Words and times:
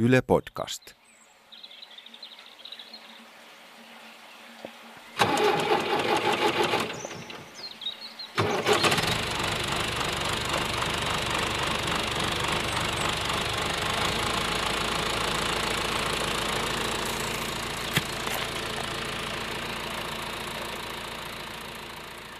Yle 0.00 0.22
Podcast. 0.22 0.82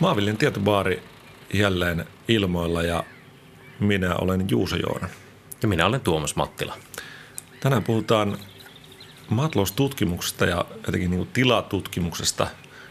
Maavillin 0.01 0.37
tietobaari 0.39 1.03
jälleen 1.55 2.05
ilmoilla 2.29 2.83
ja 2.83 3.05
minä 3.81 4.15
olen 4.17 4.47
Juuso 4.51 4.77
Joona. 4.77 5.09
Ja 5.63 5.69
minä 5.69 5.87
olen 5.87 6.01
Tuomas 6.01 6.37
Mattila. 6.37 6.77
Tänään 7.61 7.85
puhutaan 7.85 8.39
maataloustutkimuksesta 9.31 10.47
ja 10.47 10.65
jotenkin 10.87 11.11
niin 11.11 11.27
tilatutkimuksesta 11.27 12.45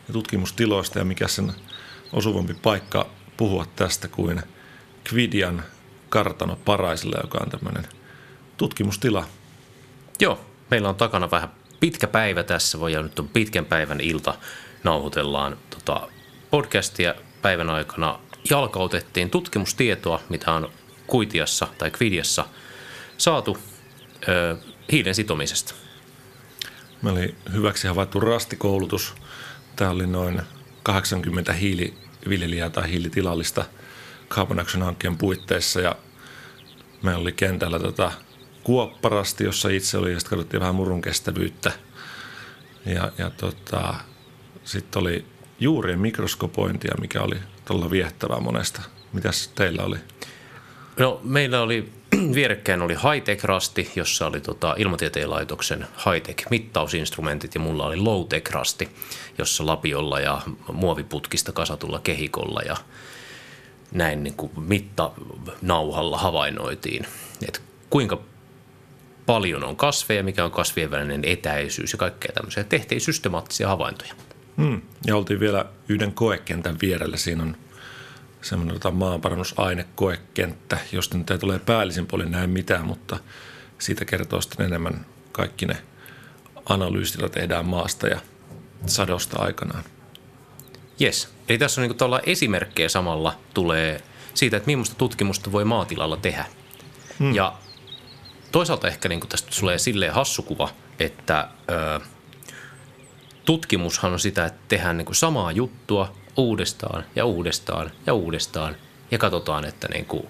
ja 0.08 0.14
tutkimustiloista 0.14 1.00
ja 1.00 1.06
mikä 1.06 1.28
sen 1.28 1.52
osuvampi 2.14 2.54
paikka 2.54 3.10
puhua 3.38 3.66
tästä 3.76 4.08
kuin 4.08 4.42
Kvidian 5.04 5.64
kartano 6.10 6.56
Paraisilla, 6.66 7.18
joka 7.22 7.38
on 7.42 7.50
tämmöinen 7.50 7.88
tutkimustila. 8.58 9.26
Joo, 10.20 10.40
meillä 10.72 10.90
on 10.90 10.96
takana 10.96 11.32
vähän 11.32 11.50
pitkä 11.80 12.08
päivä 12.08 12.44
tässä, 12.44 12.80
voi 12.80 13.04
nyt 13.04 13.20
on 13.20 13.28
pitkän 13.28 13.66
päivän 13.66 14.02
ilta, 14.02 14.36
nauhoitellaan 14.84 15.58
tota 15.70 16.08
podcastia 16.52 17.16
päivän 17.42 17.70
aikana. 17.70 18.20
Jalkautettiin 18.50 19.30
tutkimustietoa, 19.30 20.20
mitä 20.30 20.54
on 20.54 20.70
Kuitiassa 21.08 21.68
tai 21.78 21.92
Kvidiassa 21.92 22.46
saatu 23.18 23.58
ö, 24.28 24.58
hiilen 24.92 25.16
sitomisesta. 25.16 25.74
Me 27.02 27.10
oli 27.10 27.36
hyväksi 27.54 27.88
havaittu 27.88 28.20
rastikoulutus. 28.20 29.16
Tämä 29.76 29.92
oli 29.92 30.08
noin 30.08 30.42
80 30.84 31.54
hiiliviljelijää 31.54 32.70
tai 32.70 32.90
hiilitilallista 32.92 33.66
Carbon 34.30 34.60
Action-hankkeen 34.60 35.18
puitteissa 35.18 35.82
ja 35.82 35.96
meillä 37.02 37.22
oli 37.22 37.32
kentällä 37.32 37.80
tota 37.80 38.12
kuopparasti, 38.64 39.44
jossa 39.44 39.70
itse 39.70 39.98
oli 39.98 40.14
ja 40.14 40.20
sitten 40.20 40.38
katsottiin 40.38 40.62
vähän 40.62 40.76
murun 40.76 41.02
kestävyyttä. 41.02 41.72
Ja, 42.86 43.12
ja 43.18 43.30
tota, 43.30 43.96
sitten 44.64 45.02
oli 45.02 45.26
juurien 45.60 46.00
mikroskopointia, 46.00 46.96
mikä 47.02 47.22
oli 47.22 47.38
todella 47.66 47.92
viettävää 47.92 48.40
monesta. 48.40 48.82
Mitäs 49.14 49.48
teillä 49.48 49.84
oli? 49.84 49.98
No 51.00 51.22
meillä 51.24 51.62
oli 51.62 51.92
vierekkäin 52.36 52.82
oli 52.82 52.94
high-tech-rasti, 52.94 53.92
jossa 53.96 54.28
oli 54.28 54.42
tota, 54.42 54.76
ilmatieteen 54.78 55.30
laitoksen 55.30 55.88
high-tech-mittausinstrumentit 56.06 57.56
ja 57.56 57.60
mulla 57.60 57.86
oli 57.86 57.98
low-tech-rasti, 57.98 58.90
jossa 59.38 59.66
lapiolla 59.66 60.20
ja 60.20 60.42
muoviputkista 60.72 61.52
kasatulla 61.52 62.00
kehikolla 62.00 62.62
ja 62.62 62.78
näin 63.92 64.24
niin 64.24 64.34
kuin 64.34 64.52
mittanauhalla 64.58 66.18
havainnoitiin, 66.18 67.06
että 67.48 67.60
kuinka 67.90 68.22
paljon 69.26 69.64
on 69.64 69.76
kasveja, 69.76 70.24
mikä 70.24 70.46
on 70.46 70.52
kasvien 70.52 70.92
välinen 70.92 71.26
etäisyys 71.26 71.92
ja 71.92 71.98
kaikkea 71.98 72.32
tämmöisiä. 72.34 72.64
Tehtiin 72.64 73.02
systemaattisia 73.02 73.68
havaintoja. 73.68 74.14
Hmm. 74.58 74.82
Ja 75.06 75.16
oltiin 75.16 75.40
vielä 75.40 75.66
yhden 75.90 76.14
koekentän 76.14 76.78
vierellä. 76.82 77.18
Siinä 77.18 77.44
on 77.44 77.58
semmoinen 78.42 78.74
tota, 78.74 78.92
maanparannusainekoekenttä, 78.92 80.78
josta 80.92 81.18
nyt 81.18 81.32
ei 81.32 81.38
tule 81.38 81.60
päällisin 81.60 82.08
puolin 82.08 82.32
näin 82.32 82.50
mitään, 82.50 82.86
mutta 82.86 83.20
siitä 83.80 84.06
kertoo 84.06 84.42
sitten 84.42 84.66
enemmän 84.66 85.06
kaikki 85.32 85.66
ne 85.66 85.78
analyysillä 86.66 87.30
tehdään 87.30 87.66
maasta 87.66 88.08
ja 88.08 88.22
sadosta 88.86 89.40
aikanaan. 89.40 89.84
Yes. 91.02 91.34
Eli 91.50 91.58
tässä 91.58 91.82
on 91.82 91.88
niin 91.88 92.22
esimerkkejä 92.26 92.90
samalla 92.90 93.40
tulee 93.54 94.02
siitä, 94.34 94.58
että 94.58 94.68
millaista 94.68 94.96
tutkimusta 94.96 95.52
voi 95.52 95.66
maatilalla 95.66 96.18
tehdä. 96.18 96.46
Hmm. 97.20 97.36
Ja 97.36 97.58
toisaalta 98.52 98.88
ehkä 98.88 99.10
niin 99.10 99.20
tästä 99.20 99.50
tulee 99.60 99.78
silleen 99.78 100.14
hassukuva, 100.14 100.70
että 101.00 101.48
ö, 101.72 102.00
tutkimushan 103.46 104.14
on 104.14 104.20
sitä, 104.20 104.46
että 104.46 104.60
tehdään 104.68 104.98
niin 104.98 105.16
samaa 105.16 105.52
juttua 105.52 106.17
uudestaan 106.38 107.06
ja 107.16 107.26
uudestaan 107.26 107.92
ja 108.06 108.14
uudestaan 108.14 108.76
ja 109.12 109.18
katsotaan, 109.18 109.66
että 109.66 109.88
niin 109.88 110.06
kuin, 110.06 110.28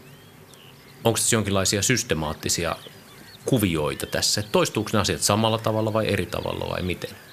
onko 1.04 1.18
tässä 1.18 1.36
jonkinlaisia 1.36 1.82
systemaattisia 1.82 2.76
kuvioita 3.46 4.06
tässä, 4.06 4.42
että 4.42 4.52
toistuuko 4.52 4.90
ne 4.94 5.00
asiat 5.00 5.22
samalla 5.22 5.58
tavalla 5.58 5.94
vai 5.94 6.08
eri 6.08 6.26
tavalla 6.26 6.70
vai 6.70 6.82
miten. 6.82 7.27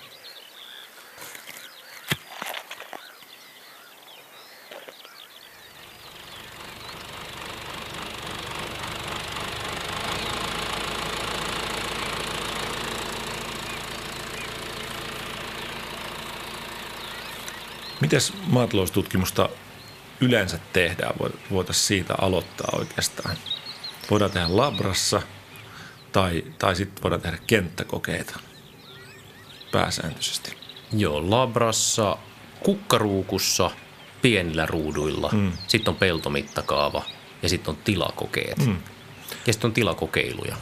Miten 18.15 18.41
maataloustutkimusta 18.47 19.49
yleensä 20.21 20.59
tehdään? 20.73 21.15
Voitaisiin 21.51 21.87
siitä 21.87 22.15
aloittaa 22.19 22.69
oikeastaan. 22.79 23.37
Voidaan 24.11 24.31
tehdä 24.31 24.57
labrassa 24.57 25.23
tai, 26.13 26.45
tai 26.59 26.77
sitten 26.77 27.03
voidaan 27.03 27.21
tehdä 27.23 27.39
kenttäkokeita 27.47 28.41
pääsääntöisesti. 29.73 30.57
Joo, 30.93 31.31
labrassa, 31.31 32.17
kukkaruukussa, 32.61 33.71
pienillä 34.23 34.67
ruuduilla. 34.67 35.31
Mm. 35.33 35.53
Sitten 35.67 35.93
on 35.93 35.97
peltomittakaava 35.97 37.03
ja 37.43 37.49
sitten 37.49 37.71
on 37.71 37.77
tilakokeet. 37.85 38.59
Mm. 38.59 38.77
Ja 39.47 39.53
sitten 39.53 39.69
on 39.69 39.75
tilakokeiluja. 39.75 40.57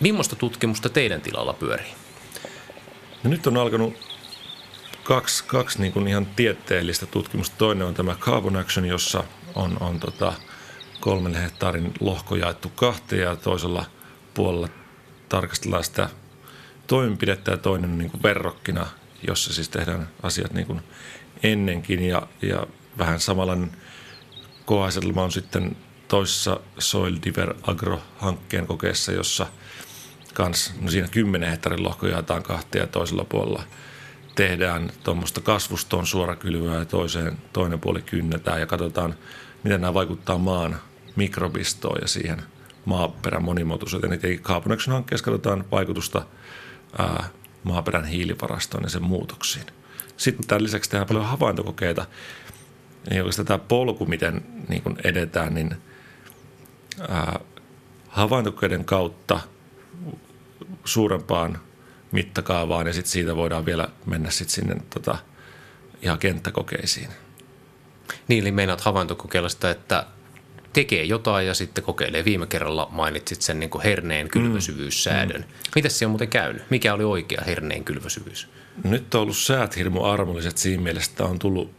Millaista 0.00 0.36
tutkimusta 0.36 0.88
teidän 0.88 1.20
tilalla 1.20 1.52
pyörii? 1.52 1.94
No 3.24 3.30
nyt 3.30 3.46
on 3.46 3.56
alkanut 3.56 4.09
kaksi, 5.10 5.44
kaksi 5.44 5.80
niin 5.80 5.92
kuin 5.92 6.08
ihan 6.08 6.26
tieteellistä 6.26 7.06
tutkimusta. 7.06 7.56
Toinen 7.58 7.86
on 7.86 7.94
tämä 7.94 8.14
Carbon 8.14 8.56
Action, 8.56 8.86
jossa 8.86 9.24
on, 9.54 9.76
on 9.80 10.00
tota 10.00 10.32
kolmen 11.00 11.34
hehtaarin 11.34 11.94
lohko 12.00 12.36
jaettu 12.36 12.68
kahteen 12.68 13.22
ja 13.22 13.36
toisella 13.36 13.84
puolella 14.34 14.68
tarkastellaan 15.28 15.84
sitä 15.84 16.08
toimenpidettä 16.86 17.50
ja 17.50 17.56
toinen 17.56 17.98
niin 17.98 18.10
kuin 18.10 18.22
verrokkina, 18.22 18.86
jossa 19.28 19.52
siis 19.52 19.68
tehdään 19.68 20.08
asiat 20.22 20.52
niin 20.52 20.66
kuin 20.66 20.80
ennenkin 21.42 22.02
ja, 22.02 22.22
ja 22.42 22.66
vähän 22.98 23.20
samanlainen 23.20 23.76
koasetelma 24.64 25.22
on 25.22 25.32
sitten 25.32 25.76
toisessa 26.08 26.60
Soil 26.78 27.16
Diver 27.24 27.54
Agro-hankkeen 27.62 28.66
kokeessa, 28.66 29.12
jossa 29.12 29.46
kans, 30.34 30.74
no 30.80 30.90
siinä 30.90 31.08
10 31.08 31.50
hehtaarin 31.50 31.84
lohko 31.84 32.06
jaetaan 32.06 32.42
kahteen 32.42 32.82
ja 32.82 32.86
toisella 32.86 33.24
puolella– 33.24 33.62
tehdään 34.34 34.90
tuommoista 35.04 35.40
kasvustoon 35.40 36.06
suorakylvyä 36.06 36.74
ja 36.74 36.84
toiseen, 36.84 37.38
toinen 37.52 37.80
puoli 37.80 38.02
kynnetään 38.02 38.60
ja 38.60 38.66
katsotaan, 38.66 39.14
miten 39.64 39.80
nämä 39.80 39.94
vaikuttaa 39.94 40.38
maan 40.38 40.76
mikrobistoon 41.16 41.98
ja 42.02 42.08
siihen 42.08 42.42
maaperän 42.84 43.44
monimuotoisuuteen. 43.44 44.20
Eli 44.22 44.38
Carbon 44.38 44.72
Action-hankkeessa 44.72 45.24
katsotaan 45.24 45.64
vaikutusta 45.70 46.22
ää, 46.98 47.28
maaperän 47.62 48.04
hiilivarastoon 48.04 48.84
ja 48.84 48.90
sen 48.90 49.02
muutoksiin. 49.02 49.66
Sitten 50.16 50.46
tämän 50.46 50.62
lisäksi 50.62 50.90
tehdään 50.90 51.08
paljon 51.08 51.26
havaintokokeita. 51.26 52.06
Ja 53.10 53.22
oikeastaan 53.22 53.46
tämä 53.46 53.58
polku, 53.58 54.06
miten 54.06 54.42
niin 54.68 54.82
kun 54.82 54.98
edetään, 55.04 55.54
niin 55.54 55.76
ää, 57.08 57.40
havaintokokeiden 58.08 58.84
kautta 58.84 59.40
suurempaan 60.84 61.58
mittakaavaan 62.12 62.86
ja 62.86 62.92
sitten 62.92 63.10
siitä 63.10 63.36
voidaan 63.36 63.66
vielä 63.66 63.88
mennä 64.06 64.30
sitten 64.30 64.54
sinne 64.54 64.76
tota, 64.94 65.18
ihan 66.02 66.18
kenttäkokeisiin. 66.18 67.08
Niin, 68.28 68.40
eli 68.42 68.52
meinaat 68.52 68.80
havaintokokeilla 68.80 69.48
sitä, 69.48 69.70
että 69.70 70.06
tekee 70.72 71.04
jotain 71.04 71.46
ja 71.46 71.54
sitten 71.54 71.84
kokeilee. 71.84 72.24
Viime 72.24 72.46
kerralla 72.46 72.88
mainitsit 72.90 73.42
sen 73.42 73.60
niin 73.60 73.70
kuin 73.70 73.82
herneen 73.82 74.26
mm. 74.26 74.30
kylvösyvyyssäädön. 74.30 75.40
Mm. 75.40 75.46
Miten 75.74 75.90
se 75.90 76.06
on 76.06 76.10
muuten 76.10 76.28
käynyt? 76.28 76.70
Mikä 76.70 76.94
oli 76.94 77.04
oikea 77.04 77.42
herneen 77.46 77.84
kylvösyvyys? 77.84 78.48
Nyt 78.84 79.14
on 79.14 79.22
ollut 79.22 79.36
säät 79.36 79.76
hirmu 79.76 80.04
armolliset 80.04 80.58
siinä 80.58 80.82
mielessä, 80.82 81.10
että 81.10 81.24
on 81.24 81.38
tullut 81.38 81.70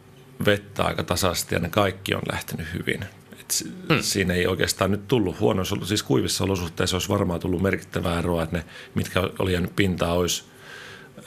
vettä 0.44 0.84
aika 0.84 1.02
tasaisesti 1.02 1.54
ja 1.54 1.58
ne 1.58 1.68
kaikki 1.68 2.14
on 2.14 2.22
lähtenyt 2.32 2.66
hyvin. 2.72 3.04
Et 3.60 3.88
hmm. 3.88 4.02
Siinä 4.02 4.34
ei 4.34 4.46
oikeastaan 4.46 4.90
nyt 4.90 5.08
tullut 5.08 5.40
huonoissa, 5.40 5.76
siis 5.84 6.02
kuivissa 6.02 6.44
olosuhteissa 6.44 6.96
olisi 6.96 7.08
varmaan 7.08 7.40
tullut 7.40 7.62
merkittävää 7.62 8.18
eroa, 8.18 8.42
että 8.42 8.56
ne, 8.56 8.64
mitkä 8.94 9.30
oli 9.38 9.52
jäänyt 9.52 9.76
pintaa, 9.76 10.12
olisi 10.12 10.44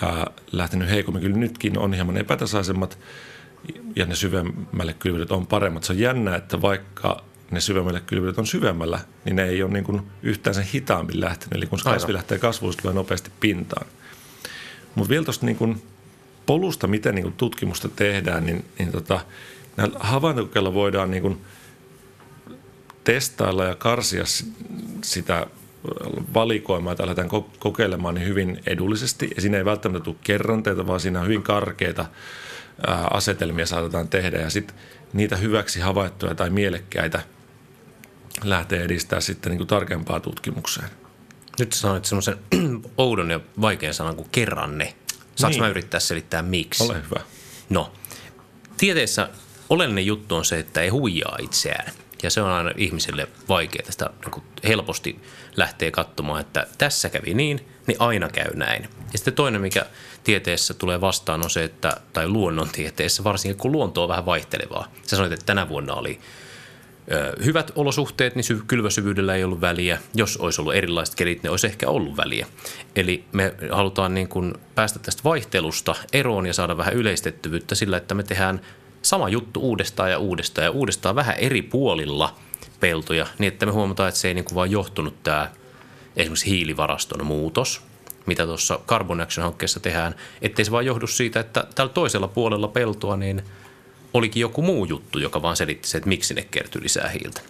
ää, 0.02 0.28
lähtenyt 0.52 0.90
heikommin. 0.90 1.24
Kyllä 1.24 1.38
nytkin 1.38 1.78
on 1.78 1.94
hieman 1.94 2.18
epätasaisemmat 2.18 2.98
ja 3.96 4.06
ne 4.06 4.16
syvemmälle 4.16 4.96
kylvyt 5.00 5.32
on 5.32 5.48
paremmat. 5.48 5.84
Se 5.84 5.94
on 5.94 6.00
jännä, 6.00 6.36
että 6.36 6.62
vaikka 6.62 7.24
ne 7.52 7.62
syvemmälle 7.62 8.02
kylvyt 8.02 8.38
on 8.38 8.48
syvemmällä, 8.48 9.00
niin 9.26 9.36
ne 9.36 9.44
ei 9.44 9.64
ole 9.64 9.72
niin 9.72 9.84
kuin 9.84 10.02
yhtään 10.24 10.54
sen 10.54 10.64
hitaammin 10.64 11.22
lähtenyt. 11.22 11.54
Eli 11.54 11.66
kun 11.66 11.80
se 11.80 11.86
kasvi 11.86 12.14
lähtee 12.14 12.40
kasvuun, 12.40 12.74
se 12.74 12.82
tulee 12.82 12.94
nopeasti 12.96 13.32
pintaan. 13.40 13.88
Mutta 14.96 15.10
vielä 15.10 15.26
tuosta 15.26 15.46
niin 15.46 15.56
kuin 15.56 15.82
polusta, 16.46 16.88
miten 16.88 17.16
niin 17.16 17.24
kuin 17.24 17.34
tutkimusta 17.34 17.90
tehdään, 17.90 18.46
niin, 18.46 18.66
niin 18.80 18.92
tota, 18.92 19.20
näillä 19.78 20.00
havaintokokeilla 20.00 20.74
voidaan 20.74 21.12
niin 21.12 21.22
kuin 21.22 21.42
testailla 23.06 23.64
ja 23.66 23.76
karsia 23.76 24.26
si- 24.26 24.54
sitä 25.04 25.48
valikoimaa, 26.34 26.92
jota 26.92 27.04
lähdetään 27.06 27.30
ko- 27.30 27.58
kokeilemaan 27.60 28.16
niin 28.16 28.28
hyvin 28.28 28.60
edullisesti. 28.66 29.30
Ja 29.36 29.42
siinä 29.42 29.58
ei 29.58 29.66
välttämättä 29.66 30.04
tule 30.04 30.16
kerranteita, 30.24 30.88
vaan 30.88 31.00
siinä 31.00 31.20
on 31.20 31.26
hyvin 31.26 31.44
karkeita 31.44 32.06
ää, 32.88 33.08
asetelmia 33.14 33.66
saatetaan 33.66 34.08
tehdä. 34.08 34.38
Ja 34.38 34.50
sitten 34.50 34.76
niitä 35.14 35.36
hyväksi 35.38 35.80
havaittuja 35.80 36.36
tai 36.36 36.50
mielekkäitä 36.50 37.22
lähtee 38.44 38.84
edistää 38.84 39.20
sitten 39.22 39.50
niin 39.50 39.58
kuin 39.58 39.68
tarkempaa 39.68 40.20
tutkimukseen. 40.20 40.90
Nyt 41.60 41.74
sä 41.74 41.80
sanoit 41.80 42.06
semmoisen 42.06 42.38
oudon 42.98 43.32
ja 43.32 43.40
vaikean 43.62 43.94
sanan 43.94 44.16
kuin 44.16 44.30
kerranne. 44.32 44.94
Saanko 45.36 45.54
Niin. 45.54 45.64
mä 45.64 45.68
yrittää 45.70 46.00
selittää 46.00 46.42
miksi? 46.42 46.84
Ole 46.84 46.96
hyvä. 47.06 47.20
No, 47.70 47.94
tieteessä 48.78 49.30
oleellinen 49.70 50.06
juttu 50.06 50.36
on 50.36 50.46
se, 50.46 50.60
että 50.60 50.82
ei 50.82 50.90
huijaa 50.90 51.38
itseään. 51.42 51.94
Ja 52.26 52.30
se 52.30 52.42
on 52.42 52.52
aina 52.52 52.72
ihmisille 52.78 53.28
vaikeaa. 53.50 53.92
Sitä 53.92 54.10
niin 54.26 54.44
helposti 54.68 55.20
lähtee 55.56 55.92
katsomaan, 55.92 56.42
että 56.42 56.68
tässä 56.78 57.10
kävi 57.10 57.34
niin, 57.34 57.68
niin 57.88 57.98
aina 58.00 58.30
käy 58.30 58.56
näin. 58.56 58.84
Ja 58.84 59.18
sitten 59.18 59.34
toinen, 59.34 59.62
mikä 59.62 59.86
tieteessä 60.24 60.74
tulee 60.74 61.02
vastaan, 61.02 61.44
on 61.44 61.50
se, 61.50 61.64
että, 61.64 61.98
tai 62.14 62.28
luonnontieteessä, 62.28 63.24
varsinkin 63.24 63.58
kun 63.58 63.72
luonto 63.72 64.04
on 64.04 64.10
vähän 64.10 64.26
vaihtelevaa. 64.26 64.92
Sä 65.04 65.16
sanoit, 65.16 65.34
että 65.34 65.46
tänä 65.46 65.70
vuonna 65.70 65.94
oli 65.94 66.20
hyvät 67.46 67.72
olosuhteet, 67.76 68.36
niin 68.36 68.44
syv- 68.44 68.64
kylväsyvyydellä 68.68 69.36
ei 69.36 69.44
ollut 69.44 69.62
väliä. 69.62 70.00
Jos 70.14 70.38
olisi 70.38 70.62
ollut 70.62 70.76
erilaiset 70.76 71.16
kelit, 71.16 71.44
ne 71.44 71.50
olisi 71.50 71.68
ehkä 71.68 71.90
ollut 71.90 72.18
väliä. 72.18 72.48
Eli 72.96 73.24
me 73.32 73.54
halutaan 73.72 74.14
niin 74.14 74.28
kuin 74.28 74.54
päästä 74.76 75.00
tästä 75.00 75.24
vaihtelusta 75.24 75.96
eroon 76.14 76.46
ja 76.46 76.54
saada 76.54 76.78
vähän 76.78 76.94
yleistettyvyyttä 76.94 77.76
sillä, 77.76 77.98
että 77.98 78.16
me 78.16 78.24
tehdään 78.24 78.62
sama 79.06 79.30
juttu 79.30 79.60
uudestaan 79.60 80.12
ja 80.12 80.20
uudestaan 80.20 80.66
ja 80.66 80.72
uudestaan 80.72 81.16
vähän 81.16 81.36
eri 81.36 81.62
puolilla 81.62 82.36
peltoja, 82.80 83.26
niin 83.40 83.54
että 83.54 83.66
me 83.66 83.72
huomataan, 83.72 84.10
että 84.10 84.22
se 84.22 84.28
ei 84.28 84.34
niin 84.34 84.46
kuin 84.46 84.56
vaan 84.56 84.72
johtunut 84.72 85.24
tämä 85.24 85.52
esimerkiksi 86.16 86.50
hiilivaraston 86.50 87.26
muutos, 87.26 87.82
mitä 88.26 88.46
tuossa 88.46 88.80
Carbon 88.88 89.22
Action-hankkeessa 89.22 89.80
tehdään, 89.80 90.16
ettei 90.42 90.66
se 90.66 90.72
vaan 90.72 90.86
johdu 90.86 91.08
siitä, 91.08 91.40
että 91.40 91.68
tällä 91.76 91.94
toisella 91.94 92.28
puolella 92.28 92.68
peltoa 92.68 93.18
niin 93.18 93.44
olikin 94.14 94.42
joku 94.42 94.62
muu 94.62 94.86
juttu, 94.86 95.20
joka 95.20 95.42
vaan 95.42 95.56
selitti 95.56 95.88
se, 95.88 95.98
että 95.98 96.10
miksi 96.10 96.34
ne 96.34 96.48
kertyi 96.52 96.84
lisää 96.84 97.10
hiiltä. 97.10 97.42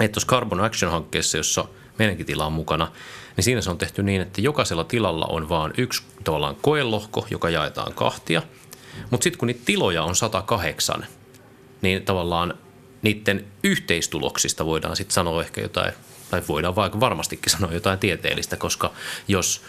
Että 0.00 0.14
tuossa 0.14 0.28
Carbon 0.28 0.60
Action-hankkeessa, 0.60 1.36
jossa 1.36 1.64
meidänkin 1.98 2.26
tila 2.26 2.46
on 2.46 2.52
mukana, 2.52 2.92
niin 3.36 3.44
siinä 3.44 3.60
se 3.60 3.70
on 3.70 3.78
tehty 3.78 4.02
niin, 4.02 4.22
että 4.22 4.40
jokaisella 4.40 4.84
tilalla 4.84 5.26
on 5.26 5.48
vaan 5.48 5.72
yksi 5.78 6.02
tavallaan 6.24 6.56
koelohko, 6.62 7.26
joka 7.30 7.50
jaetaan 7.50 7.94
kahtia. 7.94 8.42
Mutta 9.10 9.24
sitten 9.24 9.38
kun 9.38 9.46
niitä 9.46 9.60
tiloja 9.64 10.02
on 10.02 10.16
108, 10.16 11.06
niin 11.82 12.02
tavallaan 12.04 12.54
niiden 13.02 13.44
yhteistuloksista 13.62 14.66
voidaan 14.66 14.96
sitten 14.96 15.14
sanoa 15.14 15.42
ehkä 15.42 15.60
jotain, 15.60 15.92
tai 16.30 16.42
voidaan 16.48 16.76
vaikka 16.76 17.00
varmastikin 17.00 17.52
sanoa 17.52 17.72
jotain 17.72 17.98
tieteellistä, 17.98 18.56
koska 18.56 18.92
jos 19.28 19.62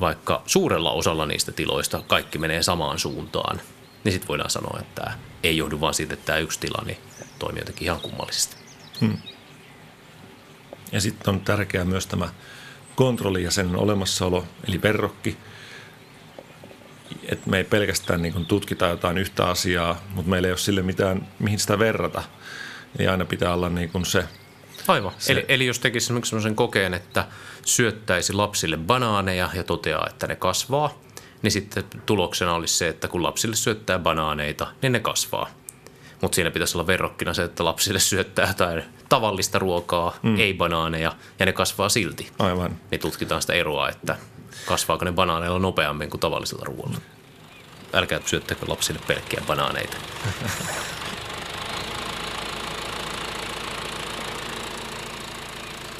vaikka 0.00 0.42
suurella 0.46 0.92
osalla 0.92 1.26
niistä 1.26 1.52
tiloista 1.52 2.02
kaikki 2.06 2.38
menee 2.38 2.62
samaan 2.62 2.98
suuntaan, 2.98 3.60
niin 4.04 4.12
sitten 4.12 4.28
voidaan 4.28 4.50
sanoa, 4.50 4.78
että 4.80 5.02
tämä 5.02 5.18
ei 5.42 5.56
johdu 5.56 5.80
vaan 5.80 5.94
siitä, 5.94 6.14
että 6.14 6.26
tämä 6.26 6.38
yksi 6.38 6.60
tila 6.60 6.82
niin 6.86 6.98
toimii 7.38 7.60
jotenkin 7.60 7.84
ihan 7.84 8.00
kummallisesti. 8.00 8.56
Ja 10.92 11.00
sitten 11.00 11.34
on 11.34 11.40
tärkeää 11.40 11.84
myös 11.84 12.06
tämä 12.06 12.28
kontrolli 12.96 13.42
ja 13.42 13.50
sen 13.50 13.76
olemassaolo, 13.76 14.44
eli 14.68 14.82
verrokki. 14.82 15.36
Että 17.28 17.50
me 17.50 17.56
ei 17.58 17.64
pelkästään 17.64 18.22
niin 18.22 18.32
kuin 18.32 18.46
tutkita 18.46 18.86
jotain 18.86 19.18
yhtä 19.18 19.46
asiaa, 19.48 20.00
mutta 20.14 20.30
meillä 20.30 20.48
ei 20.48 20.52
ole 20.52 20.58
sille 20.58 20.82
mitään, 20.82 21.28
mihin 21.38 21.58
sitä 21.58 21.78
verrata. 21.78 22.22
Eli 22.98 23.08
aina 23.08 23.24
pitää 23.24 23.54
olla 23.54 23.68
niin 23.68 23.88
kuin 23.90 24.06
se, 24.06 24.24
Aivan. 24.88 25.12
Se- 25.18 25.32
Eli, 25.32 25.44
eli 25.48 25.66
jos 25.66 25.78
tekisi 25.78 26.04
esimerkiksi 26.04 26.30
sellaisen 26.30 26.56
kokeen, 26.56 26.94
että 26.94 27.26
syöttäisi 27.64 28.32
lapsille 28.32 28.76
banaaneja 28.76 29.50
ja 29.54 29.64
toteaa, 29.64 30.06
että 30.10 30.26
ne 30.26 30.36
kasvaa, 30.36 31.00
niin 31.42 31.50
sitten 31.50 31.84
tuloksena 32.06 32.54
olisi 32.54 32.74
se, 32.74 32.88
että 32.88 33.08
kun 33.08 33.22
lapsille 33.22 33.56
syöttää 33.56 33.98
banaaneita, 33.98 34.66
niin 34.82 34.92
ne 34.92 35.00
kasvaa. 35.00 35.50
Mutta 36.22 36.34
siinä 36.34 36.50
pitäisi 36.50 36.76
olla 36.76 36.86
verrokkina 36.86 37.34
se, 37.34 37.42
että 37.42 37.64
lapsille 37.64 37.98
syöttää 37.98 38.48
jotain 38.48 38.82
tavallista 39.08 39.58
ruokaa, 39.58 40.14
mm. 40.22 40.36
ei 40.40 40.54
banaaneja, 40.54 41.12
ja 41.38 41.46
ne 41.46 41.52
kasvaa 41.52 41.88
silti. 41.88 42.30
aivan, 42.38 42.76
Niin 42.90 43.00
tutkitaan 43.00 43.40
sitä 43.40 43.52
eroa, 43.52 43.88
että 43.88 44.16
kasvaako 44.64 45.04
ne 45.04 45.12
banaaneilla 45.12 45.58
nopeammin 45.58 46.10
kuin 46.10 46.20
tavallisella 46.20 46.64
ruoalla. 46.64 46.98
Älkää 47.92 48.20
syöttäkö 48.24 48.66
lapsille 48.68 49.00
pelkkiä 49.06 49.42
banaaneita. 49.46 49.96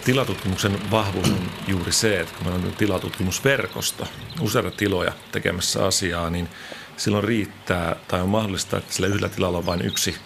tilatutkimuksen 0.07 0.91
vahvuus 0.91 1.31
on 1.31 1.51
juuri 1.67 1.93
se, 1.93 2.21
että 2.21 2.35
kun 2.35 2.47
meillä 2.47 2.67
on 2.67 2.73
tilatutkimusverkosto, 2.73 4.09
useita 4.41 4.71
tiloja 4.71 5.13
tekemässä 5.33 5.87
asiaa, 5.87 6.31
niin 6.31 6.49
silloin 6.97 7.25
riittää 7.25 7.97
tai 8.09 8.21
on 8.21 8.29
mahdollista, 8.29 8.77
että 8.77 8.95
sillä 8.95 9.09
yhdellä 9.09 9.29
tilalla 9.29 9.59
on 9.59 9.67
vain 9.67 9.83
yksi 9.83 10.17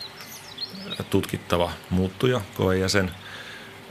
tutkittava 1.11 1.73
muuttuja, 1.91 2.41
koejäsen, 2.55 3.11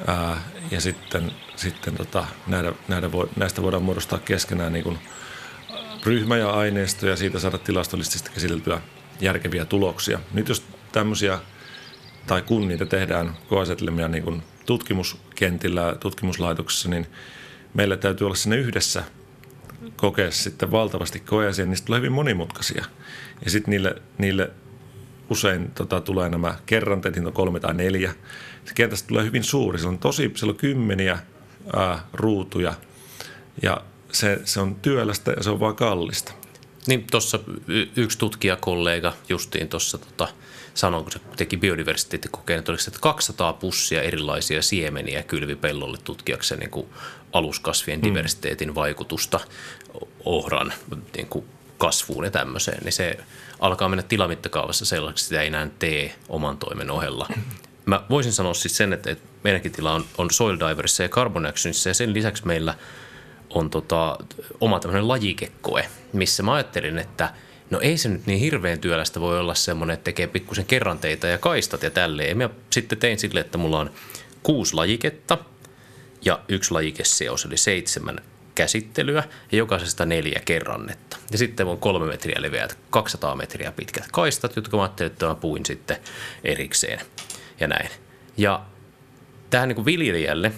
ää, 0.07 0.41
ja 0.71 0.81
sitten, 0.81 1.31
sitten 1.55 1.95
tota, 1.95 2.25
näitä, 2.47 2.73
näitä 2.87 3.11
voi, 3.11 3.29
näistä 3.35 3.61
voidaan 3.61 3.83
muodostaa 3.83 4.19
keskenään 4.19 4.73
niin 4.73 4.83
kuin 4.83 4.99
ryhmä 6.03 6.37
ja 6.37 6.49
aineisto 6.49 7.07
ja 7.07 7.15
siitä 7.15 7.39
saada 7.39 7.57
tilastollisesti 7.57 8.31
käsiteltyä 8.33 8.81
järkeviä 9.21 9.65
tuloksia. 9.65 10.19
Nyt 10.33 10.49
jos 10.49 10.63
tämmöisiä 10.91 11.39
tai 12.27 12.41
kun 12.41 12.67
niitä 12.67 12.85
tehdään 12.85 13.37
koeasetelmia 13.49 14.07
niin 14.07 14.23
kuin 14.23 14.43
tutkimuskentillä, 14.65 15.95
tutkimuslaitoksessa, 15.99 16.89
niin 16.89 17.07
meillä 17.73 17.97
täytyy 17.97 18.25
olla 18.25 18.35
sinne 18.35 18.55
yhdessä 18.55 19.03
kokea 19.95 20.31
sitten 20.31 20.71
valtavasti 20.71 21.19
koeasia, 21.19 21.65
niistä 21.65 21.85
tulee 21.85 21.99
hyvin 21.99 22.11
monimutkaisia. 22.11 22.85
Ja 23.45 23.51
sitten 23.51 23.71
niille, 23.71 23.95
niille 24.17 24.51
usein 25.29 25.71
tota, 25.71 26.01
tulee 26.01 26.29
nämä 26.29 26.55
kerranteet, 26.65 27.15
niitä 27.15 27.27
on 27.27 27.33
kolme 27.33 27.59
tai 27.59 27.73
neljä. 27.73 28.13
Se 28.65 28.73
kentästä 28.73 29.07
tulee 29.07 29.23
hyvin 29.23 29.43
suuri, 29.43 29.79
se 29.79 29.87
on 29.87 29.99
tosi, 29.99 30.31
siellä 30.35 30.51
on 30.51 30.57
kymmeniä 30.57 31.19
ää, 31.75 32.07
ruutuja 32.13 32.73
ja 33.61 33.81
se, 34.11 34.41
se 34.45 34.59
on 34.59 34.75
työlästä 34.75 35.31
ja 35.31 35.43
se 35.43 35.49
on 35.49 35.59
vaan 35.59 35.75
kallista. 35.75 36.31
Niin 36.87 37.07
tuossa 37.11 37.39
yksi 37.95 38.17
tutkijakollega 38.17 39.13
justiin 39.29 39.69
tuossa 39.69 39.97
tota, 39.97 40.27
sanoi, 40.73 41.03
kun 41.03 41.11
se 41.11 41.19
teki 41.37 41.57
biodiversiteettikokeen, 41.57 42.59
että 42.59 42.71
oliko 42.71 42.81
se, 42.83 42.89
että 42.89 42.99
200 42.99 43.53
pussia 43.53 44.01
erilaisia 44.01 44.61
siemeniä 44.61 45.23
kylvi 45.23 45.55
pellolle 45.55 45.97
tutkiakseen 46.03 46.59
niin 46.59 46.69
kuin 46.69 46.87
aluskasvien 47.33 48.03
diversiteetin 48.03 48.75
vaikutusta 48.75 49.39
ohran 50.25 50.73
niin 51.15 51.27
kuin 51.27 51.45
kasvuun 51.79 52.23
ja 52.23 52.31
tämmöiseen, 52.31 52.83
niin 52.83 52.93
se 52.93 53.17
alkaa 53.59 53.89
mennä 53.89 54.03
tilamittakaavassa 54.03 54.85
sellaiseksi, 54.85 55.25
sitä 55.25 55.41
ei 55.41 55.47
enää 55.47 55.67
tee 55.79 56.15
oman 56.29 56.57
toimen 56.57 56.91
ohella. 56.91 57.27
Mä 57.85 58.03
voisin 58.09 58.33
sanoa 58.33 58.53
siis 58.53 58.77
sen, 58.77 58.93
että, 58.93 59.11
että 59.11 59.27
meidänkin 59.43 59.71
tila 59.71 59.93
on, 59.93 60.05
on 60.17 60.31
Soil 60.31 60.57
Diversissa 60.59 61.03
ja 61.03 61.09
Carbon 61.09 61.45
Actionissa 61.45 61.89
ja 61.89 61.93
sen 61.93 62.13
lisäksi 62.13 62.47
meillä 62.47 62.75
on 63.49 63.69
tota, 63.69 64.17
oma 64.61 64.79
tämmöinen 64.79 65.07
lajikekoe, 65.07 65.89
missä 66.13 66.43
mä 66.43 66.53
ajattelin, 66.53 66.97
että 66.97 67.33
no 67.69 67.79
ei 67.79 67.97
se 67.97 68.09
nyt 68.09 68.25
niin 68.25 68.39
hirveän 68.39 68.79
työlästä 68.79 69.19
voi 69.19 69.39
olla 69.39 69.55
semmoinen, 69.55 69.93
että 69.93 70.03
tekee 70.03 70.27
pikkusen 70.27 70.65
kerranteita 70.65 71.27
ja 71.27 71.37
kaistat 71.37 71.83
ja 71.83 71.89
tälleen. 71.89 72.29
Ja 72.29 72.35
mä 72.35 72.49
sitten 72.69 72.97
tein 72.97 73.19
silleen, 73.19 73.45
että 73.45 73.57
mulla 73.57 73.79
on 73.79 73.91
kuusi 74.43 74.73
lajiketta 74.73 75.37
ja 76.21 76.39
yksi 76.47 76.71
lajikeseos, 76.71 77.45
eli 77.45 77.57
seitsemän 77.57 78.21
käsittelyä 78.59 79.23
ja 79.51 79.57
jokaisesta 79.57 80.05
neljä 80.05 80.41
kerrannetta. 80.45 81.17
Ja 81.31 81.37
sitten 81.37 81.67
on 81.67 81.77
kolme 81.77 82.05
metriä 82.05 82.41
leveät, 82.41 82.77
200 82.89 83.35
metriä 83.35 83.71
pitkät 83.71 84.07
kaistat, 84.11 84.55
jotka 84.55 84.77
mä 84.77 84.83
ajattelin, 84.83 85.11
että 85.11 85.25
mä 85.25 85.35
puin 85.35 85.65
sitten 85.65 85.97
erikseen 86.43 86.99
ja 87.59 87.67
näin. 87.67 87.89
Ja 88.37 88.61
tähän 89.49 89.67
niin 89.67 89.75
kuin 89.75 89.85
viljelijälle, 89.85 90.51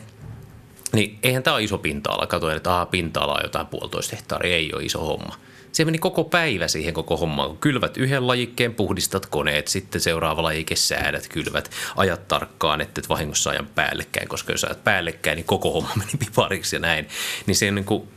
niin 0.93 1.19
eihän 1.23 1.43
tämä 1.43 1.55
ole 1.55 1.63
iso 1.63 1.77
pinta-ala. 1.77 2.27
Katoin, 2.27 2.57
että 2.57 2.73
aha, 2.73 2.85
pinta-ala 2.85 3.33
on 3.33 3.43
jotain 3.43 3.67
puolitoista 3.67 4.15
hehtaaria, 4.15 4.55
ei 4.55 4.73
ole 4.73 4.83
iso 4.83 4.99
homma. 4.99 5.35
Se 5.71 5.85
meni 5.85 5.97
koko 5.97 6.23
päivä 6.23 6.67
siihen 6.67 6.93
koko 6.93 7.17
hommaan, 7.17 7.49
kun 7.49 7.57
kylvät 7.57 7.97
yhden 7.97 8.27
lajikkeen, 8.27 8.75
puhdistat 8.75 9.25
koneet, 9.25 9.67
sitten 9.67 10.01
seuraava 10.01 10.43
lajike 10.43 10.75
säädät, 10.75 11.27
kylvät, 11.27 11.71
ajat 11.95 12.27
tarkkaan, 12.27 12.81
että 12.81 13.01
et 13.01 13.09
vahingossa 13.09 13.49
ajan 13.49 13.67
päällekkäin, 13.75 14.27
koska 14.27 14.51
jos 14.51 14.63
ajat 14.63 14.83
päällekkäin, 14.83 15.35
niin 15.35 15.45
koko 15.45 15.71
homma 15.71 15.93
meni 15.99 16.11
pipariksi 16.19 16.75
ja 16.75 16.79
näin. 16.79 17.07
Niin 17.45 17.55
se 17.55 17.67
on 17.67 17.75
niin 17.75 17.85
kuin, 17.85 18.07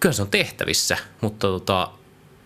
kyllä 0.00 0.12
se 0.12 0.22
on 0.22 0.30
tehtävissä, 0.30 0.96
mutta 1.20 1.46
tota, 1.46 1.90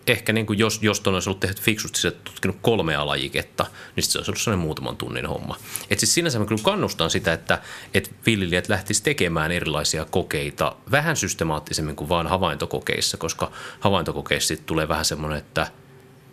ehkä 0.07 0.33
niin 0.33 0.45
kuin 0.45 0.59
jos, 0.59 0.79
jos 0.81 0.99
tuon 0.99 1.13
olisi 1.13 1.29
ollut 1.29 1.39
tehty 1.39 1.61
fiksusti, 1.61 1.99
se 1.99 2.11
tutkinut 2.11 2.57
kolme 2.61 2.95
alajiketta, 2.95 3.65
niin 3.95 4.03
se 4.03 4.17
olisi 4.17 4.31
ollut 4.31 4.41
sellainen 4.41 4.65
muutaman 4.65 4.97
tunnin 4.97 5.25
homma. 5.25 5.57
Et 5.89 5.99
siis 5.99 6.13
sinänsä 6.13 6.39
mä 6.39 6.45
kyllä 6.45 6.63
kannustan 6.63 7.09
sitä, 7.09 7.33
että, 7.33 7.61
että 7.93 8.09
viljelijät 8.25 8.69
lähtisivät 8.69 9.03
tekemään 9.03 9.51
erilaisia 9.51 10.05
kokeita 10.05 10.75
vähän 10.91 11.15
systemaattisemmin 11.15 11.95
kuin 11.95 12.09
vain 12.09 12.27
havaintokokeissa, 12.27 13.17
koska 13.17 13.51
havaintokokeissa 13.79 14.53
tulee 14.65 14.87
vähän 14.87 15.05
semmoinen, 15.05 15.37
että 15.39 15.67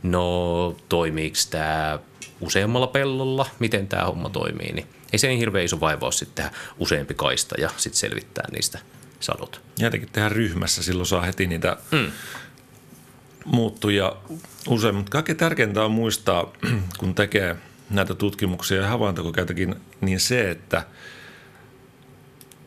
no 0.02 0.76
toimiiko 0.88 1.36
tämä 1.50 1.98
useammalla 2.40 2.86
pellolla, 2.86 3.46
miten 3.58 3.88
tämä 3.88 4.04
homma 4.04 4.28
toimii, 4.28 4.72
niin 4.72 4.86
ei 5.12 5.18
se 5.18 5.28
niin 5.28 5.38
hirveän 5.38 5.64
iso 5.64 5.80
vaivaus 5.80 6.18
sitten 6.18 6.44
tehdä 6.44 6.58
useampi 6.78 7.14
kaista 7.14 7.54
ja 7.60 7.70
sitten 7.76 8.00
selvittää 8.00 8.44
niistä 8.52 8.78
sadot. 9.20 9.60
Jotenkin 9.78 10.08
tehdä 10.12 10.28
ryhmässä, 10.28 10.82
silloin 10.82 11.06
saa 11.06 11.22
heti 11.22 11.46
niitä 11.46 11.76
mm. 11.90 12.12
Muuttuja 13.44 14.16
usein. 14.68 14.94
Mutta 14.94 15.10
kaikkein 15.10 15.38
tärkeintä 15.38 15.84
on 15.84 15.90
muistaa, 15.90 16.52
kun 16.98 17.14
tekee 17.14 17.56
näitä 17.90 18.14
tutkimuksia 18.14 18.80
ja 18.80 18.88
havaintokokeitakin, 18.88 19.74
niin 20.00 20.20
se, 20.20 20.50
että 20.50 20.84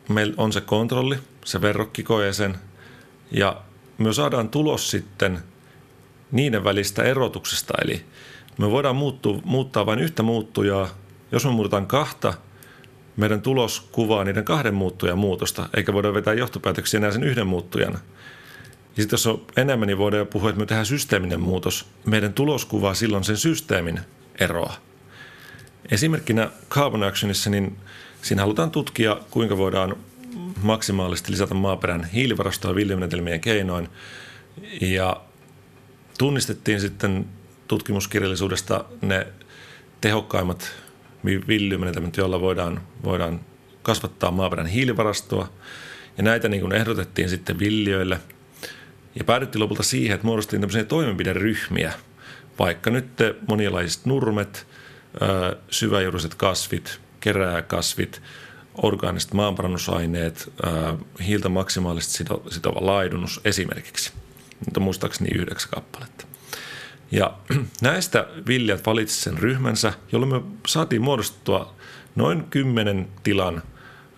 meillä 0.10 0.34
on 0.38 0.54
se 0.54 0.62
kontrolli, 0.62 1.18
se 1.46 1.62
verrokkikoe 1.62 2.34
sen, 2.34 2.58
ja 3.32 3.62
me 3.98 4.14
saadaan 4.14 4.50
tulos 4.50 4.92
sitten 4.92 5.40
niiden 6.32 6.64
välistä 6.64 7.04
erotuksesta. 7.04 7.74
Eli 7.86 8.06
me 8.58 8.72
voidaan 8.72 8.96
muuttua, 8.96 9.40
muuttaa 9.44 9.86
vain 9.86 10.00
yhtä 10.00 10.24
muuttujaa. 10.24 10.90
Jos 11.32 11.46
me 11.46 11.52
muutetaan 11.52 11.88
kahta, 11.88 12.34
meidän 13.18 13.42
tulos 13.42 13.88
kuvaa 13.92 14.24
niiden 14.24 14.46
kahden 14.46 14.74
muuttujan 14.74 15.18
muutosta, 15.18 15.70
eikä 15.78 15.94
voida 15.94 16.14
vetää 16.14 16.34
johtopäätöksiä 16.34 16.98
enää 16.98 17.12
sen 17.12 17.24
yhden 17.24 17.48
muuttujan. 17.48 18.00
Ja 18.98 19.04
sitten 19.04 19.14
jos 19.14 19.28
on 19.28 19.46
enemmän, 19.58 19.88
niin 19.88 19.98
voidaan 19.98 20.28
puhua, 20.28 20.50
että 20.50 20.60
me 20.60 20.66
tehdään 20.66 20.86
systeeminen 20.86 21.42
muutos. 21.42 21.86
Meidän 22.06 22.34
tulos 22.34 22.66
kuvaa 22.66 22.94
silloin 22.94 23.24
sen 23.24 23.38
systeemin 23.38 24.00
eroa. 24.40 24.74
Esimerkkinä 25.92 26.50
Carbon 26.70 27.04
Actionissa, 27.04 27.50
niin 27.50 27.78
siinä 28.22 28.42
halutaan 28.42 28.72
tutkia, 28.72 29.18
kuinka 29.32 29.58
voidaan 29.58 29.96
maksimaalisesti 30.62 31.32
lisätä 31.32 31.54
maaperän 31.54 32.04
hiilivarastoa 32.04 32.76
viljelymenetelmien 32.76 33.42
keinoin. 33.42 33.90
Ja 34.82 35.22
tunnistettiin 36.18 36.82
sitten 36.82 37.26
tutkimuskirjallisuudesta 37.68 38.86
ne 39.02 39.28
tehokkaimmat 40.02 40.72
villymenetelmät, 41.26 42.18
joilla 42.18 42.42
voidaan, 42.42 42.82
voidaan 43.04 43.40
kasvattaa 43.84 44.32
maaperän 44.32 44.68
hiilivarastoa. 44.68 45.50
Ja 46.18 46.24
näitä 46.24 46.50
niin 46.50 46.62
kuin 46.62 46.74
ehdotettiin 46.74 47.30
sitten 47.30 47.60
viljöille. 47.60 48.20
Ja 49.16 49.24
päädyttiin 49.24 49.62
lopulta 49.62 49.84
siihen, 49.84 50.16
että 50.16 50.28
muodostettiin 50.28 50.62
tämmöisiä 50.62 50.84
toimenpideryhmiä, 50.84 51.94
vaikka 52.60 52.90
nyt 52.90 53.08
monilaiset 53.48 54.06
nurmet, 54.06 54.68
syväjuuriset 55.70 56.36
kasvit, 56.36 57.00
kerääkasvit, 57.20 58.22
orgaaniset 58.74 59.34
maanparannusaineet, 59.34 60.54
hiiltä 61.28 61.50
maksimaalisesti 61.50 62.26
sitova 62.50 62.86
laidunus 62.86 63.42
esimerkiksi. 63.46 64.12
Nyt 64.66 64.78
on 64.78 64.84
muistaakseni 64.84 65.30
yhdeksän 65.36 65.70
kappaletta. 65.70 66.26
Ja 67.12 67.38
näistä 67.82 68.28
viljat 68.48 68.86
valitsivat 68.86 69.24
sen 69.24 69.44
ryhmänsä, 69.44 69.94
jolloin 70.12 70.34
me 70.34 70.42
saatiin 70.68 71.02
muodostua 71.02 71.76
noin 72.16 72.44
kymmenen 72.44 73.08
tilan 73.24 73.64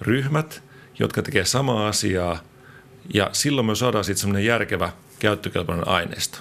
ryhmät, 0.02 0.64
jotka 1.00 1.22
tekee 1.22 1.46
samaa 1.46 1.88
asiaa, 1.88 2.40
ja 3.14 3.30
silloin 3.34 3.68
me 3.68 3.76
saadaan 3.76 4.04
sitten 4.04 4.22
semmoinen 4.22 4.46
järkevä 4.46 4.92
käyttökelpoinen 5.20 5.88
aineisto. 5.88 6.38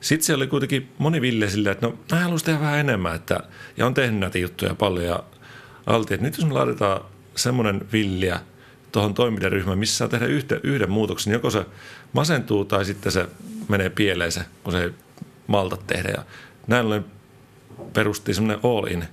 Sitten 0.00 0.26
siellä 0.26 0.42
oli 0.42 0.50
kuitenkin 0.50 0.92
moni 0.98 1.20
ville 1.20 1.48
silleen, 1.48 1.72
että 1.72 1.86
no 1.86 1.98
mä 2.12 2.20
haluaisin 2.20 2.46
tehdä 2.46 2.60
vähän 2.60 2.78
enemmän, 2.78 3.14
että, 3.14 3.40
ja 3.76 3.86
on 3.86 3.94
tehnyt 3.94 4.20
näitä 4.20 4.38
juttuja 4.38 4.74
paljon, 4.74 5.06
ja 5.06 5.22
alti, 5.86 6.14
että 6.14 6.26
nyt 6.26 6.36
jos 6.36 6.46
me 6.46 6.52
laitetaan 6.52 7.00
semmoinen 7.36 7.80
villiä 7.92 8.40
tuohon 8.92 9.14
toimintaryhmään, 9.14 9.78
missä 9.78 9.96
saa 9.96 10.08
tehdä 10.08 10.26
yhden, 10.26 10.60
yhden 10.62 10.90
muutoksen, 10.90 11.32
joko 11.32 11.50
se 11.50 11.66
masentuu 12.12 12.64
tai 12.64 12.84
sitten 12.84 13.12
se 13.12 13.26
menee 13.68 13.90
pieleen 13.90 14.32
se, 14.32 14.40
kun 14.64 14.72
se 14.72 14.82
ei 14.82 14.90
malta 15.46 15.76
tehdä. 15.76 16.08
Ja 16.08 16.24
näin 16.66 16.86
ollen 16.86 17.04
perustiin 17.92 18.34
semmoinen 18.34 18.60
all-in 18.62 19.04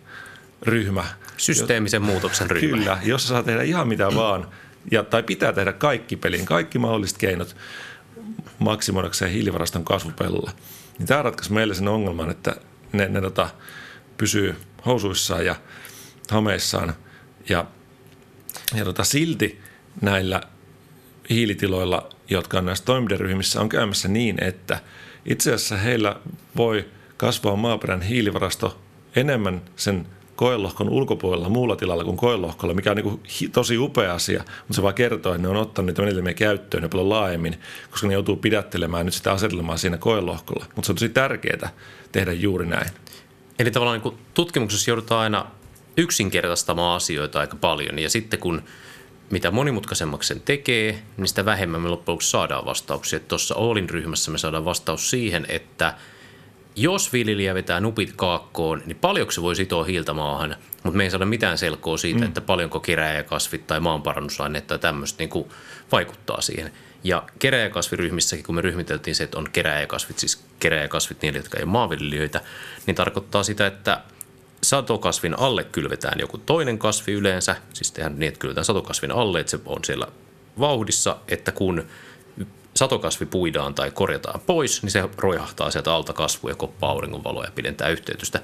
ryhmä. 0.62 1.06
Systeemisen 1.38 2.02
jo, 2.02 2.06
muutoksen 2.06 2.50
ryhmä. 2.50 2.78
Kyllä, 2.78 3.00
jossa 3.04 3.28
saa 3.28 3.44
tehdä 3.44 3.64
ihan 3.64 3.88
mitä 3.88 4.08
vaan, 4.16 4.48
ja, 4.92 5.04
tai 5.04 5.24
pitää 5.24 5.54
tehdä 5.54 5.74
kaikki 5.74 6.16
pelin, 6.16 6.46
kaikki 6.46 6.80
mahdolliset 6.80 7.18
keinot 7.18 7.56
maksimoidakseen 8.60 9.32
hiilivaraston 9.32 9.86
kasvupellolla. 9.86 10.52
Niin 10.98 11.08
tämä 11.08 11.22
ratkaisi 11.22 11.54
meille 11.54 11.74
sen 11.74 11.88
ongelman, 11.88 12.32
että 12.32 12.56
ne, 12.94 13.08
ne 13.08 13.22
tota, 13.22 13.50
pysyy 14.18 14.56
housuissaan 14.86 15.46
ja 15.46 15.56
hameissaan. 16.30 16.94
Ja, 17.50 17.66
ja 18.76 18.86
tota, 18.86 19.04
silti 19.04 19.62
näillä 20.02 20.42
hiilitiloilla, 21.30 22.10
jotka 22.30 22.58
on 22.58 22.66
näissä 22.66 22.86
toimenpideryhmissä, 22.86 23.62
on 23.62 23.70
käymässä 23.70 24.08
niin, 24.08 24.44
että– 24.44 24.80
itse 25.26 25.54
asiassa 25.54 25.78
heillä 25.78 26.16
voi 26.58 26.86
kasvaa 27.18 27.56
maaperän 27.56 28.02
hiilivarasto 28.02 28.82
enemmän 29.16 29.62
sen 29.76 30.08
koelohkon 30.36 30.90
ulkopuolella 30.90 31.50
muulla 31.50 31.76
tilalla 31.76 32.04
kuin 32.04 32.18
koelohkolla, 32.18 32.74
mikä 32.74 32.92
on 32.92 32.98
niin 32.98 33.22
hi- 33.42 33.50
tosi 33.50 33.78
upea 33.78 34.14
asia, 34.14 34.44
mutta 34.60 34.74
se 34.74 34.82
vaan 34.82 34.94
kertoo, 34.94 35.34
että 35.34 35.42
ne 35.42 35.48
on 35.48 35.56
ottanut 35.56 35.88
niitä 35.88 36.02
menetelmiä 36.02 36.34
käyttöön 36.34 36.84
ja 36.84 36.90
paljon 36.90 37.10
laajemmin, 37.10 37.60
koska 37.92 38.08
ne 38.08 38.14
joutuu 38.14 38.36
pidättelemään 38.36 39.06
nyt 39.06 39.14
sitä 39.14 39.32
asetelmaa 39.32 39.78
siinä 39.78 39.98
koelohkolla. 39.98 40.66
Mutta 40.76 40.86
se 40.86 40.92
on 40.92 40.96
tosi 40.96 41.10
tärkeää 41.10 41.70
tehdä 42.12 42.34
juuri 42.34 42.66
näin. 42.66 42.90
Eli 43.60 43.72
tavallaan 43.72 44.02
niin 44.04 44.18
tutkimuksessa 44.34 44.92
joudutaan 44.92 45.22
aina 45.22 45.46
yksinkertaistamaan 45.98 46.96
asioita 46.96 47.40
aika 47.40 47.56
paljon 47.56 48.00
ja 48.00 48.10
sitten 48.10 48.40
kun– 48.40 48.62
mitä 49.30 49.52
monimutkaisemmaksi 49.52 50.28
sen 50.28 50.42
tekee, 50.42 51.04
niin 51.18 51.28
sitä 51.28 51.46
vähemmän 51.46 51.82
me 51.82 51.90
loppujen 51.90 52.22
saadaan 52.22 52.66
vastauksia. 52.66 53.20
Tuossa 53.20 53.56
Oolin 53.56 53.90
ryhmässä 53.90 54.32
me 54.32 54.38
saadaan 54.38 54.66
vastaus 54.66 55.10
siihen, 55.10 55.46
että 55.50 55.94
jos 56.76 57.14
viljelijä 57.14 57.54
vetää 57.54 57.80
nupit 57.80 58.14
kaakkoon, 58.16 58.82
niin 58.86 58.98
paljonko 58.98 59.32
se 59.32 59.42
voi 59.42 59.56
sitoa 59.56 59.84
hiiltä 59.84 60.14
maahan, 60.14 60.56
mutta 60.84 60.98
me 60.98 61.04
ei 61.04 61.10
saada 61.10 61.26
mitään 61.26 61.58
selkoa 61.58 61.98
siitä, 61.98 62.20
mm. 62.20 62.26
että 62.26 62.42
paljonko 62.42 62.80
keräjäkasvit 62.80 63.68
tai 63.68 63.80
maanparannusaineet 63.80 64.68
tai 64.68 64.80
tämmöistä 64.80 65.24
niin 65.24 65.46
vaikuttaa 65.92 66.42
siihen. 66.42 66.72
Ja 67.04 67.24
keräjäkasviryhmissäkin, 67.40 68.46
kun 68.46 68.56
me 68.56 68.62
ryhmiteltiin 68.62 69.16
se, 69.16 69.24
että 69.24 69.38
on 69.38 69.50
keräjäkasvit, 69.54 70.20
siis 70.20 70.44
keräjäkasvit 70.60 71.22
niille, 71.22 71.40
jotka 71.40 71.58
ei 71.58 71.64
ole 71.64 71.72
maanviljelijöitä, 71.72 72.42
niin 72.86 72.96
tarkoittaa 72.96 73.44
sitä, 73.44 73.68
että 73.68 74.02
satokasvin 74.64 75.40
alle 75.40 75.64
kylvetään 75.64 76.20
joku 76.20 76.38
toinen 76.38 76.80
kasvi 76.80 77.12
yleensä, 77.14 77.56
siis 77.74 77.92
tehdään 77.92 78.20
niin, 78.20 78.28
että 78.28 78.40
kylvetään 78.40 78.66
satokasvin 78.66 79.12
alle, 79.12 79.40
että 79.40 79.52
se 79.52 79.60
on 79.66 79.84
siellä 79.86 80.08
vauhdissa, 80.60 81.18
että 81.28 81.52
kun 81.52 81.84
satokasvi 82.76 83.26
puidaan 83.26 83.76
tai 83.76 83.92
korjataan 83.92 84.40
pois, 84.46 84.84
niin 84.84 84.92
se 84.92 85.10
roihahtaa 85.18 85.72
sieltä 85.72 85.94
alta 85.94 86.14
kasvu 86.14 86.50
ja 86.50 86.56
koppaa 86.56 86.90
auringonvaloa 86.90 87.44
ja 87.44 87.52
pidentää 87.56 87.90
yhteytystä. 87.90 88.42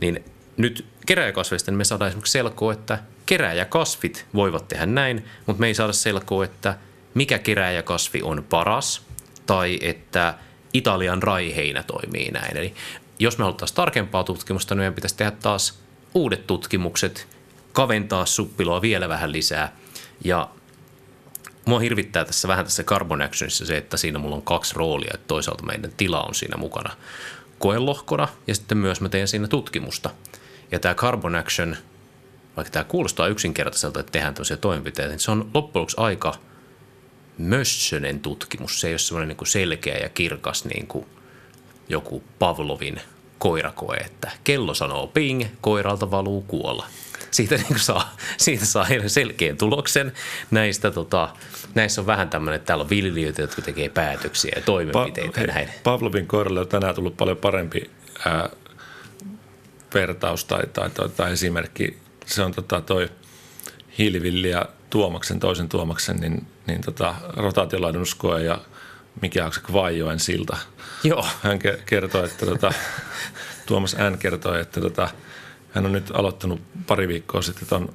Niin 0.00 0.24
nyt 0.56 0.84
keräjäkasveista 1.06 1.70
niin 1.70 1.78
me 1.78 1.84
saadaan 1.84 2.08
esimerkiksi 2.08 2.32
selkoa, 2.32 2.72
että 2.72 2.98
keräjäkasvit 3.26 4.26
voivat 4.34 4.68
tehdä 4.68 4.86
näin, 4.86 5.24
mutta 5.46 5.60
me 5.60 5.66
ei 5.66 5.74
saada 5.74 5.92
selkoa, 5.92 6.44
että 6.44 6.78
mikä 7.14 7.38
keräjäkasvi 7.38 8.22
on 8.22 8.44
paras 8.48 9.02
tai 9.46 9.78
että 9.82 10.34
Italian 10.72 11.22
raiheinä 11.22 11.82
toimii 11.82 12.30
näin. 12.30 12.56
Eli 12.56 12.74
jos 13.18 13.38
me 13.38 13.42
haluttaisiin 13.42 13.76
tarkempaa 13.76 14.24
tutkimusta, 14.24 14.74
niin 14.74 14.78
meidän 14.78 14.94
pitäisi 14.94 15.16
tehdä 15.16 15.30
taas 15.30 15.78
uudet 16.14 16.46
tutkimukset, 16.46 17.28
kaventaa 17.72 18.26
suppiloa 18.26 18.82
vielä 18.82 19.08
vähän 19.08 19.32
lisää. 19.32 19.76
Ja 20.24 20.48
mua 21.68 21.78
hirvittää 21.78 22.24
tässä 22.24 22.48
vähän 22.48 22.64
tässä 22.64 22.84
Carbon 22.84 23.22
Actionissa 23.22 23.66
se, 23.66 23.76
että 23.76 23.96
siinä 23.96 24.18
mulla 24.18 24.36
on 24.36 24.42
kaksi 24.42 24.74
roolia. 24.76 25.10
Että 25.14 25.28
toisaalta 25.28 25.66
meidän 25.66 25.92
tila 25.96 26.22
on 26.22 26.34
siinä 26.34 26.56
mukana 26.56 26.96
koelohkona 27.58 28.28
ja 28.46 28.54
sitten 28.54 28.78
myös 28.78 29.00
mä 29.00 29.08
teen 29.08 29.28
siinä 29.28 29.48
tutkimusta. 29.48 30.10
Ja 30.72 30.78
tämä 30.78 30.94
Carbon 30.94 31.34
Action, 31.34 31.76
vaikka 32.56 32.70
tämä 32.70 32.84
kuulostaa 32.84 33.28
yksinkertaiselta, 33.28 34.00
että 34.00 34.12
tehdään 34.12 34.34
tämmöisiä 34.34 34.56
toimenpiteitä, 34.56 35.10
niin 35.10 35.20
se 35.20 35.30
on 35.30 35.50
loppujen 35.54 35.80
lopuksi 35.80 35.96
aika 35.98 36.34
mössönen 37.38 38.20
tutkimus. 38.20 38.80
Se 38.80 38.86
ei 38.86 38.92
ole 38.92 38.98
semmoinen 38.98 39.36
niin 39.36 39.46
selkeä 39.46 39.98
ja 39.98 40.08
kirkas 40.08 40.64
niin 40.64 40.86
kuin 40.86 41.06
joku 41.88 42.22
Pavlovin 42.38 43.00
koirakoe, 43.38 43.96
että 43.96 44.30
kello 44.44 44.74
sanoo 44.74 45.06
ping, 45.06 45.44
koiralta 45.60 46.10
valuu 46.10 46.42
kuolla. 46.42 46.86
Siitä, 47.30 47.56
niin 47.56 47.78
saa, 47.78 48.16
siitä 48.36 48.64
saa 48.64 48.86
selkeän 49.06 49.56
tuloksen. 49.56 50.12
Näistä, 50.50 50.90
tota, 50.90 51.28
näissä 51.74 52.00
on 52.00 52.06
vähän 52.06 52.30
tämmöinen, 52.30 52.56
että 52.56 52.66
täällä 52.66 52.82
on 52.82 52.90
viljelijöitä, 52.90 53.42
jotka 53.42 53.62
tekee 53.62 53.88
päätöksiä 53.88 54.52
ja 54.56 54.62
toimenpiteitä. 54.62 55.40
Pa- 55.40 55.46
näin. 55.46 55.68
Pavlovin 55.82 56.26
koiralle 56.26 56.60
on 56.60 56.68
tänään 56.68 56.94
tullut 56.94 57.16
paljon 57.16 57.36
parempi 57.36 57.90
ää, 58.26 58.48
vertaus 59.94 60.44
tai, 60.44 60.66
tai, 60.72 60.90
tai, 60.90 61.08
tai 61.08 61.32
esimerkki. 61.32 61.98
Se 62.26 62.42
on 62.42 62.52
tota, 62.52 62.80
toi 62.80 63.08
hiilivilli 63.98 64.50
ja 64.50 64.68
Tuomaksen, 64.90 65.40
toisen 65.40 65.68
Tuomaksen, 65.68 66.16
niin, 66.16 66.46
niin 66.66 66.80
tota, 66.80 67.14
rotaatiolaidunuskoe 67.36 68.42
ja 68.42 68.58
mikä 69.22 69.46
on 69.46 69.52
se 69.52 69.60
Kvajoen 69.60 70.20
silta. 70.20 70.56
Joo. 71.04 71.26
Hän 71.42 71.58
ke- 71.58 71.82
kertoi, 71.86 72.24
että 72.24 72.46
tota, 72.46 72.72
Tuomas 73.66 73.96
N. 73.96 74.18
kertoi, 74.18 74.60
että 74.60 74.80
tota, 74.80 75.08
hän 75.70 75.86
on 75.86 75.92
nyt 75.92 76.10
aloittanut 76.14 76.60
pari 76.86 77.08
viikkoa 77.08 77.42
sitten 77.42 77.68
tuon 77.68 77.94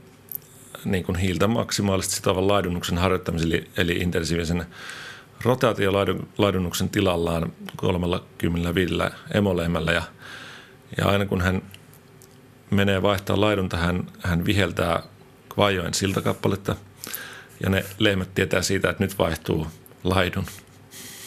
niin 0.85 1.03
kuin 1.03 1.17
hiiltä 1.17 1.47
maksimaalisesti 1.47 2.15
sitovan 2.15 2.47
laidunnuksen 2.47 2.97
harjoittamisen, 2.97 3.47
eli, 3.47 3.69
eli 3.77 3.97
intensiivisen 3.97 4.65
rotaatiolaidunnuksen 5.43 6.89
tilallaan 6.89 7.53
35 7.75 8.93
emolehmällä 9.33 9.91
ja, 9.91 10.03
ja 10.97 11.07
aina 11.07 11.25
kun 11.25 11.41
hän 11.41 11.61
menee 12.69 13.01
vaihtaa 13.01 13.41
laidunta, 13.41 13.77
hän, 13.77 14.03
hän 14.19 14.45
viheltää 14.45 15.03
Kvajoen 15.53 15.93
siltakappaletta 15.93 16.75
ja 17.63 17.69
ne 17.69 17.85
lehmät 17.99 18.33
tietää 18.35 18.61
siitä, 18.61 18.89
että 18.89 19.03
nyt 19.03 19.19
vaihtuu 19.19 19.67
laidun. 20.03 20.45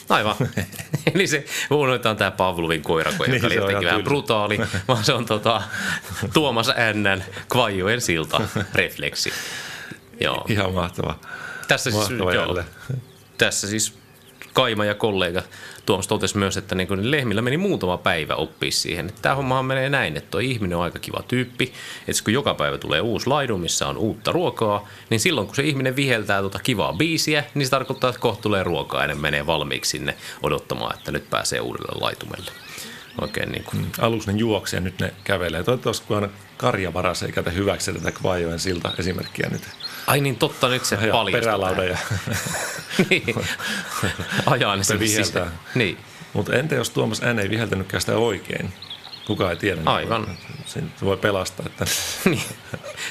Aivan. 0.08 0.34
Eli 1.14 1.26
se 1.26 1.44
unohdetaan 1.70 2.16
tämä 2.16 2.30
Pavlovin 2.30 2.82
koirako, 2.82 3.24
joka 3.24 3.32
Niin, 3.32 3.46
oli 3.46 3.58
on 3.58 3.62
jotenkin 3.62 3.88
vähän 3.88 4.04
brutaali, 4.04 4.58
vaan 4.88 5.04
se 5.04 5.12
on 5.12 5.26
tota, 5.26 5.62
Tuomas 6.32 6.68
N. 6.68 7.22
Kvajoen 7.48 8.00
silta 8.00 8.40
refleksi. 8.74 9.32
Joo. 10.20 10.44
Ihan 10.48 10.74
mahtava. 10.74 11.18
Tässä 11.68 11.90
siis, 11.90 12.10
mahtava 12.10 12.34
joo, 12.34 12.44
jälleen. 12.44 12.66
tässä 13.38 13.68
siis 13.68 13.98
Kaima 14.52 14.84
ja 14.84 14.94
kollega 14.94 15.42
Tuomas 15.86 16.08
totesi 16.08 16.38
myös, 16.38 16.56
että 16.56 16.74
niin 16.74 17.10
lehmillä 17.10 17.42
meni 17.42 17.56
muutama 17.56 17.96
päivä 17.98 18.34
oppia 18.34 18.70
siihen. 18.70 19.12
Tämä 19.22 19.34
hommahan 19.34 19.64
menee 19.64 19.88
näin, 19.88 20.16
että 20.16 20.30
tuo 20.30 20.40
ihminen 20.40 20.78
on 20.78 20.84
aika 20.84 20.98
kiva 20.98 21.22
tyyppi. 21.28 21.72
Että 22.08 22.24
kun 22.24 22.32
joka 22.32 22.54
päivä 22.54 22.78
tulee 22.78 23.00
uusi 23.00 23.26
laidu, 23.26 23.58
missä 23.58 23.86
on 23.86 23.98
uutta 23.98 24.32
ruokaa, 24.32 24.88
niin 25.10 25.20
silloin 25.20 25.46
kun 25.46 25.56
se 25.56 25.62
ihminen 25.62 25.96
viheltää 25.96 26.40
tuota 26.40 26.58
kivaa 26.58 26.92
biisiä, 26.92 27.44
niin 27.54 27.66
se 27.66 27.70
tarkoittaa, 27.70 28.10
että 28.10 28.20
kohta 28.20 28.42
tulee 28.42 28.62
ruokaa 28.62 29.02
ja 29.02 29.06
ne 29.06 29.14
menee 29.14 29.46
valmiiksi 29.46 29.90
sinne 29.90 30.16
odottamaan, 30.42 30.98
että 30.98 31.12
nyt 31.12 31.30
pääsee 31.30 31.60
uudelle 31.60 32.00
laitumelle. 32.00 32.50
Oikein 33.20 33.52
niin 33.52 33.64
kuin. 33.64 33.86
Aluksi 33.98 34.32
ne 34.32 34.38
juoksi 34.38 34.76
ja 34.76 34.80
nyt 34.80 34.98
ne 35.00 35.14
kävelee. 35.24 35.64
Toivottavasti 35.64 36.06
kun 36.06 36.16
aina 36.16 36.28
karjavaras 36.56 37.22
ei 37.22 37.32
käytä 37.32 37.50
hyväksi 37.50 37.92
tätä 37.92 38.12
Kvajoen 38.12 38.58
silta 38.58 38.92
esimerkkiä 38.98 39.48
nyt. 39.52 39.62
Ai 40.06 40.20
niin, 40.20 40.36
totta, 40.36 40.68
nyt 40.68 40.84
se 40.84 40.94
Ja 41.06 41.12
paljastuu. 41.12 41.40
perälauda 41.40 41.84
ja 41.84 41.98
niin. 43.10 43.34
Ajaa 44.46 44.76
ne 44.76 44.84
sinne 44.84 45.06
sisään. 45.06 45.52
Niin. 45.74 45.98
Mutta 46.32 46.52
entä 46.56 46.74
jos 46.74 46.90
Tuomas 46.90 47.20
N 47.22 47.38
ei 47.38 47.50
viheltänytkään 47.50 48.00
sitä 48.00 48.16
oikein? 48.16 48.72
Kuka 49.26 49.50
ei 49.50 49.56
tiedä. 49.56 49.80
Aivan. 49.86 50.38
Se 50.66 50.82
voi 51.04 51.16
pelastaa. 51.16 51.66
Että, 51.66 51.84
niin. 52.30 52.42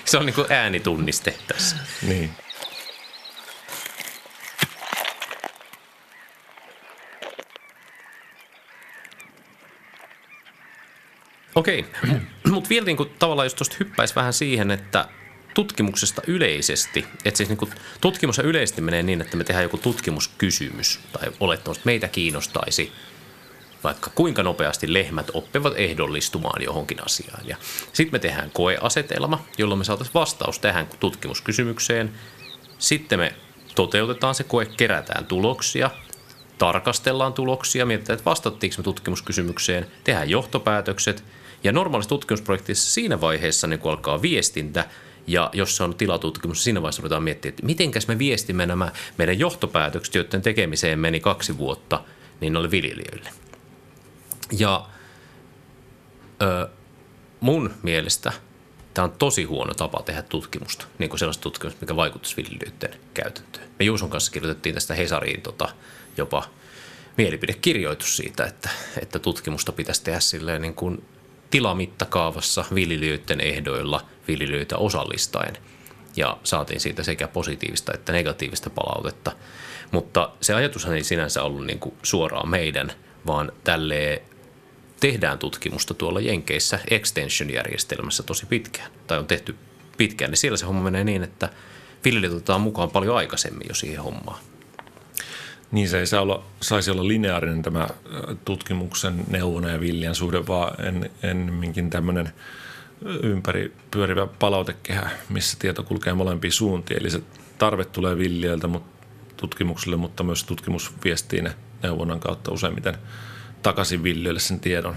Se 0.06 0.18
on 0.18 0.26
niin 0.26 0.34
kuin 0.34 0.52
äänitunniste 0.52 1.38
tässä. 1.48 1.76
niin. 2.02 2.32
Okei, 11.56 11.86
mutta 12.52 12.70
vielä 12.70 12.86
niin 12.86 12.98
kuin, 12.98 13.10
tavallaan 13.20 13.46
jos 13.46 13.54
tuosta 13.54 13.76
hyppäisi 13.80 14.16
vähän 14.16 14.34
siihen, 14.34 14.72
että 14.72 15.08
tutkimuksesta 15.56 16.22
yleisesti, 16.28 17.06
että 17.26 17.38
siis 17.38 17.50
niin 17.50 17.58
kuin, 17.58 17.72
tutkimus 18.02 18.40
yleisesti 18.40 18.82
menee 18.82 19.04
niin, 19.04 19.22
että 19.22 19.38
me 19.38 19.44
tehdään 19.44 19.64
joku 19.64 19.78
tutkimuskysymys 19.78 21.00
tai 21.12 21.32
olettamus, 21.40 21.78
että 21.78 21.88
meitä 21.88 22.08
kiinnostaisi 22.08 22.92
vaikka 23.84 24.12
kuinka 24.16 24.44
nopeasti 24.44 24.94
lehmät 24.94 25.32
oppivat 25.34 25.74
ehdollistumaan 25.78 26.64
johonkin 26.64 27.06
asiaan. 27.06 27.42
Sitten 27.94 28.12
me 28.12 28.20
tehdään 28.20 28.52
koeasetelma, 28.52 29.46
jolloin 29.58 29.78
me 29.78 29.84
saataisiin 29.84 30.14
vastaus 30.14 30.60
tähän 30.60 30.88
tutkimuskysymykseen. 31.00 32.12
Sitten 32.80 33.20
me 33.20 33.34
toteutetaan 33.76 34.36
se 34.36 34.44
koe, 34.44 34.66
kerätään 34.66 35.26
tuloksia, 35.26 35.90
tarkastellaan 36.58 37.34
tuloksia, 37.34 37.86
mietitään, 37.86 38.18
että 38.18 38.30
vastattiinko 38.30 38.76
me 38.78 38.84
tutkimuskysymykseen, 38.84 39.88
tehdään 40.04 40.30
johtopäätökset. 40.30 41.24
Ja 41.64 41.72
normaalissa 41.72 42.10
tutkimusprojektissa 42.10 42.92
siinä 42.92 43.22
vaiheessa 43.22 43.68
niin 43.68 43.80
kun 43.80 43.92
alkaa 43.92 44.22
viestintä, 44.22 44.86
ja 45.28 45.50
jos 45.54 45.78
se 45.78 45.84
on 45.84 45.96
tilatutkimus, 45.96 46.64
siinä 46.64 46.82
vaiheessa 46.82 47.02
ruvetaan 47.02 47.24
miettimään, 47.24 47.54
että 47.54 47.66
mitenkäs 47.66 48.08
me 48.08 48.20
viestimme 48.20 48.66
nämä 48.66 48.92
meidän 49.18 49.40
johtopäätökset, 49.40 50.16
joiden 50.16 50.42
tekemiseen 50.42 51.00
meni 51.00 51.20
kaksi 51.20 51.58
vuotta, 51.58 52.04
niin 52.42 52.58
oli 52.58 52.72
viljelijöille. 52.72 53.30
Ja 54.60 54.88
ö, 56.42 56.70
mun 57.40 57.74
mielestä 57.84 58.34
tämä 58.94 59.06
on 59.06 59.12
tosi 59.12 59.44
huono 59.44 59.74
tapa 59.74 60.04
tehdä 60.04 60.22
tutkimusta, 60.22 60.86
niin 61.00 61.10
kuin 61.10 61.20
sellaista 61.20 61.42
tutkimusta, 61.42 61.82
mikä 61.82 61.96
vaikuttaisi 61.96 62.38
viljelijöiden 62.38 63.00
käytäntöön. 63.14 63.68
Me 63.80 63.86
Juuson 63.86 64.10
kanssa 64.10 64.32
kirjoitettiin 64.32 64.76
tästä 64.76 64.94
Hesariin 64.94 65.42
tota, 65.42 65.70
jopa 66.18 66.44
mielipidekirjoitus 67.18 68.18
siitä, 68.18 68.46
että, 68.46 68.70
että 69.02 69.20
tutkimusta 69.20 69.72
pitäisi 69.72 70.04
tehdä 70.04 70.20
silleen 70.20 70.62
niin 70.62 70.76
kuin 70.76 71.04
tilamittakaavassa 71.56 72.66
viljelijöiden 72.76 73.42
ehdoilla 73.42 74.06
viljelijöitä 74.28 74.78
osallistaen. 74.78 75.58
Ja 76.16 76.38
saatiin 76.44 76.80
siitä 76.80 77.04
sekä 77.04 77.28
positiivista 77.28 77.94
että 77.94 78.12
negatiivista 78.12 78.70
palautetta. 78.70 79.32
Mutta 79.92 80.30
se 80.42 80.54
ajatushan 80.54 80.96
ei 80.96 81.04
sinänsä 81.04 81.44
ollut 81.44 81.66
niin 81.66 81.80
kuin 81.80 81.96
suoraan 82.04 82.50
meidän, 82.50 82.92
vaan 83.28 83.52
tälleen 83.64 84.20
tehdään 85.00 85.40
tutkimusta 85.40 85.94
tuolla 85.94 86.20
Jenkeissä 86.20 86.80
extension-järjestelmässä 86.90 88.24
tosi 88.24 88.46
pitkään, 88.46 88.92
tai 89.08 89.20
on 89.20 89.28
tehty 89.28 89.56
pitkään, 89.98 90.32
niin 90.32 90.38
siellä 90.38 90.58
se 90.58 90.66
homma 90.66 90.82
menee 90.82 91.04
niin, 91.04 91.24
että 91.24 91.50
viljelijät 92.06 92.34
otetaan 92.34 92.62
mukaan 92.62 92.92
paljon 92.92 93.18
aikaisemmin 93.18 93.68
jo 93.70 93.76
siihen 93.76 94.04
hommaan. 94.04 94.40
Niin 95.72 95.90
se 95.90 96.00
ei 96.00 96.08
saa 96.08 96.22
olla, 96.22 96.44
saisi 96.62 96.92
olla 96.92 97.08
lineaarinen 97.08 97.62
tämä 97.62 97.88
ö, 98.14 98.36
tutkimuksen 98.46 99.24
neuvona 99.30 99.70
ja 99.70 99.80
viljan 99.80 100.16
suhde, 100.16 100.48
vaan 100.48 100.86
en, 100.86 101.10
ennemminkin 101.24 101.90
tämmöinen 101.90 102.30
ympäri 103.24 103.74
pyörivä 103.92 104.28
palautekehä, 104.40 105.10
missä 105.30 105.58
tieto 105.60 105.84
kulkee 105.84 106.14
molempiin 106.14 106.52
suuntiin. 106.52 107.00
Eli 107.00 107.10
se 107.10 107.22
tarve 107.58 107.86
tulee 107.86 108.18
viljelijöiltä 108.18 108.68
mut, 108.68 108.84
tutkimukselle, 109.38 109.98
mutta 109.98 110.24
myös 110.24 110.44
tutkimus 110.44 110.94
viestii 111.04 111.42
ne 111.42 111.56
neuvonnan 111.84 112.20
kautta 112.20 112.52
useimmiten 112.52 112.98
takaisin 113.64 114.04
viljelijöille 114.04 114.40
sen 114.40 114.60
tiedon. 114.60 114.96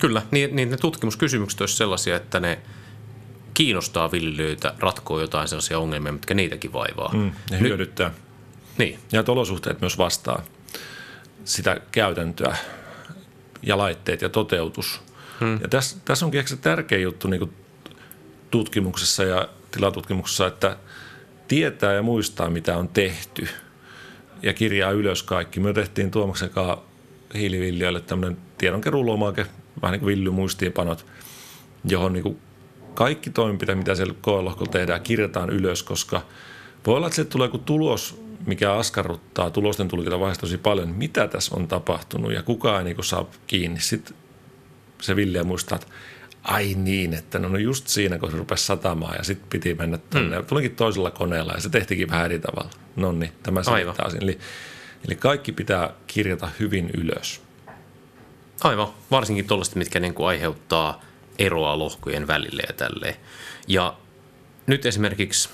Kyllä, 0.00 0.22
niin, 0.30 0.56
niin 0.56 0.70
ne 0.70 0.76
tutkimuskysymykset 0.76 1.60
olisivat 1.60 1.78
sellaisia, 1.78 2.16
että 2.16 2.40
ne 2.40 2.58
kiinnostaa 3.54 4.12
viljelijöitä 4.12 4.74
ratkoa 4.78 5.20
jotain 5.20 5.48
sellaisia 5.48 5.78
ongelmia, 5.78 6.12
mitkä 6.12 6.34
niitäkin 6.34 6.72
vaivaa. 6.72 7.12
Mm, 7.14 7.30
ne 7.50 7.60
Nyt- 7.60 7.60
hyödyttää. 7.60 8.10
Niin, 8.78 8.98
Ja 9.12 9.20
että 9.20 9.32
olosuhteet 9.32 9.80
myös 9.80 9.98
vastaa 9.98 10.42
sitä 11.44 11.80
käytäntöä 11.92 12.56
ja 13.62 13.78
laitteet 13.78 14.22
ja 14.22 14.28
toteutus. 14.28 15.00
Hmm. 15.40 15.58
Ja 15.62 15.68
tässä, 15.68 15.96
tässä 16.04 16.26
onkin 16.26 16.38
ehkä 16.38 16.48
se 16.48 16.56
tärkeä 16.56 16.98
juttu 16.98 17.28
niin 17.28 17.52
tutkimuksessa 18.50 19.24
ja 19.24 19.48
tilatutkimuksessa, 19.70 20.46
että 20.46 20.76
tietää 21.48 21.92
ja 21.92 22.02
muistaa, 22.02 22.50
mitä 22.50 22.76
on 22.76 22.88
tehty 22.88 23.48
ja 24.42 24.52
kirjaa 24.52 24.90
ylös 24.90 25.22
kaikki. 25.22 25.60
Me 25.60 25.72
tehtiin 25.72 26.10
Tuomaksen 26.10 26.50
kanssa 26.50 26.78
hiiliviljoille 27.34 28.00
tämmöinen 28.00 28.38
tiedonkeruulomake, 28.58 29.46
vähän 29.82 29.92
niin 29.92 30.00
kuin 30.00 30.10
villymuistiinpanot, 30.16 31.06
johon 31.84 32.12
niin 32.12 32.22
kuin 32.22 32.38
kaikki 32.94 33.30
toimenpiteet, 33.30 33.78
mitä 33.78 33.94
siellä 33.94 34.14
koelohkolla 34.20 34.72
tehdään, 34.72 35.00
kirjataan 35.00 35.50
ylös, 35.50 35.82
koska 35.82 36.22
voi 36.86 36.96
olla, 36.96 37.06
että 37.06 37.14
sieltä 37.14 37.30
tulee 37.30 37.46
joku 37.46 37.58
tulos, 37.58 38.25
mikä 38.46 38.72
askarruttaa 38.72 39.50
tulosten 39.50 39.88
tulkinta 39.88 40.20
vaiheessa 40.20 40.40
tosi 40.40 40.58
paljon, 40.58 40.88
mitä 40.88 41.28
tässä 41.28 41.56
on 41.56 41.68
tapahtunut 41.68 42.32
ja 42.32 42.42
kukaan 42.42 42.86
ei 42.86 42.94
niin 42.94 43.04
saa 43.04 43.30
kiinni. 43.46 43.80
Sitten 43.80 44.16
se 45.00 45.16
Ville 45.16 45.42
muistaa, 45.42 45.76
että 45.76 45.88
ai 46.42 46.74
niin, 46.74 47.14
että 47.14 47.38
no, 47.38 47.48
no 47.48 47.58
just 47.58 47.88
siinä, 47.88 48.18
kun 48.18 48.30
se 48.30 48.36
rupesi 48.36 48.64
satamaan 48.66 49.14
ja 49.18 49.24
sitten 49.24 49.48
piti 49.50 49.74
mennä 49.74 49.98
tuonne. 49.98 50.36
Hmm. 50.36 50.46
Tulikin 50.46 50.76
toisella 50.76 51.10
koneella 51.10 51.52
ja 51.52 51.60
se 51.60 51.68
tehtikin 51.68 52.10
vähän 52.10 52.24
eri 52.24 52.38
tavalla. 52.38 52.70
No 52.96 53.12
niin, 53.12 53.32
tämä 53.42 53.62
selittää 53.62 54.10
sen. 54.10 54.22
Eli, 54.22 54.38
eli 55.08 55.16
kaikki 55.16 55.52
pitää 55.52 55.90
kirjata 56.06 56.48
hyvin 56.60 56.90
ylös. 56.94 57.42
aivan. 58.60 58.88
Varsinkin 59.10 59.46
tuollaiset, 59.46 59.74
mitkä 59.74 60.00
niin 60.00 60.14
kuin 60.14 60.28
aiheuttaa 60.28 61.04
eroa 61.38 61.78
lohkojen 61.78 62.26
välille 62.26 62.62
ja 62.68 62.74
tälleen. 62.74 63.14
Ja 63.68 63.96
nyt 64.66 64.86
esimerkiksi 64.86 65.48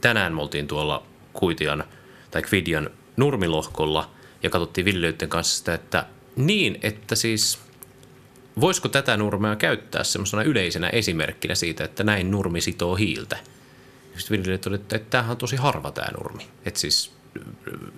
tänään 0.00 0.34
me 0.34 0.42
oltiin 0.42 0.66
tuolla 0.66 1.06
Kuitian 1.32 1.84
tai 2.34 2.42
Kvidian 2.42 2.90
nurmilohkolla 3.16 4.10
ja 4.42 4.50
katsottiin 4.50 4.84
viljelijöiden 4.84 5.28
kanssa 5.28 5.58
sitä, 5.58 5.74
että 5.74 6.06
niin, 6.36 6.78
että 6.82 7.14
siis 7.14 7.58
voisiko 8.60 8.88
tätä 8.88 9.16
nurmea 9.16 9.56
käyttää 9.56 10.04
semmoisena 10.04 10.42
yleisenä 10.42 10.88
esimerkkinä 10.88 11.54
siitä, 11.54 11.84
että 11.84 12.04
näin 12.04 12.30
nurmi 12.30 12.60
sitoo 12.60 12.94
hiiltä. 12.94 13.36
Sitten 14.16 14.38
viljelijät 14.38 14.66
olivat, 14.66 14.92
että, 14.92 15.10
tämähän 15.10 15.30
on 15.30 15.36
tosi 15.36 15.56
harva 15.56 15.90
tämä 15.90 16.08
nurmi. 16.18 16.46
Että 16.64 16.80
siis, 16.80 17.12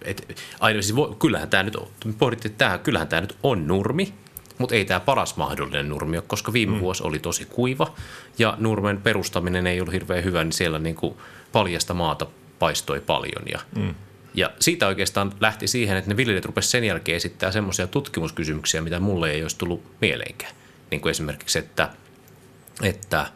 et, 0.02 0.42
aina 0.60 0.82
siis 0.82 0.96
voi, 0.96 1.16
kyllähän 1.18 1.50
tämä 1.50 1.62
nyt 1.62 1.76
on, 1.76 1.88
pohdittiin, 2.18 2.50
että 2.50 2.58
tämähän, 2.58 2.80
kyllähän 2.80 3.08
tämä 3.08 3.20
nyt 3.20 3.36
on 3.42 3.66
nurmi, 3.66 4.14
mutta 4.58 4.74
ei 4.74 4.84
tämä 4.84 5.00
paras 5.00 5.36
mahdollinen 5.36 5.88
nurmi 5.88 6.16
ole, 6.16 6.24
koska 6.26 6.52
viime 6.52 6.74
mm. 6.74 6.80
vuosi 6.80 7.02
oli 7.02 7.18
tosi 7.18 7.44
kuiva 7.44 7.94
ja 8.38 8.54
nurmen 8.58 9.00
perustaminen 9.00 9.66
ei 9.66 9.80
ollut 9.80 9.94
hirveän 9.94 10.24
hyvä, 10.24 10.44
niin 10.44 10.52
siellä 10.52 10.78
niin 10.78 10.96
kuin 10.96 11.16
paljasta 11.52 11.94
maata 11.94 12.26
paistoi 12.58 13.00
paljon 13.00 13.42
ja, 13.52 13.60
mm. 13.76 13.94
Ja 14.36 14.50
siitä 14.60 14.86
oikeastaan 14.86 15.32
lähti 15.40 15.66
siihen, 15.66 15.96
että 15.96 16.10
ne 16.10 16.16
viljelijät 16.16 16.44
rupesivat 16.44 16.70
sen 16.70 16.84
jälkeen 16.84 17.16
esittää 17.16 17.52
semmoisia 17.52 17.86
tutkimuskysymyksiä, 17.86 18.80
mitä 18.80 19.00
mulle 19.00 19.30
ei 19.30 19.42
olisi 19.42 19.58
tullut 19.58 19.82
mieleenkään. 20.00 20.52
Niin 20.90 21.00
kuin 21.00 21.10
esimerkiksi, 21.10 21.58
että, 21.58 21.88
että 22.82 23.26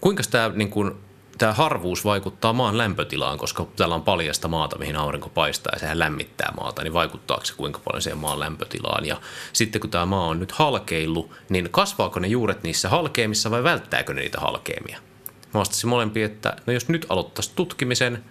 kuinka 0.00 0.22
tämä, 0.30 0.48
niin 0.54 0.70
kuin, 0.70 0.92
tämä 1.38 1.52
harvuus 1.52 2.04
vaikuttaa 2.04 2.52
maan 2.52 2.78
lämpötilaan, 2.78 3.38
koska 3.38 3.66
täällä 3.76 3.94
on 3.94 4.02
paljasta 4.02 4.48
maata, 4.48 4.78
mihin 4.78 4.96
aurinko 4.96 5.28
paistaa 5.28 5.72
ja 5.74 5.78
sehän 5.78 5.98
lämmittää 5.98 6.52
maata, 6.56 6.82
niin 6.82 6.92
vaikuttaako 6.92 7.44
se 7.44 7.54
kuinka 7.56 7.80
paljon 7.84 8.02
siihen 8.02 8.18
maan 8.18 8.40
lämpötilaan. 8.40 9.04
Ja 9.04 9.20
sitten 9.52 9.80
kun 9.80 9.90
tämä 9.90 10.06
maa 10.06 10.26
on 10.26 10.40
nyt 10.40 10.52
halkeillut, 10.52 11.30
niin 11.48 11.68
kasvaako 11.70 12.20
ne 12.20 12.28
juuret 12.28 12.62
niissä 12.62 12.88
halkeamissa 12.88 13.50
vai 13.50 13.64
välttääkö 13.64 14.14
ne 14.14 14.20
niitä 14.20 14.40
halkeamia? 14.40 14.98
Mä 15.54 15.58
vastasin 15.60 15.90
molempiin, 15.90 16.26
että 16.26 16.56
no 16.66 16.72
jos 16.72 16.88
nyt 16.88 17.06
aloittaisi 17.08 17.52
tutkimisen, 17.56 18.24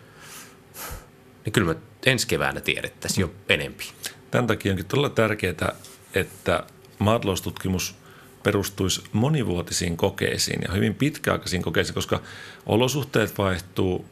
niin 1.45 1.53
kyllä 1.53 1.73
me 1.73 1.79
ensi 2.05 2.27
keväänä 2.27 2.61
tiedettäisiin 2.61 3.21
jo 3.21 3.31
enempi. 3.49 3.85
Tämän 4.31 4.47
takia 4.47 4.71
onkin 4.71 4.85
todella 4.85 5.09
tärkeää, 5.09 5.75
että 6.13 6.63
maataloustutkimus 6.99 7.95
perustuisi 8.43 9.03
monivuotisiin 9.11 9.97
kokeisiin 9.97 10.61
ja 10.67 10.73
hyvin 10.73 10.95
pitkäaikaisiin 10.95 11.61
kokeisiin, 11.61 11.95
koska 11.95 12.21
olosuhteet 12.65 13.37
vaihtuu, 13.37 14.05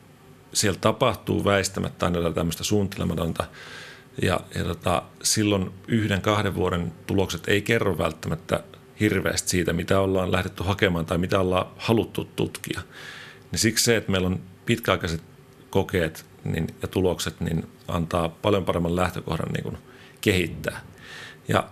siellä 0.53 0.79
tapahtuu 0.79 1.45
väistämättä 1.45 2.05
aina 2.05 2.31
tämmöistä 2.31 2.63
suunnittelematonta 2.63 3.43
ja, 4.21 4.39
ja 4.55 4.63
tota, 4.63 5.03
silloin 5.23 5.71
yhden, 5.87 6.21
kahden 6.21 6.55
vuoden 6.55 6.93
tulokset 7.07 7.47
ei 7.47 7.61
kerro 7.61 7.97
välttämättä 7.97 8.63
hirveästi 8.99 9.49
siitä, 9.49 9.73
mitä 9.73 9.99
ollaan 9.99 10.31
lähdetty 10.31 10.63
hakemaan 10.63 11.05
tai 11.05 11.17
mitä 11.17 11.39
ollaan 11.39 11.65
haluttu 11.77 12.25
tutkia. 12.35 12.81
Niin 13.51 13.59
siksi 13.59 13.83
se, 13.83 13.95
että 13.97 14.11
meillä 14.11 14.27
on 14.27 14.39
pitkäaikaiset 14.65 15.21
kokeet 15.69 16.25
niin, 16.43 16.67
ja 16.81 16.87
tulokset, 16.87 17.39
niin 17.39 17.67
antaa 17.87 18.29
paljon 18.29 18.65
paremman 18.65 18.95
lähtökohdan 18.95 19.51
niin 19.53 19.63
kuin 19.63 19.77
kehittää. 20.21 20.81
Ja 21.47 21.69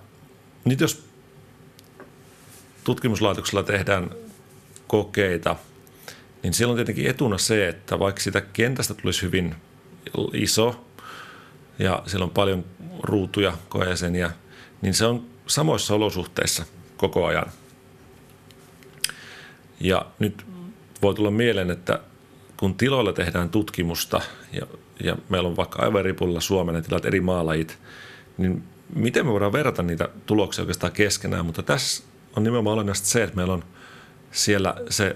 nyt 0.65 0.79
jos 0.79 1.05
tutkimuslaitoksella 2.83 3.63
tehdään 3.63 4.09
kokeita, 4.87 5.55
niin 6.43 6.53
siellä 6.53 6.71
on 6.71 6.77
tietenkin 6.77 7.07
etuna 7.07 7.37
se, 7.37 7.67
että 7.67 7.99
vaikka 7.99 8.21
sitä 8.21 8.41
kentästä 8.41 8.93
tulisi 8.93 9.21
hyvin 9.21 9.55
iso 10.33 10.85
ja 11.79 12.03
siellä 12.05 12.23
on 12.23 12.29
paljon 12.31 12.65
ruutuja, 13.03 13.57
koejäseniä, 13.69 14.31
niin 14.81 14.93
se 14.93 15.05
on 15.05 15.25
samoissa 15.47 15.95
olosuhteissa 15.95 16.65
koko 16.97 17.25
ajan. 17.25 17.51
Ja 19.79 20.05
nyt 20.19 20.45
voi 21.01 21.15
tulla 21.15 21.31
mieleen, 21.31 21.71
että 21.71 21.99
kun 22.61 22.75
tiloilla 22.75 23.13
tehdään 23.13 23.49
tutkimusta 23.49 24.21
ja, 24.53 24.67
ja 25.03 25.15
meillä 25.29 25.49
on 25.49 25.55
vaikka 25.55 25.81
aivan 25.81 25.99
eri 25.99 26.13
puolilla 26.13 26.41
Suomen 26.41 26.83
tilat 26.83 27.05
eri 27.05 27.21
maalajit, 27.21 27.77
niin 28.37 28.63
miten 28.95 29.25
me 29.25 29.31
voidaan 29.31 29.53
verrata 29.53 29.83
niitä 29.83 30.09
tuloksia 30.25 30.61
oikeastaan 30.61 30.93
keskenään, 30.93 31.45
mutta 31.45 31.63
tässä 31.63 32.03
on 32.35 32.43
nimenomaan 32.43 32.73
olennaista 32.73 33.07
se, 33.07 33.23
että 33.23 33.35
meillä 33.35 33.53
on 33.53 33.63
siellä 34.31 34.75
se 34.89 35.15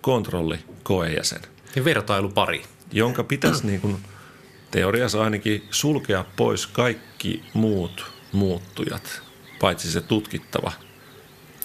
kontrolli 0.00 0.58
koejäsen. 0.82 1.40
Ja 1.76 1.84
vertailupari. 1.84 2.64
Jonka 2.92 3.24
pitäisi 3.24 3.66
niin 3.66 3.80
kuin 3.80 3.96
teoriassa 4.70 5.24
ainakin 5.24 5.64
sulkea 5.70 6.24
pois 6.36 6.66
kaikki 6.66 7.44
muut 7.54 8.06
muuttujat, 8.32 9.22
paitsi 9.60 9.92
se 9.92 10.00
tutkittava– 10.00 10.72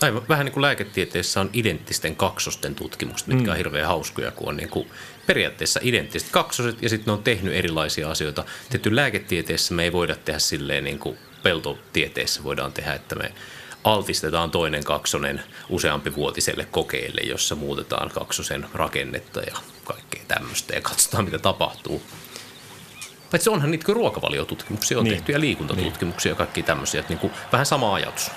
Aivan, 0.02 0.22
vähän 0.30 0.46
niin 0.46 0.54
kuin 0.54 0.62
lääketieteessä 0.62 1.42
on 1.42 1.50
identtisten 1.54 2.16
kaksosten 2.16 2.76
tutkimukset, 2.76 3.28
mitkä 3.28 3.44
mm. 3.44 3.52
on 3.52 3.58
hirveän 3.58 3.88
hauskoja, 3.88 4.32
kun 4.32 4.50
on 4.50 4.58
niin 4.58 4.70
kuin 4.70 4.88
periaatteessa 5.32 5.80
identtiset 5.84 6.30
kaksoset 6.32 6.82
ja 6.82 6.90
sitten 6.90 7.06
ne 7.06 7.12
on 7.12 7.24
tehnyt 7.24 7.54
erilaisia 7.54 8.12
asioita. 8.12 8.46
Tietty 8.70 8.96
lääketieteessä 8.96 9.74
me 9.74 9.84
ei 9.84 9.92
voida 9.92 10.16
tehdä 10.16 10.40
silleen 10.40 10.84
niin 10.84 11.00
kuin 11.00 11.18
peltotieteessä 11.44 12.44
voidaan 12.44 12.74
tehdä, 12.74 12.94
että 12.94 13.16
me 13.16 13.32
altistetaan 13.84 14.52
toinen 14.52 14.84
kaksonen 14.84 15.44
useampi 15.70 16.16
vuotiselle 16.16 16.68
kokeelle, 16.72 17.22
jossa 17.22 17.56
muutetaan 17.56 18.10
kaksosen 18.10 18.66
rakennetta 18.74 19.40
ja 19.40 19.58
kaikkea 19.84 20.22
tämmöistä 20.28 20.76
ja 20.76 20.82
katsotaan 20.82 21.26
mitä 21.26 21.40
tapahtuu. 21.40 22.02
Paitsi 23.32 23.50
onhan 23.50 23.72
niitä 23.72 23.94
ruokavaliotutkimuksia 23.94 24.98
on 24.98 25.04
niin. 25.04 25.16
tehty 25.16 25.32
ja 25.32 25.40
liikuntatutkimuksia 25.40 26.30
niin. 26.30 26.36
ja 26.36 26.38
kaikki 26.38 26.64
tämmöisiä, 26.64 27.00
että 27.00 27.14
niin 27.14 27.20
kuin 27.20 27.34
vähän 27.52 27.66
sama 27.66 27.94
ajatus. 27.94 28.32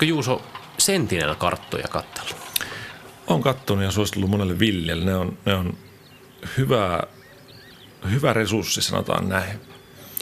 Oletko 0.00 0.14
Juuso 0.14 0.42
Sentinel-karttoja 0.78 1.88
kattellut? 1.88 2.36
On 3.26 3.42
kattonut 3.42 3.84
ja 3.84 3.90
suositellut 3.90 4.30
monelle 4.30 4.58
viljelle. 4.58 5.04
Ne 5.04 5.16
on, 5.16 5.38
ne 5.46 5.54
on 5.54 5.78
hyvä, 6.58 7.02
hyvä 8.10 8.32
resurssi, 8.32 8.82
sanotaan 8.82 9.28
näin. 9.28 9.60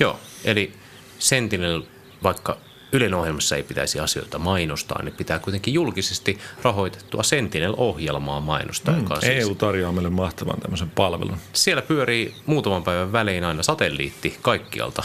Joo, 0.01 0.21
eli 0.45 0.73
Sentinel, 1.19 1.83
vaikka 2.23 2.57
Ylen 2.93 3.15
ohjelmassa 3.15 3.57
ei 3.57 3.63
pitäisi 3.63 4.01
asioita 4.01 4.39
mainostaa, 4.39 5.03
niin 5.03 5.15
pitää 5.15 5.39
kuitenkin 5.39 5.75
julkisesti 5.75 6.39
rahoitettua 6.63 7.23
Sentinel-ohjelmaa 7.23 8.41
mainostaa. 8.41 8.95
Mm, 8.95 9.03
joka 9.03 9.21
siis, 9.21 9.45
EU 9.45 9.55
tarjoaa 9.55 9.93
meille 9.93 10.11
mahtavan 10.11 10.61
tämmöisen 10.61 10.91
palvelun. 10.91 11.39
Siellä 11.53 11.83
pyörii 11.83 12.35
muutaman 12.47 12.85
päivän 12.85 13.13
välein 13.13 13.45
aina 13.45 13.63
satelliitti 13.63 14.39
kaikkialta 14.43 15.03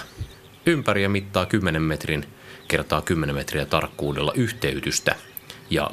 ympäri 0.66 1.04
ja 1.04 1.10
mittaa 1.10 1.46
10 1.46 1.82
metrin 1.82 2.26
kertaa 2.68 3.02
10 3.02 3.36
metriä 3.36 3.66
tarkkuudella 3.66 4.34
yhteytystä 4.36 5.16
ja 5.70 5.92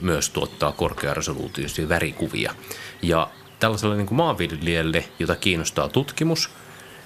myös 0.00 0.30
tuottaa 0.30 0.72
korkearesoluutioisia 0.72 1.88
värikuvia. 1.88 2.54
Ja 3.02 3.30
tällaiselle 3.60 3.96
niin 3.96 4.06
kuin 4.06 4.16
maanviljelijälle, 4.16 5.04
jota 5.18 5.36
kiinnostaa 5.36 5.88
tutkimus 5.88 6.50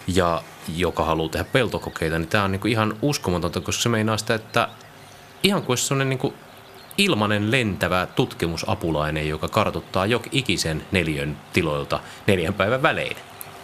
ja 0.07 0.43
joka 0.77 1.05
haluaa 1.05 1.29
tehdä 1.29 1.45
peltokokeita, 1.53 2.19
niin 2.19 2.29
tämä 2.29 2.45
on 2.45 2.53
niin 2.53 2.61
kuin 2.61 2.73
ihan 2.73 2.97
uskomatonta, 3.03 3.61
koska 3.61 3.83
se 3.83 3.89
meinaa 3.89 4.17
sitä, 4.17 4.35
että 4.35 4.69
ihan 5.43 5.63
kuin 5.63 5.79
se 5.79 5.95
on 5.95 6.09
niin 6.09 6.19
kuin 6.19 6.35
ilmanen 6.99 7.51
lentävä 7.51 8.07
tutkimusapulainen, 8.07 9.29
joka 9.29 9.49
kartoittaa 9.49 10.07
jok 10.07 10.23
ikisen 10.33 10.87
neljön 10.93 11.37
tiloilta 11.53 12.01
neljän 12.27 12.55
päivän 12.55 12.83
välein. 12.83 13.17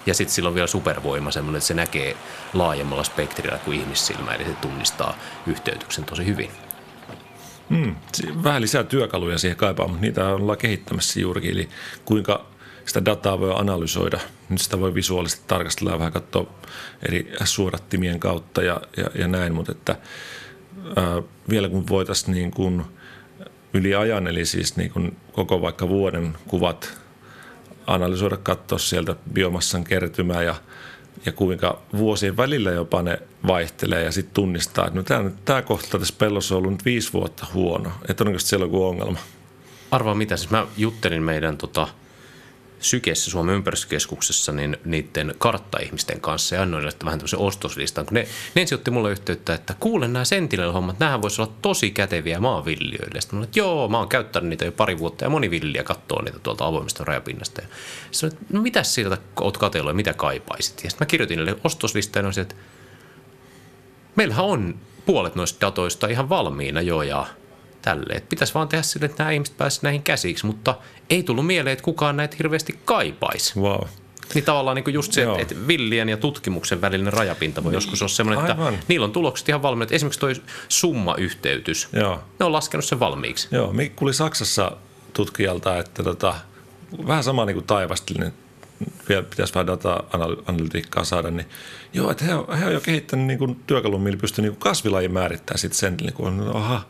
Ja 0.06 0.14
sitten 0.14 0.34
sillä 0.34 0.48
on 0.48 0.54
vielä 0.54 0.66
supervoima 0.66 1.30
semmoinen, 1.30 1.58
että 1.58 1.66
se 1.66 1.74
näkee 1.74 2.16
laajemmalla 2.54 3.04
spektrillä 3.04 3.58
kuin 3.58 3.80
ihmissilmä, 3.80 4.34
eli 4.34 4.44
se 4.44 4.54
tunnistaa 4.54 5.18
yhteytyksen 5.46 6.04
tosi 6.04 6.26
hyvin. 6.26 6.50
Hmm, 7.70 7.94
vähän 8.44 8.62
lisää 8.62 8.84
työkaluja 8.84 9.38
siihen 9.38 9.56
kaipaa, 9.56 9.88
mutta 9.88 10.00
niitä 10.00 10.28
ollaan 10.28 10.58
kehittämässä 10.58 11.20
juurikin. 11.20 11.50
Eli 11.50 11.68
kuinka 12.04 12.46
sitä 12.86 13.04
dataa 13.04 13.40
voi 13.40 13.52
analysoida. 13.56 14.20
Nyt 14.48 14.60
sitä 14.60 14.80
voi 14.80 14.94
visuaalisesti 14.94 15.44
tarkastella 15.46 15.90
ja 15.90 15.98
vähän 15.98 16.12
katsoa 16.12 16.46
eri 17.08 17.32
suodattimien 17.44 18.20
kautta 18.20 18.62
ja, 18.62 18.80
ja, 18.96 19.04
ja 19.14 19.28
näin, 19.28 19.54
mutta 19.54 19.72
että, 19.72 19.96
ää, 20.96 21.22
vielä 21.48 21.68
kun 21.68 21.88
voitaisiin 21.88 22.34
niin 22.34 22.50
kuin 22.50 22.84
yli 23.74 23.94
ajan, 23.94 24.26
eli 24.26 24.44
siis 24.44 24.76
niin 24.76 24.90
kuin 24.90 25.16
koko 25.32 25.62
vaikka 25.62 25.88
vuoden 25.88 26.36
kuvat 26.48 27.01
analysoida, 27.86 28.36
katsoa 28.36 28.78
sieltä 28.78 29.16
biomassan 29.32 29.84
kertymää 29.84 30.42
ja, 30.42 30.54
ja 31.26 31.32
kuinka 31.32 31.82
vuosien 31.96 32.36
välillä 32.36 32.70
jopa 32.70 33.02
ne 33.02 33.18
vaihtelee 33.46 34.04
ja 34.04 34.12
sitten 34.12 34.34
tunnistaa, 34.34 34.86
että 34.86 34.98
no 34.98 35.02
tämä, 35.02 35.30
tämä 35.44 35.62
kohta 35.62 35.98
tässä 35.98 36.14
pellossa 36.18 36.54
on 36.54 36.58
ollut 36.58 36.72
nyt 36.72 36.84
viisi 36.84 37.12
vuotta 37.12 37.46
huono, 37.54 37.90
että 38.00 38.14
todennäköisesti 38.14 38.50
siellä 38.50 38.66
joku 38.66 38.84
ongelma. 38.84 39.18
Arvaa 39.90 40.14
mitä, 40.14 40.36
siis 40.36 40.50
mä 40.50 40.66
juttelin 40.76 41.22
meidän 41.22 41.56
tota, 41.56 41.88
Sykessä 42.82 43.30
Suomen 43.30 43.54
ympäristökeskuksessa 43.54 44.52
niin 44.52 44.76
niiden 44.84 45.34
karttaihmisten 45.38 46.20
kanssa 46.20 46.54
ja 46.54 46.62
annoin 46.62 46.84
vähän 46.84 47.18
tämmöisen 47.18 47.38
ostoslistan, 47.38 48.06
kun 48.06 48.14
ne, 48.14 48.28
ne 48.54 48.62
ensin 48.62 48.78
otti 48.78 48.90
mulle 48.90 49.10
yhteyttä, 49.10 49.54
että 49.54 49.74
kuulen 49.80 50.12
nämä 50.12 50.24
Sentinel-hommat, 50.24 50.98
nämähän 50.98 51.22
voisi 51.22 51.42
olla 51.42 51.52
tosi 51.62 51.90
käteviä 51.90 52.40
maanviljelijöille. 52.40 53.20
Sitten 53.20 53.38
mä 53.38 53.44
että 53.44 53.58
joo, 53.58 53.88
mä 53.88 53.98
oon 53.98 54.08
käyttänyt 54.08 54.48
niitä 54.48 54.64
jo 54.64 54.72
pari 54.72 54.98
vuotta 54.98 55.24
ja 55.24 55.30
moni 55.30 55.50
viljelijä 55.50 55.84
katsoo 55.84 56.22
niitä 56.22 56.38
tuolta 56.38 56.66
avoimesta 56.66 57.04
rajapinnasta. 57.04 57.60
Ja 57.62 57.68
sanoin, 58.10 58.36
että 58.36 58.46
no 58.52 58.62
mitä 58.62 58.82
siitä 58.82 59.18
oot 59.40 59.58
katsellut 59.58 59.90
ja 59.90 59.94
mitä 59.94 60.14
kaipaisit? 60.14 60.84
Ja 60.84 60.90
sitten 60.90 61.04
mä 61.04 61.08
kirjoitin 61.08 61.36
niille 61.36 61.56
ostoslistaan 61.64 62.26
ja 62.36 62.42
että 62.42 62.54
meillähän 64.16 64.44
on 64.44 64.74
puolet 65.06 65.34
noista 65.34 65.66
datoista 65.66 66.08
ihan 66.08 66.28
valmiina 66.28 66.80
jo 66.80 67.02
ja– 67.02 67.26
tälle. 67.82 68.12
Että 68.12 68.28
pitäisi 68.28 68.54
vaan 68.54 68.68
tehdä 68.68 68.82
sille, 68.82 69.06
että 69.06 69.22
nämä 69.22 69.30
ihmiset 69.30 69.56
pääsisivät 69.56 69.82
näihin 69.82 70.02
käsiksi, 70.02 70.46
mutta 70.46 70.74
ei 71.10 71.22
tullut 71.22 71.46
mieleen, 71.46 71.72
että 71.72 71.84
kukaan 71.84 72.16
näitä 72.16 72.36
hirveästi 72.38 72.78
kaipaisi. 72.84 73.60
Wow. 73.60 73.80
Niin 74.34 74.44
tavallaan 74.44 74.74
niin 74.74 74.94
just 74.94 75.12
se, 75.12 75.26
että 75.38 75.54
villien 75.66 76.08
ja 76.08 76.16
tutkimuksen 76.16 76.80
välinen 76.80 77.12
rajapinta 77.12 77.64
voi 77.64 77.70
niin. 77.70 77.76
joskus 77.76 78.02
olla 78.02 78.08
semmoinen, 78.08 78.44
että 78.44 78.64
Aivan. 78.64 78.78
niillä 78.88 79.04
on 79.04 79.12
tulokset 79.12 79.48
ihan 79.48 79.62
valmiit. 79.62 79.92
Esimerkiksi 79.92 80.20
tuo 80.20 80.28
summa-yhteytys, 80.68 81.88
Joo. 81.92 82.22
ne 82.38 82.46
on 82.46 82.52
laskenut 82.52 82.84
sen 82.84 83.00
valmiiksi. 83.00 83.48
Joo, 83.50 83.72
Mikku 83.72 84.04
oli 84.04 84.14
Saksassa 84.14 84.76
tutkijalta, 85.12 85.78
että 85.78 86.02
tota, 86.02 86.34
vähän 87.06 87.24
sama 87.24 87.44
niin 87.44 87.54
kuin 87.54 87.66
taivastelinen, 87.66 88.32
vielä 89.08 89.22
pitäisi 89.22 89.54
vähän 89.54 89.66
data-analytiikkaa 89.66 91.04
saada, 91.04 91.30
niin 91.30 91.46
joo, 91.92 92.10
että 92.10 92.24
he, 92.24 92.34
on, 92.34 92.58
he 92.58 92.66
on 92.66 92.72
jo 92.72 92.80
kehittänyt 92.80 93.26
niin 93.26 93.38
kuin 93.38 93.60
työkalun, 93.66 94.00
millä 94.00 94.18
pystyy 94.18 94.42
niin 94.42 94.56
kuin 94.56 95.12
määrittää 95.12 95.56
sitten 95.56 95.78
sen, 95.78 95.96
niin 95.96 96.12
kuin, 96.12 96.40
aha. 96.54 96.84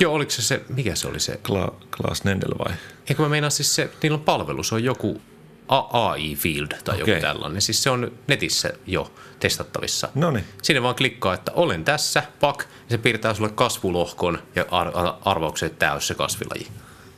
Joo, 0.00 0.14
oliko 0.14 0.30
se 0.30 0.42
se, 0.42 0.62
mikä 0.68 0.94
se 0.94 1.08
oli 1.08 1.20
se? 1.20 1.40
Kla, 1.42 1.74
Klaas 1.96 2.24
Nendel 2.24 2.58
vai? 2.58 2.74
Eikö 3.08 3.22
mä 3.22 3.28
meinaa 3.28 3.50
siis 3.50 3.74
se, 3.74 3.90
niillä 4.02 4.16
on 4.16 4.24
palvelu, 4.24 4.62
se 4.62 4.74
on 4.74 4.84
joku 4.84 5.20
AI 5.68 6.36
Field 6.36 6.68
tai 6.84 7.02
okay. 7.02 7.14
joku 7.14 7.20
tällainen. 7.20 7.62
Siis 7.62 7.82
se 7.82 7.90
on 7.90 8.12
netissä 8.26 8.72
jo 8.86 9.12
testattavissa. 9.40 10.08
Noniin. 10.14 10.44
Sinne 10.62 10.82
vaan 10.82 10.94
klikkaa, 10.94 11.34
että 11.34 11.52
olen 11.52 11.84
tässä, 11.84 12.22
pak, 12.40 12.62
ja 12.62 12.90
se 12.90 12.98
piirtää 12.98 13.34
sulle 13.34 13.50
kasvulohkon 13.50 14.38
ja 14.54 14.64
ar- 14.70 14.92
arvauksen, 15.24 15.66
että 15.66 15.78
tämä 15.78 15.92
olisi 15.92 16.06
se 16.06 16.14
kasvilaji. 16.14 16.66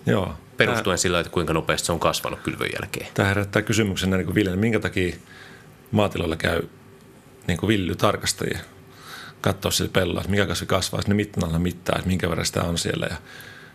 Joo. 0.06 0.34
Perustuen 0.56 0.94
Tää... 0.94 1.02
sillä, 1.02 1.20
että 1.20 1.32
kuinka 1.32 1.52
nopeasti 1.52 1.86
se 1.86 1.92
on 1.92 2.00
kasvanut 2.00 2.40
kylvön 2.40 2.68
jälkeen. 2.80 3.06
Tämä 3.14 3.28
herättää 3.28 3.62
kysymyksen 3.62 4.10
niin 4.10 4.26
kuin 4.26 4.58
minkä 4.58 4.80
takia 4.80 5.16
maatiloilla 5.90 6.36
käy 6.36 6.62
niin 7.46 7.58
kuin 7.58 7.68
villytarkastajia 7.68 8.58
katsoa 9.40 9.70
sille 9.70 9.90
pellolla, 9.90 10.20
että 10.20 10.30
mikä 10.30 10.46
kasvi 10.46 10.66
kasvaa, 10.66 11.00
ne 11.06 11.14
mittanalla 11.14 11.58
mittaa, 11.58 11.96
että 11.96 12.08
minkä 12.08 12.28
verran 12.28 12.46
sitä 12.46 12.62
on 12.62 12.78
siellä. 12.78 13.06
Ja 13.10 13.16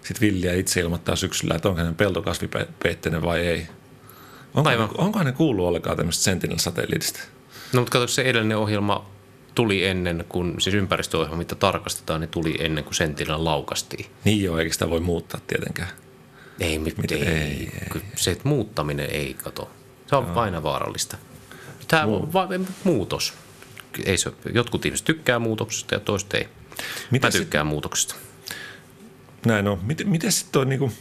sitten 0.03 0.21
villiä 0.21 0.53
itse 0.53 0.79
ilmoittaa 0.79 1.15
syksyllä, 1.15 1.55
että 1.55 1.69
onko 1.69 1.81
hän 1.81 1.95
peltokasvipeitteinen 1.95 3.21
vai 3.21 3.39
ei. 3.39 3.67
Onko, 4.53 4.69
Aivan. 4.69 4.89
onkohan 4.97 5.25
ne 5.25 5.31
kuullut 5.31 5.65
ollenkaan 5.65 5.97
tämmöistä 5.97 6.23
Sentinel-satelliitista? 6.23 7.19
No 7.73 7.79
mutta 7.79 7.91
katso, 7.91 8.07
se 8.07 8.21
edellinen 8.21 8.57
ohjelma 8.57 9.05
tuli 9.55 9.85
ennen 9.85 10.25
kuin, 10.29 10.61
siis 10.61 10.75
ympäristöohjelma, 10.75 11.37
mitä 11.37 11.55
tarkastetaan, 11.55 12.21
niin 12.21 12.29
tuli 12.29 12.55
ennen 12.59 12.83
kuin 12.83 12.93
Sentinel 12.93 13.45
laukastiin. 13.45 14.05
Niin 14.23 14.43
joo, 14.43 14.57
eikä 14.57 14.73
sitä 14.73 14.89
voi 14.89 14.99
muuttaa 14.99 15.41
tietenkään. 15.47 15.89
Ei, 16.59 16.79
mit, 16.79 17.11
ei, 17.11 17.21
ei, 17.21 17.71
ei. 17.95 18.01
Se, 18.15 18.31
että 18.31 18.47
muuttaminen 18.47 19.09
ei 19.09 19.33
kato. 19.33 19.71
Se 20.07 20.15
on 20.15 20.27
no. 20.27 20.41
aina 20.41 20.63
vaarallista. 20.63 21.17
Tämä 21.87 22.03
on 22.03 22.33
va- 22.33 22.47
muutos. 22.83 23.33
Ei 24.05 24.17
se, 24.17 24.31
jotkut 24.53 24.85
ihmiset 24.85 25.05
tykkää 25.05 25.39
muutoksesta 25.39 25.95
ja 25.95 25.99
toiset 25.99 26.33
ei. 26.33 26.49
Mitä 27.11 27.27
Mä 27.27 27.31
tykkään 27.31 27.65
sit, 27.65 27.69
muutoksesta. 27.69 28.15
Näin 29.45 29.67
on. 29.67 29.79
Miten, 29.83 30.09
miten 30.09 30.31
sitten 30.31 30.61
on 30.61 30.69
niinku, 30.69 30.91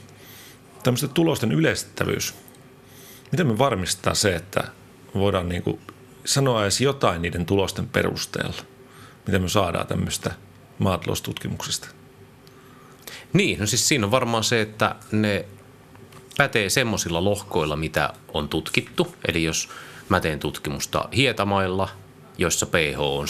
tämmöisten 0.83 1.11
tulosten 1.11 1.52
yleistettävyys? 1.52 2.35
Miten 3.33 3.46
me 3.46 3.59
varmistetaan 3.59 4.16
se, 4.16 4.35
että 4.35 4.64
voidaan 5.14 5.48
niinku 5.48 5.81
sanoa 6.24 6.62
edes 6.62 6.81
jotain 6.81 7.22
niiden 7.22 7.46
tulosten 7.46 7.88
perusteella? 7.88 8.62
Miten 9.26 9.42
me 9.42 9.48
saadaan 9.48 9.87
tämmöistä 9.87 10.35
maataloustutkimuksesta? 10.78 11.88
Niin, 13.33 13.59
no 13.61 13.66
siis 13.66 13.88
siinä 13.88 14.07
on 14.07 14.11
varmaan 14.11 14.44
se, 14.44 14.61
että 14.61 14.94
ne 15.12 15.44
pätee 16.37 16.70
semmoisilla 16.70 17.24
lohkoilla, 17.24 17.76
mitä 17.76 18.12
on 18.35 18.48
tutkittu. 18.48 19.14
Eli 19.28 19.44
jos 19.44 19.68
mä 20.09 20.20
teen 20.20 20.38
tutkimusta 20.38 21.09
hietamailla, 21.16 21.88
joissa 22.38 22.66
pH 22.66 23.01
on 23.01 23.27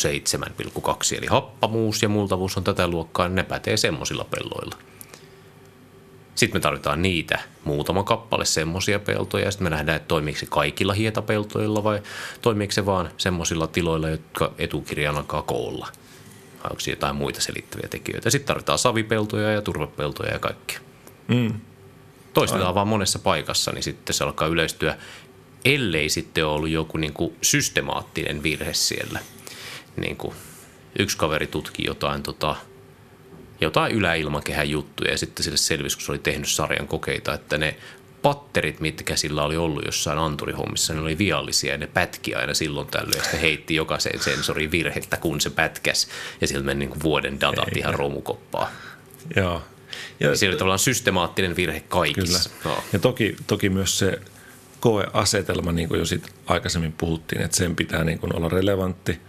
7,2, 0.78 1.18
eli 1.18 1.26
happamuus 1.26 2.02
ja 2.02 2.08
multavuus 2.08 2.56
on 2.56 2.64
tätä 2.64 2.88
luokkaa, 2.88 3.28
niin 3.28 3.36
ne 3.36 3.42
pätee 3.42 3.76
semmoisilla 3.76 4.24
pelloilla. 4.24 4.76
Sitten 6.34 6.56
me 6.56 6.60
tarvitaan 6.60 7.02
niitä 7.02 7.38
muutama 7.64 8.02
kappale 8.02 8.44
semmoisia 8.44 8.98
peltoja 8.98 9.44
ja 9.44 9.50
sitten 9.50 9.64
me 9.64 9.70
nähdään, 9.70 9.96
että 9.96 10.08
toimiiko 10.08 10.38
se 10.38 10.46
kaikilla 10.46 10.92
hietapeltoilla 10.92 11.84
vai 11.84 12.02
toimiiko 12.42 12.72
se 12.72 12.86
vaan 12.86 13.10
semmoisilla 13.16 13.66
tiloilla, 13.66 14.08
jotka 14.08 14.52
etukirjan 14.58 15.16
alkaa 15.16 15.42
koolla. 15.42 15.88
Vai 16.62 16.70
onko 16.70 16.82
jotain 16.86 17.16
muita 17.16 17.40
selittäviä 17.40 17.88
tekijöitä. 17.88 18.30
Sitten 18.30 18.46
tarvitaan 18.46 18.78
savipeltoja 18.78 19.52
ja 19.52 19.62
turvepeltoja 19.62 20.32
ja 20.32 20.38
kaikkea. 20.38 20.78
Mm. 21.28 21.60
Toistetaan 22.34 22.66
Aina. 22.66 22.74
vaan 22.74 22.88
monessa 22.88 23.18
paikassa, 23.18 23.72
niin 23.72 23.82
sitten 23.82 24.14
se 24.14 24.24
alkaa 24.24 24.48
yleistyä, 24.48 24.96
ellei 25.64 26.08
sitten 26.08 26.46
ole 26.46 26.54
ollut 26.54 26.70
joku 26.70 26.98
niin 26.98 27.12
kuin 27.12 27.36
systemaattinen 27.42 28.42
virhe 28.42 28.74
siellä. 28.74 29.20
Niin 29.96 30.16
kuin 30.16 30.34
yksi 30.98 31.16
kaveri 31.16 31.46
tutki 31.46 31.84
jotain 31.86 32.22
tota, 32.22 32.56
jotain 33.60 33.92
yläilmakehän 33.92 34.70
juttuja 34.70 35.10
ja 35.10 35.18
sitten 35.18 35.44
sille 35.44 35.58
selvisi, 35.58 35.96
kun 35.96 36.06
se 36.06 36.12
oli 36.12 36.18
tehnyt 36.18 36.48
sarjan 36.48 36.88
kokeita, 36.88 37.34
että 37.34 37.58
ne 37.58 37.76
patterit, 38.22 38.80
mitkä 38.80 39.16
sillä 39.16 39.44
oli 39.44 39.56
ollut 39.56 39.84
jossain 39.84 40.18
anturihommissa, 40.18 40.94
ne 40.94 41.00
oli 41.00 41.18
viallisia 41.18 41.72
ja 41.72 41.78
ne 41.78 41.86
pätki 41.86 42.34
aina 42.34 42.54
silloin 42.54 42.88
tällöin 42.88 43.16
ja 43.16 43.22
sitten 43.22 43.40
heitti 43.40 43.74
jokaiseen 43.74 44.20
sensoriin 44.20 44.70
virhettä, 44.70 45.16
kun 45.16 45.40
se 45.40 45.50
pätkäs 45.50 46.08
ja 46.40 46.46
sillä 46.46 46.64
meni 46.64 46.78
niin 46.78 46.88
kuin 46.90 47.02
vuoden 47.02 47.40
datat 47.40 47.68
Eikä. 47.68 47.78
ihan 47.78 47.94
romukoppaa. 47.94 48.70
Joo. 49.36 49.62
Ja, 50.20 50.28
ja 50.28 50.36
siellä 50.36 50.52
oli 50.52 50.58
tavallaan 50.58 50.78
systemaattinen 50.78 51.56
virhe 51.56 51.80
kaikissa. 51.80 52.50
Kyllä. 52.62 52.74
No. 52.74 52.84
Ja 52.92 52.98
toki, 52.98 53.36
toki 53.46 53.68
myös 53.68 53.98
se 53.98 54.18
koeasetelma, 54.82 55.72
niin 55.72 55.88
kuin 55.88 55.98
jo 55.98 56.04
sit 56.04 56.34
aikaisemmin 56.46 56.92
puhuttiin, 56.92 57.42
että 57.42 57.56
sen 57.56 57.76
pitää 57.76 58.04
niin 58.04 58.18
kuin 58.18 58.36
olla 58.36 58.48
relevantti, 58.48 59.20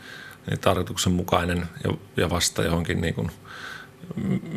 niin 0.49 0.59
tarkoituksenmukainen 0.59 1.65
ja, 1.83 1.93
ja 2.17 2.29
vasta 2.29 2.63
johonkin 2.63 3.01
niin 3.01 3.13
kuin– 3.13 3.31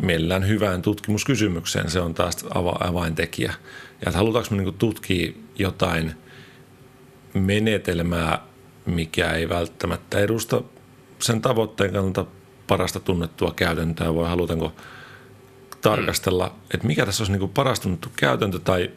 mielellään 0.03 0.49
hyvään 0.49 0.83
tutkimuskysymykseen. 0.83 1.91
Se 1.91 2.01
on 2.01 2.15
taas 2.15 2.47
avaintekijä. 2.81 3.49
Ja 3.51 4.07
että 4.07 4.19
halutaanko 4.19 4.55
me 4.55 4.63
niin 4.63 4.75
tutkia 4.75 5.33
jotain 5.59 6.15
menetelmää, 7.35 8.43
mikä 8.87 9.31
ei 9.31 9.49
välttämättä 9.49 10.19
edusta 10.19 10.63
sen 11.19 11.43
tavoitteen 11.43 11.93
kannalta 11.93 12.27
parasta 12.67 13.01
tunnettua 13.01 13.53
käytäntöä, 13.57 14.15
vai 14.15 14.29
halutaanko 14.29 14.73
tarkastella, 15.81 16.55
että 16.75 16.87
mikä 16.87 17.07
tässä 17.07 17.23
olisi 17.23 17.39
niin 17.39 17.49
paras 17.49 17.81
tunnettu 17.81 18.09
käytäntö 18.17 18.59
tai 18.59 18.91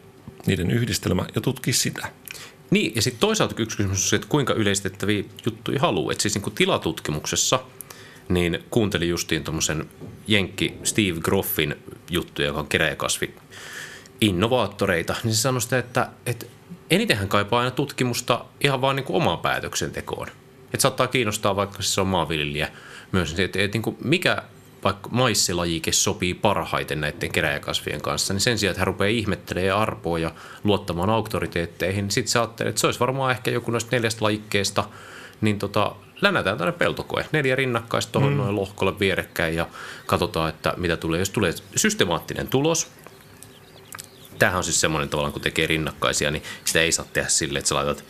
niiden 0.46 0.72
yhdistelmä 0.72 1.26
ja 1.36 1.42
tutkia 1.42 1.74
sitä. 1.74 2.08
Niin, 2.70 2.96
ja 2.96 3.02
sitten 3.02 3.20
toisaalta 3.20 3.56
yksi 3.58 3.78
kysymys 3.78 4.04
on 4.04 4.10
se, 4.10 4.16
että 4.16 4.28
kuinka 4.28 4.54
yleistettäviä 4.54 5.24
juttuja 5.46 5.80
haluaa. 5.80 6.12
Että 6.12 6.22
siis 6.22 6.36
niin 6.36 6.56
tilatutkimuksessa– 6.56 7.60
niin 8.30 8.64
kuuntelin 8.70 9.10
justiin 9.10 9.44
tuommoisen 9.44 9.90
Jenkki 10.28 10.74
Steve 10.84 11.20
Groffin 11.22 11.76
juttu, 12.10 12.42
joka 12.42 12.60
on 12.60 12.68
keräjäkasvi 12.68 13.34
innovaattoreita, 14.22 15.16
niin 15.24 15.36
se 15.36 15.42
sanoi 15.42 15.62
sitä, 15.62 15.78
että, 15.78 16.10
että 16.26 16.46
eniten 16.90 17.18
hän 17.18 17.28
kaipaa 17.28 17.60
aina 17.60 17.72
tutkimusta 17.72 18.46
ihan 18.62 18.82
vaan 18.82 18.96
niin 18.96 19.04
kuin 19.04 19.18
omaan 19.18 19.40
päätöksentekoon. 19.40 20.28
Että 20.66 20.82
saattaa 20.82 21.08
kiinnostaa 21.08 21.56
vaikka 21.56 21.82
se 21.82 22.02
on 22.02 22.08
maanviljelijä 22.08 22.72
myös, 23.12 23.32
että, 23.32 23.44
että, 23.44 23.60
että 23.60 23.76
niin 23.76 23.82
kuin 23.82 23.98
mikä 24.04 24.44
vaikka 24.84 25.10
maissilajike 25.10 25.92
sopii 25.92 26.34
parhaiten 26.34 27.02
näiden 27.02 27.32
keräjäkasvien 27.32 28.02
kanssa, 28.02 28.34
niin 28.34 28.42
sen 28.42 28.58
sijaan, 28.58 28.72
että 28.72 28.82
hän 28.82 28.88
rupeaa 28.88 29.10
ihmettelemään 29.10 29.68
ja 29.68 29.78
arpoa 29.78 30.20
ja 30.20 30.32
luottamaan 30.64 31.10
auktoriteetteihin, 31.10 32.04
niin 32.06 32.12
sitten 32.12 32.32
se 32.32 32.40
ajattelee, 32.40 32.70
että 32.70 32.82
se 32.82 32.88
olisi 32.88 33.00
varmaan 33.00 33.32
ehkä 33.32 33.52
joku 33.52 33.72
noista 33.72 33.96
neljästä 33.96 34.26
lajikkeesta, 34.26 34.84
niin 35.42 35.60
tota, 35.60 35.96
länätään 36.22 36.58
tänne 36.58 36.72
peltokoe. 36.72 37.26
Neljä 37.32 37.56
rinnakkaista 37.56 38.12
tuohon 38.12 38.32
mm. 38.32 38.38
noin 38.38 38.56
lohkolle 38.56 39.00
vierekkäin 39.00 39.56
ja 39.56 39.68
katsotaan, 40.06 40.50
että 40.50 40.74
mitä 40.78 40.98
tulee. 40.98 41.20
Jos 41.20 41.30
tulee 41.30 41.54
systemaattinen 41.76 42.48
tulos, 42.48 42.88
tämähän 44.40 44.58
on 44.58 44.64
siis 44.64 44.82
semmoinen 44.82 45.10
tavallaan, 45.10 45.34
kun 45.34 45.42
tekee 45.42 45.68
rinnakkaisia, 45.68 46.32
niin 46.32 46.44
sitä 46.66 46.82
ei 46.82 46.92
saa 46.92 47.06
tehdä 47.14 47.30
silleen, 47.30 47.60
että 47.60 47.70
sä 47.70 47.76
laitat 47.76 48.04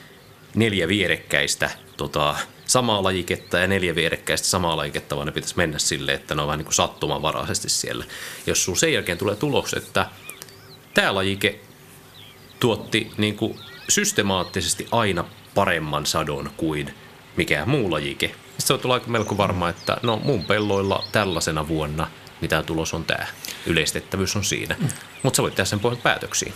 neljä 0.56 0.88
vierekkäistä 0.88 1.70
tota, 1.98 2.36
samaa 2.70 3.04
lajiketta 3.04 3.60
ja 3.60 3.68
neljä 3.68 3.96
vierekkäistä 3.96 4.48
samaa 4.48 4.78
lajiketta, 4.78 5.16
vaan 5.16 5.26
ne 5.26 5.32
pitäisi 5.32 5.58
mennä 5.58 5.80
silleen, 5.80 6.16
että 6.16 6.36
ne 6.36 6.42
on 6.42 6.48
vähän 6.48 6.58
niin 6.58 6.66
kuin 6.66 6.74
sattumanvaraisesti 6.74 7.70
siellä. 7.70 8.06
Jos 8.48 8.64
sun 8.64 8.78
sen 8.78 8.94
jälkeen 8.94 9.18
tulee 9.18 9.36
tulos, 9.36 9.74
että 9.74 10.06
tämä 10.94 11.16
lajike 11.16 11.60
tuotti 12.60 13.12
niin 13.18 13.36
kuin 13.36 13.60
systemaattisesti 13.90 14.88
aina 14.92 15.26
paremman 15.56 16.06
sadon 16.06 16.52
kuin 16.58 16.94
mikään 17.36 17.70
muu 17.70 17.92
lajike. 17.92 18.36
Sitten 18.58 18.80
on 18.84 18.92
aika 18.92 19.08
melko 19.08 19.38
varma, 19.38 19.70
että 19.70 19.98
no 20.04 20.22
mun 20.24 20.46
pelloilla 20.46 21.04
tällaisena 21.12 21.68
vuonna, 21.68 22.08
mitä 22.42 22.64
tulos 22.64 22.94
on 22.94 23.06
tämä. 23.06 23.28
Yleistettävyys 23.66 24.36
on 24.36 24.44
siinä. 24.44 24.76
Mutta 25.24 25.38
sä 25.38 25.44
voit 25.44 25.56
tehdä 25.56 25.66
sen 25.66 25.80
pohjalta 25.80 26.04
päätöksiä. 26.04 26.54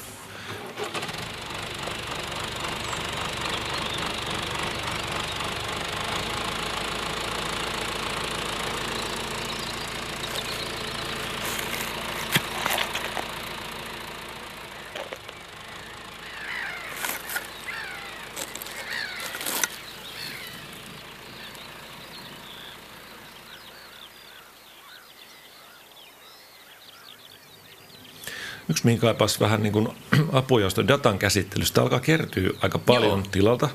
Mihin 28.83 28.99
kaipaisi 28.99 29.39
vähän 29.39 29.63
niin 29.63 29.73
kuin 29.73 29.87
apua 30.31 30.59
datan 30.87 31.19
käsittelystä, 31.19 31.81
alkaa 31.81 31.99
kertyä 31.99 32.49
aika 32.61 32.79
paljon 32.79 33.19
Joo. 33.19 33.27
tilalta, 33.31 33.69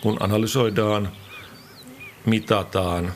kun 0.00 0.16
analysoidaan, 0.20 1.12
mitataan 2.26 3.12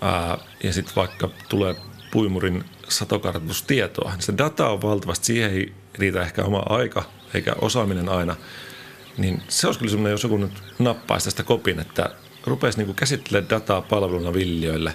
ää, 0.00 0.38
ja 0.62 0.72
sitten 0.72 0.96
vaikka 0.96 1.30
tulee 1.48 1.74
puimurin 2.10 2.64
satokartoitustietoa, 2.88 4.10
niin 4.10 4.22
se 4.22 4.34
data 4.38 4.68
on 4.68 4.82
valtavasti, 4.82 5.26
siihen 5.26 5.50
ei 5.50 5.72
riitä 5.94 6.22
ehkä 6.22 6.44
oma 6.44 6.62
aika 6.68 7.02
eikä 7.34 7.52
osaaminen 7.60 8.08
aina, 8.08 8.36
niin 9.18 9.42
se 9.48 9.66
olisi 9.66 9.80
kyllä 9.80 9.90
semmoinen, 9.90 10.10
jos 10.10 10.22
joku 10.22 10.36
nyt 10.36 10.62
nappaisi 10.78 11.24
tästä 11.24 11.42
kopin, 11.42 11.80
että 11.80 12.10
rupeisi 12.44 12.84
niin 12.84 12.94
käsittelemään 12.94 13.50
dataa 13.50 13.82
palveluna 13.82 14.32
villiöille 14.32 14.94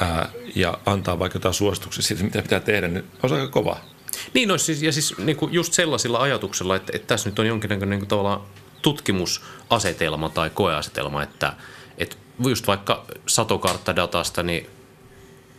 ää, 0.00 0.28
ja 0.54 0.78
antaa 0.86 1.18
vaikka 1.18 1.36
jotain 1.36 1.54
suosituksia 1.54 2.02
siitä, 2.02 2.24
mitä 2.24 2.42
pitää 2.42 2.60
tehdä, 2.60 2.88
niin 2.88 3.04
olisi 3.22 3.34
aika 3.34 3.48
kova. 3.48 3.93
Niin 4.34 4.48
no, 4.48 4.58
siis, 4.58 4.82
ja 4.82 4.92
siis 4.92 5.18
niin 5.18 5.36
kuin 5.36 5.52
just 5.52 5.72
sellaisilla 5.72 6.18
ajatuksella, 6.18 6.76
että, 6.76 6.92
että 6.94 7.06
tässä 7.06 7.30
nyt 7.30 7.38
on 7.38 7.46
jonkinlainen 7.46 7.90
niin 7.90 8.00
kuin 8.00 8.08
tavallaan 8.08 8.40
tutkimusasetelma 8.82 10.28
tai 10.28 10.50
koeasetelma, 10.50 11.22
että, 11.22 11.52
että 11.98 12.16
just 12.46 12.66
vaikka 12.66 13.04
satokarttadatasta, 13.26 14.42
niin 14.42 14.66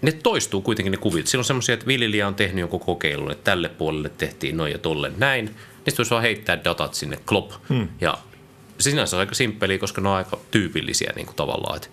ne 0.02 0.12
toistuu 0.12 0.62
kuitenkin 0.62 0.92
ne 0.92 0.98
kuvit. 0.98 1.28
Siinä 1.28 1.40
on 1.40 1.46
semmoisia, 1.46 1.74
että 1.74 1.88
viljelijä 1.88 2.28
on 2.28 2.36
tehnyt 2.36 2.60
jonkun 2.60 2.80
kokeilun, 2.80 3.32
että 3.32 3.44
tälle 3.44 3.70
puolelle 3.70 4.10
tehtiin 4.10 4.58
noin 4.58 4.72
ja 4.72 4.78
tolle 4.78 5.12
näin. 5.18 5.48
Sitten 5.76 5.98
voisi 5.98 6.12
vaan 6.12 6.22
heittää 6.22 6.64
datat 6.64 6.94
sinne, 6.94 7.18
klop. 7.26 7.52
Hmm. 7.70 7.88
Ja 8.02 8.18
sinänsä 8.80 9.16
on 9.16 9.20
aika 9.20 9.36
simppeliä, 9.36 9.78
koska 9.78 10.02
ne 10.02 10.10
on 10.10 10.16
aika 10.16 10.40
tyypillisiä 10.52 11.14
niin 11.16 11.26
kuin 11.26 11.36
tavallaan, 11.36 11.76
että 11.76 11.88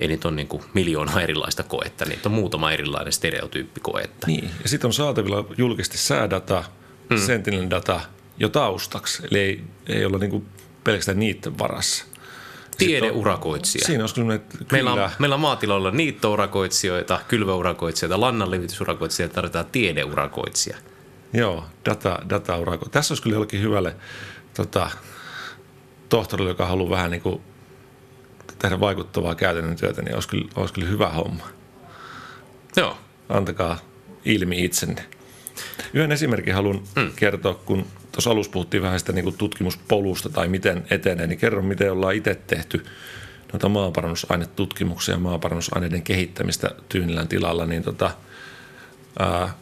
ei 0.00 0.08
niitä 0.08 0.28
ole 0.28 0.36
niin 0.36 0.48
kuin 0.48 0.62
miljoona 0.74 1.20
erilaista 1.20 1.62
koetta, 1.62 2.04
niitä 2.04 2.28
on 2.28 2.34
muutama 2.34 2.72
erilainen 2.72 3.12
stereotyyppikoetta. 3.12 4.26
Niin, 4.26 4.50
ja 4.62 4.68
sitten 4.68 4.88
on 4.88 4.92
saatavilla 4.92 5.44
julkisesti 5.58 5.98
säädata, 5.98 6.64
hmm. 7.10 7.18
Sentinel-data 7.18 8.00
jo 8.38 8.48
taustaksi, 8.48 9.22
eli 9.30 9.38
ei, 9.38 9.64
ei 9.86 10.04
olla 10.04 10.18
niin 10.18 10.30
kuin 10.30 10.46
pelkästään 10.84 11.18
niiden 11.18 11.58
varassa. 11.58 12.04
Tiedeurakoitsija. 12.78 13.86
Siinä 13.86 14.02
olisi 14.02 14.14
kyllä, 14.14 14.34
että 14.34 14.58
meillä, 14.72 14.92
on, 14.92 15.10
meillä 15.18 15.34
on 15.34 15.40
maatiloilla 15.40 15.90
niittourakoitsijoita, 15.90 17.20
kylvöurakoitsijoita, 17.28 18.20
lannanlevitysurakoitsijoita, 18.20 19.34
tarvitaan 19.34 19.66
tiedeurakoitsija. 19.72 20.76
Joo, 21.32 21.64
data, 21.84 22.18
dataurako. 22.28 22.86
Tässä 22.88 23.12
olisi 23.12 23.22
kyllä 23.22 23.36
jollekin 23.36 23.60
hyvälle 23.62 23.96
tota, 24.54 24.90
tohtorille, 26.08 26.50
joka 26.50 26.66
haluaa 26.66 26.90
vähän 26.90 27.10
niin 27.10 27.22
kuin 27.22 27.40
tehdä 28.60 28.80
vaikuttavaa 28.80 29.34
käytännön 29.34 29.76
työtä, 29.76 30.02
niin 30.02 30.14
olisi 30.14 30.28
kyllä, 30.28 30.48
olisi 30.56 30.74
kyllä 30.74 30.88
hyvä 30.88 31.08
homma. 31.08 31.48
Joo. 32.76 32.98
Antakaa 33.28 33.78
ilmi 34.24 34.64
itsenne. 34.64 35.04
Yhden 35.94 36.12
esimerkin 36.12 36.54
haluan 36.54 36.82
mm. 36.96 37.12
kertoa, 37.16 37.54
kun 37.54 37.86
tuossa 38.12 38.30
alussa 38.30 38.52
puhuttiin 38.52 38.82
vähän 38.82 39.00
sitä 39.00 39.12
niin 39.12 39.36
tutkimuspolusta 39.36 40.28
tai 40.28 40.48
miten 40.48 40.84
etenee, 40.90 41.26
niin 41.26 41.38
kerron, 41.38 41.64
miten 41.64 41.92
ollaan 41.92 42.14
itse 42.14 42.34
tehty 42.34 42.84
noita 43.52 43.68
maaparannusainetutkimuksia 43.68 45.14
ja 45.14 45.18
maaparannusaineiden 45.18 46.02
kehittämistä 46.02 46.70
Tyynillän 46.88 47.28
tilalla, 47.28 47.66
niin 47.66 47.82
tota, 47.82 48.10
ää, 49.18 49.54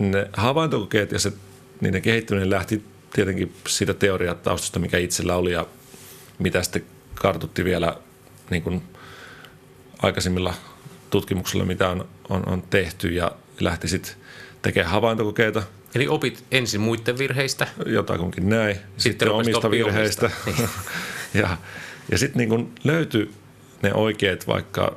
ne 0.00 0.28
havaintokokeet 0.32 1.12
ja 1.12 1.18
se, 1.18 1.32
niiden 1.80 2.02
kehittyminen 2.02 2.50
lähti 2.50 2.84
tietenkin 3.12 3.54
siitä 3.68 3.94
teoriataustasta, 3.94 4.78
mikä 4.78 4.98
itsellä 4.98 5.36
oli 5.36 5.52
ja 5.52 5.66
mitä 6.38 6.62
sitten 6.62 6.84
kartutti 7.26 7.64
vielä 7.64 7.96
niin 8.50 8.62
kuin 8.62 8.82
aikaisemmilla 10.02 10.54
tutkimuksilla, 11.10 11.64
mitä 11.64 11.88
on, 11.88 12.08
on, 12.28 12.48
on 12.48 12.62
tehty 12.62 13.08
ja 13.08 13.32
lähti 13.60 13.88
sitten 13.88 14.12
tekemään 14.62 14.92
havaintokokeita. 14.92 15.62
Eli 15.94 16.08
opit 16.08 16.44
ensin 16.50 16.80
muiden 16.80 17.18
virheistä? 17.18 17.66
Jotakunkin 17.86 18.48
näin. 18.48 18.74
Sitten, 18.76 19.00
sitten 19.00 19.30
omista 19.30 19.70
virheistä. 19.70 20.30
Omista. 20.46 20.68
ja 21.40 21.56
ja 22.10 22.18
sitten 22.18 22.48
niin 22.48 22.74
löytyi 22.84 23.30
ne 23.82 23.94
oikeat 23.94 24.46
vaikka 24.46 24.96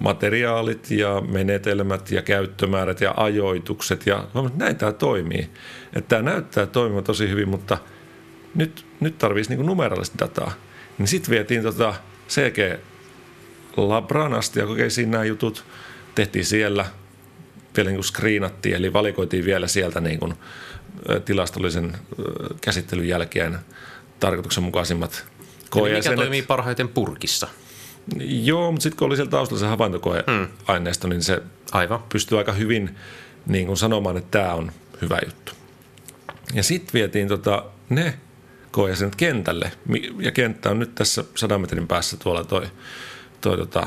materiaalit 0.00 0.90
ja 0.90 1.22
menetelmät 1.28 2.10
ja 2.10 2.22
käyttömäärät 2.22 3.00
ja 3.00 3.14
ajoitukset 3.16 4.06
ja 4.06 4.28
näin 4.56 4.76
tämä 4.76 4.92
toimii. 4.92 5.50
Että 5.92 6.08
tämä 6.08 6.22
näyttää 6.22 6.66
toimivan 6.66 7.04
tosi 7.04 7.28
hyvin, 7.28 7.48
mutta 7.48 7.78
nyt, 8.54 8.86
nyt 9.00 9.18
tarvitsisi 9.18 9.56
niin 9.56 9.66
numeraalista 9.66 10.24
dataa. 10.24 10.52
Niin 11.00 11.08
sitten 11.08 11.30
vietiin 11.30 11.62
tota 11.62 11.94
CG 12.28 12.80
Labran 13.76 14.34
asti 14.34 14.60
ja 14.60 14.66
kokeisiin 14.66 15.10
nämä 15.10 15.24
jutut. 15.24 15.64
Tehtiin 16.14 16.44
siellä, 16.44 16.86
vielä 17.76 17.90
niin 17.90 18.04
screenattiin, 18.04 18.74
eli 18.74 18.92
valikoitiin 18.92 19.44
vielä 19.44 19.68
sieltä 19.68 20.00
niin 20.00 20.18
kuin 20.18 20.34
tilastollisen 21.24 21.96
käsittelyn 22.60 23.08
jälkeen 23.08 23.58
tarkoituksenmukaisimmat 24.20 25.26
koejäsenet. 25.70 26.18
mikä 26.18 26.22
toimii 26.22 26.42
parhaiten 26.42 26.88
purkissa? 26.88 27.48
Joo, 28.20 28.72
mutta 28.72 28.82
sitten 28.82 28.98
kun 28.98 29.06
oli 29.06 29.16
siellä 29.16 29.30
taustalla 29.30 29.60
se 29.60 29.66
havaintokoeaineisto, 29.66 31.06
mm. 31.06 31.10
niin 31.10 31.22
se 31.22 31.42
Aivan. 31.72 32.02
pystyy 32.12 32.38
aika 32.38 32.52
hyvin 32.52 32.96
niin 33.46 33.66
kuin 33.66 33.76
sanomaan, 33.76 34.16
että 34.16 34.38
tämä 34.38 34.54
on 34.54 34.72
hyvä 35.02 35.18
juttu. 35.24 35.52
Ja 36.54 36.62
sitten 36.62 36.92
vietiin 36.92 37.28
tota, 37.28 37.64
ne 37.88 38.18
koejäsenet 38.70 39.16
kentälle. 39.16 39.72
Ja 40.18 40.32
kenttä 40.32 40.70
on 40.70 40.78
nyt 40.78 40.94
tässä 40.94 41.24
sadan 41.34 41.60
metrin 41.60 41.86
päässä 41.86 42.16
tuolla 42.16 42.44
toi, 42.44 42.66
toi 43.40 43.56
tota, 43.56 43.86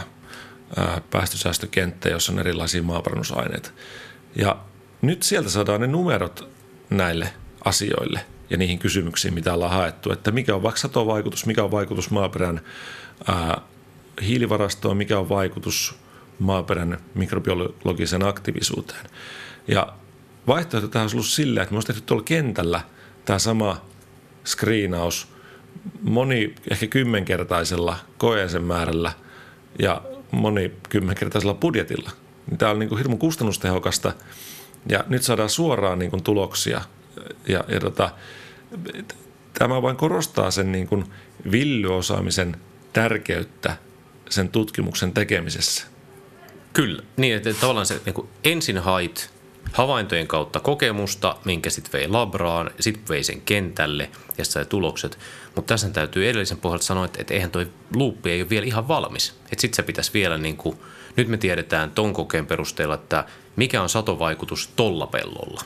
ää, 0.77 1.01
päästösäästökenttä, 1.11 2.09
jossa 2.09 2.31
on 2.31 2.39
erilaisia 2.39 2.83
maaparannusaineita. 2.83 3.69
Ja 4.35 4.57
nyt 5.01 5.23
sieltä 5.23 5.49
saadaan 5.49 5.81
ne 5.81 5.87
numerot 5.87 6.49
näille 6.89 7.33
asioille 7.65 8.25
ja 8.49 8.57
niihin 8.57 8.79
kysymyksiin, 8.79 9.33
mitä 9.33 9.53
ollaan 9.53 9.71
haettu, 9.71 10.11
että 10.11 10.31
mikä 10.31 10.55
on 10.55 10.63
vaikka 10.63 10.81
satovaikutus, 10.81 11.45
mikä 11.45 11.63
on 11.63 11.71
vaikutus 11.71 12.09
maaperän 12.11 12.61
ää, 13.27 13.61
hiilivarastoon, 14.21 14.97
mikä 14.97 15.19
on 15.19 15.29
vaikutus 15.29 15.95
maaperän 16.39 16.97
mikrobiologiseen 17.15 18.25
aktiivisuuteen. 18.25 19.05
Ja 19.67 19.93
vaihtoehto 20.47 20.87
tähän 20.87 21.03
olisi 21.03 21.15
ollut 21.15 21.27
sillä, 21.27 21.61
että 21.61 21.73
me 21.73 21.77
olisi 21.77 21.87
tehty 21.87 22.01
tuolla 22.01 22.23
kentällä 22.23 22.81
tämä 23.25 23.39
sama 23.39 23.81
screenaus 24.45 25.27
moni 26.01 26.55
ehkä 26.71 26.87
kymmenkertaisella 26.87 27.97
koeisen 28.17 28.63
määrällä 28.63 29.11
ja 29.79 30.01
moni 30.31 30.71
kymmenkertaisella 30.89 31.53
budjetilla. 31.53 32.11
Tämä 32.57 32.71
on 32.71 32.79
niin 32.79 32.89
kuin 32.89 32.99
hirveän 32.99 33.17
kustannustehokasta 33.17 34.13
ja 34.89 35.03
nyt 35.07 35.23
saadaan 35.23 35.49
suoraan 35.49 35.99
niin 35.99 36.11
kuin 36.11 36.23
tuloksia 36.23 36.81
ja, 37.47 37.63
ja 37.67 37.79
tota, 37.79 38.09
tämä 39.53 39.81
vain 39.81 39.97
korostaa 39.97 40.51
sen 40.51 40.71
niin 40.71 40.87
kuin 40.87 41.05
villyosaamisen 41.51 42.57
tärkeyttä 42.93 43.77
sen 44.29 44.49
tutkimuksen 44.49 45.13
tekemisessä. 45.13 45.87
Kyllä, 46.73 47.03
niin 47.17 47.35
että 47.35 47.53
tavallaan 47.53 47.85
se 47.85 48.01
niin 48.05 48.29
ensin 48.43 48.77
hait 48.77 49.32
havaintojen 49.71 50.27
kautta 50.27 50.59
kokemusta, 50.59 51.35
minkä 51.45 51.69
sitten 51.69 51.93
vei 51.93 52.07
labraan, 52.07 52.71
sitten 52.79 53.07
vei 53.09 53.23
sen 53.23 53.41
kentälle 53.41 54.09
ja 54.37 54.45
sai 54.45 54.65
tulokset. 54.65 55.19
Mutta 55.55 55.73
tässä 55.73 55.89
täytyy 55.89 56.29
edellisen 56.29 56.57
pohjalta 56.57 56.85
sanoa, 56.85 57.05
että, 57.05 57.21
että 57.21 57.33
eihän 57.33 57.51
toi 57.51 57.67
luuppi 57.95 58.31
ei 58.31 58.41
ole 58.41 58.49
vielä 58.49 58.65
ihan 58.65 58.87
valmis. 58.87 59.29
Että 59.29 59.61
sitten 59.61 59.75
se 59.75 59.83
pitäisi 59.83 60.13
vielä, 60.13 60.37
niin 60.37 60.57
kuin, 60.57 60.77
nyt 61.15 61.27
me 61.27 61.37
tiedetään 61.37 61.91
ton 61.91 62.13
kokeen 62.13 62.45
perusteella, 62.45 62.95
että 62.95 63.25
mikä 63.55 63.81
on 63.81 63.89
satovaikutus 63.89 64.69
tolla 64.75 65.07
pellolla 65.07 65.61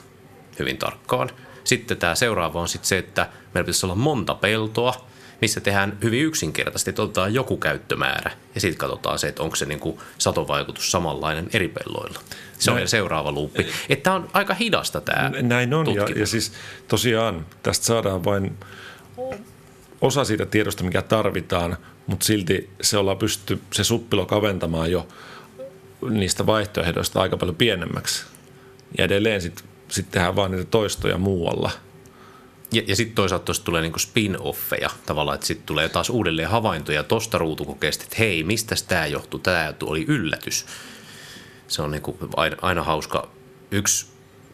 hyvin 0.60 0.78
tarkkaan– 0.78 1.30
sitten 1.68 1.98
tämä 1.98 2.16
seuraava 2.16 2.62
on 2.62 2.68
sitten 2.68 2.88
se, 2.88 2.98
että 2.98 3.30
meillä 3.54 3.66
pitäisi 3.66 3.86
olla 3.86 3.96
monta 3.96 4.36
peltoa, 4.36 5.08
missä 5.42 5.62
tehdään 5.62 5.98
hyvin 6.04 6.24
yksinkertaisesti, 6.24 6.90
että 6.90 7.02
otetaan 7.02 7.34
joku 7.34 7.58
käyttömäärä 7.58 8.32
ja 8.56 8.62
sitten 8.62 8.78
katsotaan 8.78 9.20
se, 9.20 9.28
että 9.28 9.44
onko 9.44 9.56
se 9.56 9.66
niin 9.66 9.80
kuin 9.80 10.00
satovaikutus 10.18 10.92
samanlainen 10.92 11.50
eri 11.54 11.68
pelloilla. 11.68 12.20
Se 12.60 12.72
Näin. 12.72 12.82
on 12.82 12.88
seuraava 12.88 13.32
luuppi. 13.32 13.68
Että 13.90 14.04
tämä 14.04 14.16
on 14.16 14.30
aika 14.34 14.54
hidasta 14.54 15.02
tämä 15.02 15.32
Näin 15.42 15.74
on 15.74 15.96
ja, 15.96 16.06
ja 16.16 16.28
siis 16.28 16.52
tosiaan 16.88 17.46
tästä 17.64 17.86
saadaan 17.86 18.24
vain 18.24 18.58
osa 20.02 20.26
siitä 20.26 20.46
tiedosta, 20.46 20.84
mikä 20.84 21.02
tarvitaan, 21.02 21.78
mutta 22.08 22.26
silti 22.26 22.70
se 22.82 22.98
ollaan 22.98 23.18
pystytty 23.18 23.60
se 23.74 23.84
suppilo 23.84 24.26
kaventamaan 24.26 24.92
jo 24.92 25.08
niistä 26.10 26.46
vaihtoehdoista 26.46 27.22
aika 27.22 27.38
paljon 27.38 27.56
pienemmäksi. 27.56 28.26
Ja 28.98 29.04
edelleen 29.04 29.42
sitten 29.42 29.66
sitten 29.90 30.12
tehdään 30.12 30.36
vaan 30.36 30.52
niitä 30.52 30.66
toistoja 30.66 31.18
muualla. 31.18 31.72
Ja, 32.72 32.82
ja 32.88 32.96
sitten 32.96 33.16
toisaalta 33.16 33.46
tuosta 33.46 33.66
tulee 33.66 33.82
niinku 33.82 34.00
spin-offeja 34.00 34.90
tavallaan, 35.06 35.36
että 35.36 35.48
sitten 35.48 35.66
tulee 35.66 35.90
taas 35.90 36.10
uudelleen 36.10 36.50
havaintoja 36.50 37.04
tuosta 37.04 37.38
ruutukokeesta, 37.38 38.04
että 38.04 38.16
hei, 38.20 38.44
mistä 38.44 38.76
tämä 38.88 39.06
johtuu, 39.06 39.40
tämä 39.40 39.74
oli 39.84 40.06
yllätys. 40.08 40.66
Se 41.68 41.82
on 41.82 41.92
niinku 41.92 42.18
aina, 42.36 42.56
aina 42.62 42.84
hauska. 42.84 43.30
Yksi 43.72 44.06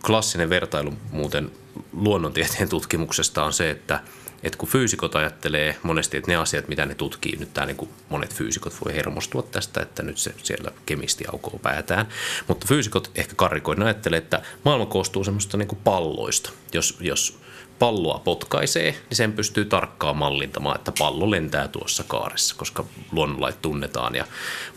klassinen 0.06 0.50
vertailu 0.50 0.94
muuten 1.12 1.52
luonnontieteen 1.94 2.70
tutkimuksesta 2.70 3.44
on 3.44 3.54
se, 3.54 3.70
että– 3.70 4.00
että 4.44 4.58
kun 4.58 4.70
fyysikot 4.70 5.16
ajattelee 5.16 5.78
monesti, 5.84 6.18
että 6.18 6.32
ne 6.32 6.36
asiat, 6.36 6.68
mitä 6.68 6.86
ne 6.86 6.96
tutkii, 6.96 7.36
nyt 7.36 7.54
tämä 7.54 7.68
niin 7.68 7.90
monet 8.10 8.34
fyysikot 8.34 8.74
voi 8.86 8.96
hermostua 8.96 9.42
tästä, 9.42 9.82
että 9.82 10.04
nyt 10.04 10.18
se 10.18 10.36
siellä 10.44 10.72
kemisti 10.86 11.26
aukoo 11.32 11.60
päätään, 11.60 12.08
mutta 12.48 12.68
fyysikot 12.68 13.12
ehkä 13.16 13.36
karikoiden 13.36 13.84
ajattelee, 13.84 14.18
että 14.18 14.42
maailma 14.66 14.86
koostuu 14.86 15.24
semmoista 15.24 15.58
niin 15.58 15.68
palloista. 15.84 16.52
Jos, 16.74 16.98
jos 17.00 17.40
palloa 17.84 18.20
potkaisee, 18.20 18.92
niin 18.92 19.18
sen 19.18 19.34
pystyy 19.34 19.66
tarkkaan 19.66 20.18
mallintamaan, 20.18 20.76
että 20.76 20.92
pallo 21.00 21.32
lentää 21.32 21.68
tuossa 21.68 22.04
kaaressa, 22.08 22.56
koska 22.56 22.86
luonnonlait 23.12 23.62
tunnetaan 23.62 24.16
ja 24.16 24.26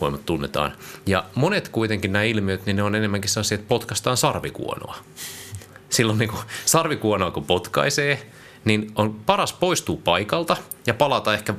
voimat 0.01 0.25
tunnetaan. 0.25 0.73
Ja 1.05 1.25
monet 1.35 1.69
kuitenkin 1.69 2.13
nämä 2.13 2.23
ilmiöt, 2.23 2.65
niin 2.65 2.75
ne 2.75 2.83
on 2.83 2.95
enemmänkin 2.95 3.29
sellaisia, 3.29 3.55
että 3.55 3.67
potkastaan 3.67 4.17
sarvikuonoa. 4.17 4.95
silloin 5.89 6.19
niin 6.19 6.31
sarvikuonoa 6.65 7.31
kun 7.31 7.45
potkaisee, 7.45 8.31
niin 8.65 8.91
on 8.95 9.13
paras 9.25 9.53
poistua 9.53 9.97
paikalta 10.03 10.57
ja 10.87 10.93
palata 10.93 11.33
ehkä 11.33 11.53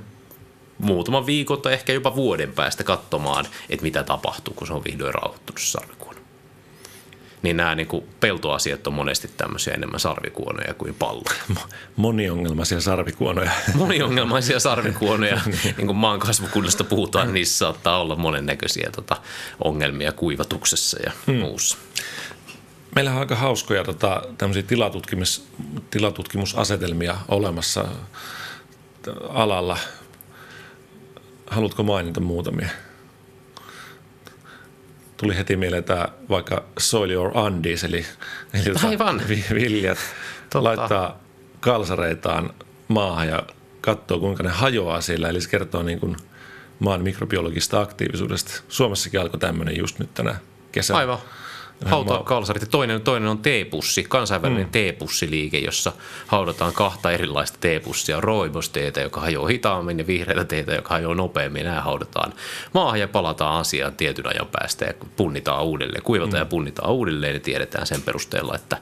muutaman 0.78 1.26
viikon 1.26 1.62
tai 1.62 1.72
ehkä 1.72 1.92
jopa 1.92 2.14
vuoden 2.14 2.52
päästä 2.52 2.84
katsomaan, 2.84 3.46
että 3.70 3.82
mitä 3.82 4.04
tapahtuu, 4.04 4.54
kun 4.54 4.66
se 4.66 4.72
on 4.72 4.84
vihdoin 4.84 5.14
rauhoittunut 5.14 5.60
sarvikuono. 5.60 6.07
Niin 7.42 7.56
nämä 7.56 7.74
niin 7.74 7.86
kuin 7.86 8.04
peltoasiat 8.20 8.86
on 8.86 8.94
monesti 8.94 9.30
tämmöisiä 9.36 9.74
enemmän 9.74 10.00
sarvikuonoja 10.00 10.74
kuin 10.74 10.94
palloja. 10.94 11.40
Moniongelmaisia 11.96 12.80
sarvikuonoja. 12.80 13.50
Moniongelmaisia 13.74 14.60
sarvikuonoja. 14.60 15.40
niin 15.76 15.86
kuin 15.86 15.96
maan 15.96 16.20
kasvukunnasta 16.20 16.84
puhutaan, 16.84 17.26
niin 17.26 17.34
niissä 17.34 17.58
saattaa 17.58 18.00
olla 18.00 18.16
monennäköisiä 18.16 18.90
tota, 18.96 19.16
ongelmia 19.64 20.12
kuivatuksessa 20.12 20.98
ja 21.06 21.12
hmm. 21.26 21.36
muussa. 21.36 21.78
Meillä 22.94 23.12
on 23.12 23.18
aika 23.18 23.36
hauskoja 23.36 23.84
tota, 23.84 24.22
tämmöisiä 24.38 24.62
tilatutkimus, 24.62 25.48
tilatutkimusasetelmia 25.90 27.16
olemassa 27.28 27.84
alalla. 29.28 29.78
Haluatko 31.46 31.82
mainita 31.82 32.20
muutamia? 32.20 32.68
Tuli 35.20 35.36
heti 35.36 35.56
mieleen 35.56 35.84
tämä 35.84 36.08
vaikka 36.28 36.64
Soil 36.78 37.10
Your 37.10 37.38
Undies, 37.38 37.84
eli, 37.84 38.06
eli 38.54 38.64
tota 38.64 38.88
Aivan. 38.88 39.22
viljat 39.54 39.98
Totta. 40.50 40.64
laittaa 40.64 41.20
kalsareitaan 41.60 42.50
maahan 42.88 43.28
ja 43.28 43.42
katsoo, 43.80 44.18
kuinka 44.18 44.42
ne 44.42 44.48
hajoaa 44.48 45.00
siellä. 45.00 45.28
Eli 45.28 45.40
se 45.40 45.48
kertoo 45.48 45.82
niin 45.82 46.00
kuin 46.00 46.16
maan 46.78 47.02
mikrobiologista 47.02 47.80
aktiivisuudesta. 47.80 48.62
Suomessakin 48.68 49.20
alkoi 49.20 49.40
tämmöinen 49.40 49.78
just 49.78 49.98
nyt 49.98 50.14
tänä 50.14 50.36
kesänä. 50.72 50.98
Aivan 50.98 51.18
hautaa 51.84 52.22
kalsarit. 52.22 52.62
Ja 52.62 52.68
toinen, 52.68 53.00
toinen 53.00 53.28
on 53.28 53.38
teepussi, 53.38 54.04
kansainvälinen 54.04 54.66
mm. 54.66 54.70
teepussiliike, 54.70 55.58
jossa 55.58 55.92
haudataan 56.26 56.72
kahta 56.72 57.10
erilaista 57.10 57.58
teepussia. 57.60 58.20
Roibosteetä, 58.20 59.00
joka 59.00 59.20
hajoaa 59.20 59.48
hitaammin 59.48 59.98
ja 59.98 60.06
vihreitä 60.06 60.44
teitä, 60.44 60.74
joka 60.74 60.94
hajoaa 60.94 61.14
nopeammin. 61.14 61.64
Nämä 61.64 61.80
haudataan 61.80 62.32
maahan 62.74 63.00
ja 63.00 63.08
palataan 63.08 63.60
asiaan 63.60 63.96
tietyn 63.96 64.26
ajan 64.26 64.46
päästä 64.52 64.84
ja 64.84 64.94
punnitaan 65.16 65.64
uudelleen. 65.64 66.02
Kuivataan 66.02 66.34
mm. 66.34 66.38
ja 66.38 66.46
punnitaan 66.46 66.92
uudelleen 66.92 67.34
ja 67.34 67.40
tiedetään 67.40 67.86
sen 67.86 68.02
perusteella, 68.02 68.54
että 68.54 68.76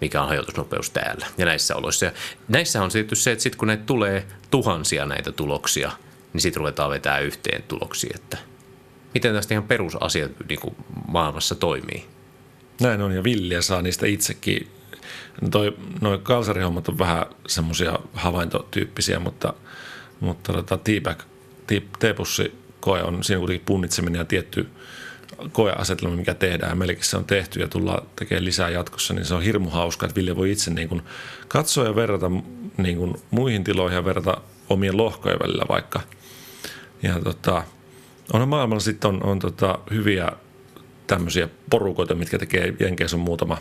mikä 0.00 0.22
on 0.22 0.28
hajotusnopeus 0.28 0.90
täällä 0.90 1.26
ja 1.38 1.46
näissä 1.46 1.76
oloissa. 1.76 2.06
Ja 2.06 2.12
näissä 2.48 2.82
on 2.82 2.90
sitten 2.90 3.16
se, 3.16 3.32
että 3.32 3.42
sitten 3.42 3.58
kun 3.58 3.68
näitä 3.68 3.82
tulee 3.86 4.26
tuhansia 4.50 5.06
näitä 5.06 5.32
tuloksia, 5.32 5.90
niin 6.32 6.40
sitten 6.40 6.60
ruvetaan 6.60 6.90
vetää 6.90 7.18
yhteen 7.18 7.62
tuloksia, 7.62 8.12
että 8.14 8.38
miten 9.14 9.34
tästä 9.34 9.54
ihan 9.54 9.64
perusasiat 9.64 10.30
niin 10.48 10.76
maailmassa 11.08 11.54
toimii. 11.54 12.15
Näin 12.80 13.00
on, 13.00 13.12
ja 13.12 13.24
villiä 13.24 13.62
saa 13.62 13.82
niistä 13.82 14.06
itsekin. 14.06 14.68
Toi, 15.50 15.76
noi 16.00 16.18
kalsarihommat 16.22 16.88
on 16.88 16.98
vähän 16.98 17.26
semmoisia 17.48 17.98
havaintotyyppisiä, 18.14 19.18
mutta, 19.18 19.54
mutta 20.20 20.52
tota, 20.52 20.78
teabag, 20.78 21.22
teepussi 21.98 22.54
koe 22.80 23.02
on 23.02 23.24
siinä 23.24 23.38
kuitenkin 23.38 23.66
punnitseminen 23.66 24.18
ja 24.18 24.24
tietty 24.24 24.68
koeasetelma, 25.52 26.16
mikä 26.16 26.34
tehdään. 26.34 26.78
Meilläkin 26.78 27.04
se 27.04 27.16
on 27.16 27.24
tehty 27.24 27.60
ja 27.60 27.68
tullaan 27.68 28.06
tekemään 28.16 28.44
lisää 28.44 28.70
jatkossa, 28.70 29.14
niin 29.14 29.24
se 29.24 29.34
on 29.34 29.42
hirmu 29.42 29.70
hauska, 29.70 30.06
että 30.06 30.16
Ville 30.16 30.36
voi 30.36 30.52
itse 30.52 30.70
niin 30.70 30.88
kuin 30.88 31.02
katsoa 31.48 31.84
ja 31.84 31.96
verrata 31.96 32.30
niin 32.76 32.96
kuin 32.96 33.14
muihin 33.30 33.64
tiloihin 33.64 33.96
ja 33.96 34.04
verrata 34.04 34.40
omien 34.68 34.96
lohkojen 34.96 35.38
välillä 35.38 35.64
vaikka. 35.68 36.00
Ja 37.02 37.20
tota, 37.20 37.62
onhan 38.32 38.48
maailmalla 38.48 38.80
sitten 38.80 39.08
on, 39.08 39.22
on 39.22 39.38
tota 39.38 39.78
hyviä 39.90 40.32
tämmöisiä 41.06 41.48
porukoita, 41.70 42.14
mitkä 42.14 42.38
tekee 42.38 42.74
Jenkeissä 42.80 43.16
on 43.16 43.20
muutama, 43.20 43.58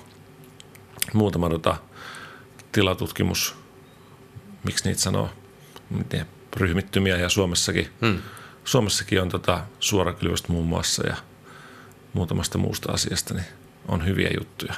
muutama 1.13 1.49
tota, 1.49 1.77
tilatutkimus, 2.71 3.55
miksi 4.63 4.85
niitä 4.85 5.01
sanoo, 5.01 5.29
miten, 5.89 6.25
ryhmittymiä 6.55 7.17
ja 7.17 7.29
Suomessakin, 7.29 7.89
hmm. 8.01 8.17
Suomessakin 8.63 9.21
on 9.21 9.29
tota, 9.29 9.63
suorakylvästä 9.79 10.51
muun 10.51 10.65
muassa 10.65 11.07
ja 11.07 11.15
muutamasta 12.13 12.57
muusta 12.57 12.91
asiasta, 12.91 13.33
niin 13.33 13.45
on 13.87 14.05
hyviä 14.05 14.29
juttuja. 14.37 14.73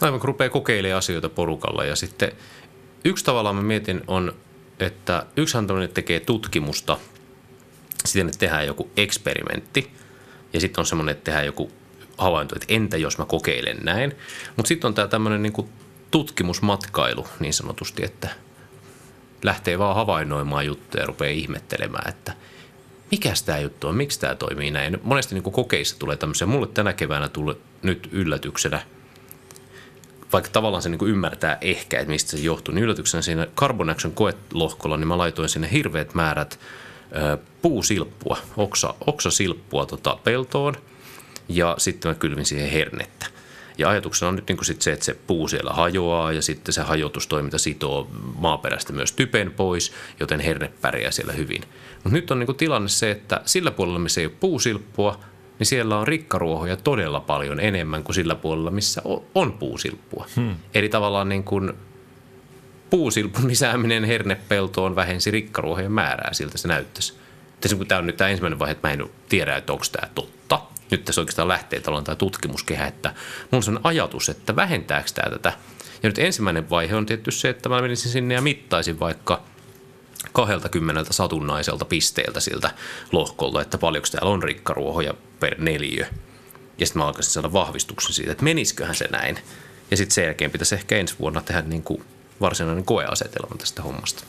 Aivan 0.00 0.20
kun 0.20 0.28
rupeaa 0.28 0.50
kokeilemaan 0.50 0.98
asioita 0.98 1.28
porukalla 1.28 1.84
ja 1.84 1.96
sitten 1.96 2.32
yksi 3.04 3.24
tavallaan 3.24 3.56
mä 3.56 3.62
mietin 3.62 4.00
on, 4.06 4.32
että 4.78 5.26
yksi 5.36 5.52
tämmöinen 5.52 5.88
tekee 5.88 6.20
tutkimusta, 6.20 6.98
sitten 8.04 8.26
että 8.26 8.38
tehdään 8.38 8.66
joku 8.66 8.90
eksperimentti 8.96 9.90
ja 10.52 10.60
sitten 10.60 10.82
on 10.82 10.86
semmoinen, 10.86 11.12
että 11.12 11.24
tehdään 11.24 11.46
joku 11.46 11.72
havainto, 12.20 12.56
että 12.56 12.74
entä 12.74 12.96
jos 12.96 13.18
mä 13.18 13.24
kokeilen 13.24 13.78
näin. 13.82 14.12
Mutta 14.56 14.68
sitten 14.68 14.88
on 14.88 14.94
tämä 14.94 15.08
tämmöinen 15.08 15.42
niin 15.42 15.70
tutkimusmatkailu 16.10 17.26
niin 17.40 17.54
sanotusti, 17.54 18.04
että 18.04 18.28
lähtee 19.42 19.78
vaan 19.78 19.96
havainnoimaan 19.96 20.66
juttuja 20.66 21.02
ja 21.02 21.06
rupeaa 21.06 21.30
ihmettelemään, 21.30 22.08
että 22.08 22.32
mikä 23.10 23.32
tämä 23.46 23.58
juttu 23.58 23.88
on, 23.88 23.96
miksi 23.96 24.20
tämä 24.20 24.34
toimii 24.34 24.70
näin. 24.70 25.00
Monesti 25.02 25.34
niin 25.34 25.52
kokeissa 25.52 25.98
tulee 25.98 26.16
tämmöisiä. 26.16 26.46
Mulle 26.46 26.66
tänä 26.66 26.92
keväänä 26.92 27.28
tuli 27.28 27.56
nyt 27.82 28.08
yllätyksenä, 28.12 28.80
vaikka 30.32 30.50
tavallaan 30.50 30.82
se 30.82 30.88
niin 30.88 31.06
ymmärtää 31.06 31.58
ehkä, 31.60 32.00
että 32.00 32.10
mistä 32.10 32.30
se 32.30 32.38
johtuu, 32.38 32.74
niin 32.74 32.84
yllätyksenä 32.84 33.22
siinä 33.22 33.46
Carbon 33.56 33.90
Action 33.90 34.14
koelohkolla, 34.14 34.96
niin 34.96 35.08
mä 35.08 35.18
laitoin 35.18 35.48
sinne 35.48 35.70
hirveät 35.72 36.14
määrät 36.14 36.60
puusilppua, 37.62 38.38
oksa, 38.56 38.94
oksasilppua 39.06 39.86
tota 39.86 40.18
peltoon– 40.24 40.74
ja 41.50 41.74
sitten 41.78 42.10
mä 42.10 42.14
kylvin 42.14 42.46
siihen 42.46 42.70
hernettä. 42.70 43.26
Ja 43.78 43.88
ajatuksena 43.88 44.28
on 44.28 44.36
nyt 44.36 44.48
niin 44.48 44.64
sit 44.64 44.82
se, 44.82 44.92
että 44.92 45.04
se 45.04 45.14
puu 45.14 45.48
siellä 45.48 45.72
hajoaa 45.72 46.32
ja 46.32 46.42
sitten 46.42 46.72
se 46.72 46.82
hajotustoiminta 46.82 47.58
sitoo 47.58 48.10
maaperästä 48.38 48.92
myös 48.92 49.12
typen 49.12 49.50
pois, 49.50 49.92
joten 50.20 50.40
herne 50.40 50.72
pärjää 50.80 51.10
siellä 51.10 51.32
hyvin. 51.32 51.62
Mutta 51.94 52.10
nyt 52.10 52.30
on 52.30 52.38
niin 52.38 52.56
tilanne 52.56 52.88
se, 52.88 53.10
että 53.10 53.40
sillä 53.44 53.70
puolella, 53.70 53.98
missä 53.98 54.20
ei 54.20 54.26
ole 54.26 54.34
puusilppua, 54.40 55.20
niin 55.58 55.66
siellä 55.66 55.98
on 55.98 56.08
rikkaruohoja 56.08 56.76
todella 56.76 57.20
paljon 57.20 57.60
enemmän 57.60 58.04
kuin 58.04 58.14
sillä 58.14 58.34
puolella, 58.34 58.70
missä 58.70 59.02
on 59.34 59.52
puusilppua. 59.52 60.26
Hmm. 60.36 60.56
Eli 60.74 60.88
tavallaan 60.88 61.28
niin 61.28 61.44
kuin 61.44 61.72
puusilpun 62.90 63.48
lisääminen 63.48 64.04
hernepeltoon 64.04 64.96
vähensi 64.96 65.30
rikkaruohojen 65.30 65.92
määrää, 65.92 66.32
siltä 66.32 66.58
se 66.58 66.68
näyttäisi. 66.68 67.14
Tämä 67.88 67.98
on 67.98 68.06
nyt 68.06 68.16
tämä 68.16 68.30
ensimmäinen 68.30 68.58
vaihe, 68.58 68.72
että 68.72 68.88
mä 68.88 68.92
en 68.94 69.10
tiedä, 69.28 69.56
että 69.56 69.72
onko 69.72 69.84
tämä 69.92 70.10
totta 70.14 70.60
nyt 70.90 71.04
tässä 71.04 71.20
oikeastaan 71.20 71.48
lähtee 71.48 71.80
tällainen 71.80 72.04
tämä 72.04 72.16
tutkimuskehä, 72.16 72.86
että 72.86 73.14
mulla 73.50 73.64
on 73.68 73.80
ajatus, 73.84 74.28
että 74.28 74.56
vähentääkö 74.56 75.10
tämä 75.14 75.30
tätä. 75.30 75.52
Ja 76.02 76.08
nyt 76.08 76.18
ensimmäinen 76.18 76.70
vaihe 76.70 76.94
on 76.96 77.06
tietty 77.06 77.30
se, 77.30 77.48
että 77.48 77.68
mä 77.68 77.82
menisin 77.82 78.12
sinne 78.12 78.34
ja 78.34 78.40
mittaisin 78.40 79.00
vaikka 79.00 79.42
20 80.32 81.12
satunnaiselta 81.12 81.84
pisteeltä 81.84 82.40
siltä 82.40 82.70
lohkolta, 83.12 83.62
että 83.62 83.78
paljonko 83.78 84.08
täällä 84.12 84.30
on 84.30 84.42
rikkaruohoja 84.42 85.14
per 85.40 85.60
neliö. 85.60 86.06
Ja 86.78 86.86
sitten 86.86 87.02
mä 87.02 87.06
alkaisin 87.06 87.32
saada 87.32 87.52
vahvistuksen 87.52 88.12
siitä, 88.12 88.32
että 88.32 88.44
menisiköhän 88.44 88.94
se 88.94 89.08
näin. 89.12 89.38
Ja 89.90 89.96
sitten 89.96 90.14
sen 90.14 90.24
jälkeen 90.24 90.50
pitäisi 90.50 90.74
ehkä 90.74 90.96
ensi 90.96 91.14
vuonna 91.20 91.40
tehdä 91.42 91.62
niin 91.62 91.82
kuin 91.82 92.04
varsinainen 92.40 92.84
koeasetelma 92.84 93.56
tästä 93.58 93.82
hommasta. 93.82 94.24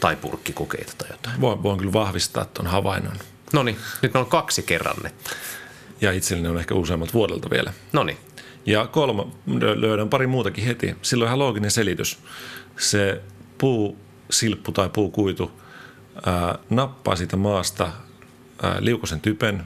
Tai 0.00 0.16
purkkikokeita 0.16 0.92
tai 0.98 1.08
jotain. 1.10 1.40
Voin, 1.40 1.62
voin 1.62 1.78
kyllä 1.78 1.92
vahvistaa 1.92 2.44
tuon 2.44 2.66
havainnon. 2.66 3.16
No 3.52 3.62
niin, 3.62 3.76
nyt 4.02 4.12
meillä 4.14 4.24
on 4.24 4.30
kaksi 4.30 4.62
kerrannetta. 4.62 5.30
Ja 6.00 6.12
itselleni 6.12 6.48
on 6.48 6.58
ehkä 6.58 6.74
useammat 6.74 7.14
vuodelta 7.14 7.50
vielä. 7.50 7.72
No 7.92 8.04
niin. 8.04 8.18
Ja 8.66 8.86
kolme, 8.86 9.22
löydän 9.74 10.08
pari 10.08 10.26
muutakin 10.26 10.64
heti. 10.64 10.96
Silloin 11.02 11.28
ihan 11.28 11.38
looginen 11.38 11.70
selitys. 11.70 12.18
Se 12.78 13.22
puusilppu 13.58 14.72
tai 14.72 14.88
puukuitu 14.88 15.60
ää, 16.26 16.58
nappaa 16.70 17.16
siitä 17.16 17.36
maasta 17.36 17.92
ää, 18.62 18.76
liukosen 18.80 19.20
typen, 19.20 19.62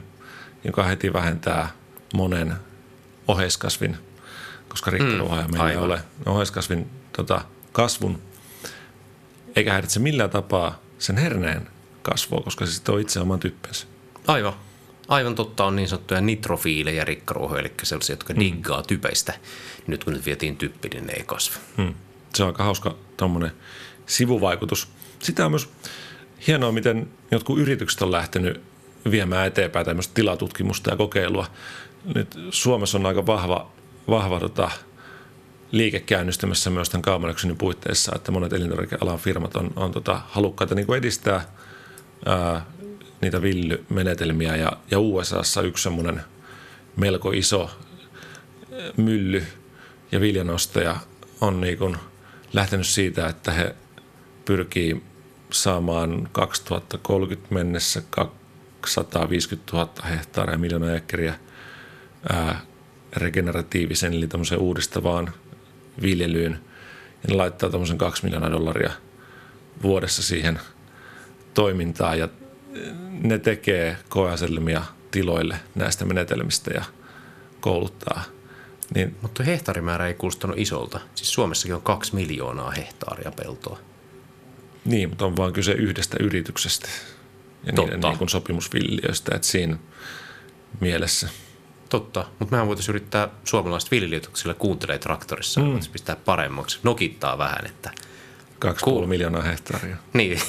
joka 0.63 0.83
heti 0.83 1.13
vähentää 1.13 1.69
monen 2.13 2.53
oheiskasvin, 3.27 3.97
koska 4.69 4.91
rikkaruohoja 4.91 5.47
mm, 5.47 5.51
meillä 5.51 5.71
ei 5.71 5.77
ole, 5.77 6.01
oheiskasvin 6.25 6.89
tota, 7.11 7.41
kasvun, 7.71 8.21
eikä 9.55 9.71
häiritse 9.71 9.99
millään 9.99 10.29
tapaa 10.29 10.79
sen 10.99 11.17
herneen 11.17 11.67
kasvua, 12.01 12.41
koska 12.41 12.65
se 12.65 12.71
sitten 12.71 12.95
on 12.95 13.01
itse 13.01 13.19
oman 13.19 13.39
typpensä. 13.39 13.87
Aivan. 14.27 14.53
Aivan 15.07 15.35
totta 15.35 15.65
on 15.65 15.75
niin 15.75 15.87
sanottuja 15.87 16.21
nitrofiilejä 16.21 17.05
rikkaruohoja, 17.05 17.61
eli 17.61 17.71
sellaisia, 17.83 18.13
jotka 18.13 18.33
mm. 18.33 18.39
diggaa 18.39 18.83
typeistä. 18.83 19.33
Nyt 19.87 20.03
kun 20.03 20.13
nyt 20.13 20.25
vietiin 20.25 20.57
typpi, 20.57 20.89
niin 20.89 21.07
ne 21.07 21.13
ei 21.13 21.23
kasva. 21.23 21.55
Mm. 21.77 21.93
Se 22.33 22.43
on 22.43 22.47
aika 22.47 22.63
hauska 22.63 22.95
tuommoinen 23.17 23.51
sivuvaikutus. 24.05 24.87
Sitä 25.19 25.45
on 25.45 25.51
myös 25.51 25.69
hienoa, 26.47 26.71
miten 26.71 27.09
jotkut 27.31 27.59
yritykset 27.59 28.01
on 28.01 28.11
lähtenyt 28.11 28.61
viemään 29.11 29.47
eteenpäin 29.47 29.85
tämmöistä 29.85 30.13
tilatutkimusta 30.13 30.89
ja 30.89 30.97
kokeilua. 30.97 31.47
Nyt 32.15 32.39
Suomessa 32.49 32.97
on 32.97 33.05
aika 33.05 33.25
vahva, 33.25 33.71
vahva 34.09 34.39
tota, 34.39 34.71
liike 35.71 35.99
käynnistymässä 35.99 36.69
myös 36.69 36.89
tämän 36.89 37.01
Carbon 37.01 37.35
puitteissa, 37.57 38.11
että 38.15 38.31
monet 38.31 38.53
elintarvikealan 38.53 39.19
firmat 39.19 39.55
on, 39.55 39.71
on 39.75 39.91
tota, 39.91 40.21
halukkaita 40.29 40.75
niin 40.75 40.93
edistää– 40.93 41.45
ää, 42.25 42.65
niitä 43.21 43.41
villymenetelmiä 43.41 44.55
ja, 44.55 44.71
ja 44.91 44.99
USAssa 44.99 45.61
yksi 45.61 45.83
semmoinen 45.83 46.21
melko 46.95 47.31
iso 47.31 47.69
mylly, 48.97 49.43
ja 50.11 50.21
viljanostaja 50.21 50.95
on 51.41 51.61
niin 51.61 51.77
kuin 51.77 51.97
lähtenyt 52.53 52.87
siitä, 52.87 53.27
että 53.27 53.51
he 53.51 53.75
pyrkii 54.45 55.03
saamaan 55.51 56.29
2030 56.31 57.53
mennessä 57.53 58.01
250 58.11 59.71
000 59.77 59.89
hehtaaria 60.09 60.57
miljoonaa 60.57 60.95
ekkeriä 60.95 61.35
regeneratiivisen, 63.13 64.13
eli 64.13 64.27
tämmöiseen 64.27 64.61
uudistavaan 64.61 65.33
viljelyyn. 66.01 66.59
Ja 67.23 67.29
ne 67.29 67.35
laittaa 67.35 67.69
tämmöisen 67.69 67.97
2 67.97 68.23
miljoonaa 68.23 68.51
dollaria 68.51 68.91
vuodessa 69.83 70.23
siihen 70.23 70.59
toimintaan 71.53 72.19
ja 72.19 72.29
ne 73.21 73.39
tekee 73.39 73.97
koeaselmia 74.09 74.83
tiloille 75.11 75.59
näistä 75.75 76.05
menetelmistä 76.05 76.71
ja 76.73 76.83
kouluttaa. 77.59 78.23
Niin, 78.95 79.15
Mutta 79.21 79.43
hehtaarimäärä 79.43 80.07
ei 80.07 80.13
kuulostanut 80.13 80.57
isolta. 80.59 80.99
Siis 81.15 81.33
Suomessakin 81.33 81.75
on 81.75 81.81
kaksi 81.81 82.15
miljoonaa 82.15 82.71
hehtaaria 82.71 83.31
peltoa. 83.31 83.79
Niin, 84.85 85.09
mutta 85.09 85.25
on 85.25 85.37
vain 85.37 85.53
kyse 85.53 85.71
yhdestä 85.71 86.17
yrityksestä 86.19 86.87
ja 87.63 87.73
Totta. 87.73 87.95
niiden 87.95 88.17
niin 88.19 88.29
sopimusvilliöistä, 88.29 89.35
että 89.35 89.47
siinä 89.47 89.77
mielessä. 90.79 91.29
Totta, 91.89 92.25
mutta 92.39 92.51
mehän 92.51 92.67
voitaisiin 92.67 92.95
yrittää 92.95 93.29
suomalaiset 93.43 93.91
viljelijät, 93.91 94.29
sillä 94.33 94.53
kuuntelee 94.53 94.99
traktorissa, 94.99 95.61
mm. 95.61 95.79
pistää 95.91 96.15
paremmaksi, 96.15 96.79
nokittaa 96.83 97.37
vähän, 97.37 97.65
että... 97.65 97.91
2,5 98.65 99.07
miljoonaa 99.07 99.41
hehtaaria. 99.41 99.97
Niin, 100.13 100.41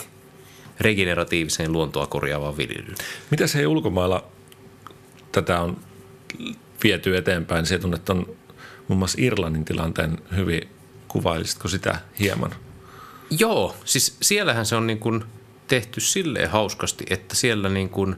regeneratiiviseen 0.81 1.73
luontoa 1.73 2.07
korjaavaan 2.07 2.57
viljelyyn. 2.57 2.97
Mitä 3.31 3.47
se 3.47 3.67
ulkomailla 3.67 4.25
tätä 5.33 5.61
on 5.61 5.77
viety 6.85 7.17
eteenpäin? 7.17 7.67
Se 7.67 7.79
tunnet 7.79 8.11
on 8.11 8.37
muun 8.89 8.99
muassa 8.99 9.19
Irlannin 9.21 9.65
tilanteen 9.65 10.19
hyvin. 10.37 10.69
Kuvailisitko 11.09 11.69
sitä 11.69 11.99
hieman? 12.19 12.55
Joo, 13.31 13.77
siis 13.85 14.17
siellähän 14.23 14.67
se 14.67 14.77
on 14.77 14.87
niin 14.87 14.99
kuin 14.99 15.25
tehty 15.69 16.01
silleen 16.01 16.51
hauskasti, 16.51 17.05
että 17.11 17.37
siellä 17.37 17.69
niin 17.69 17.89
kuin 17.89 18.17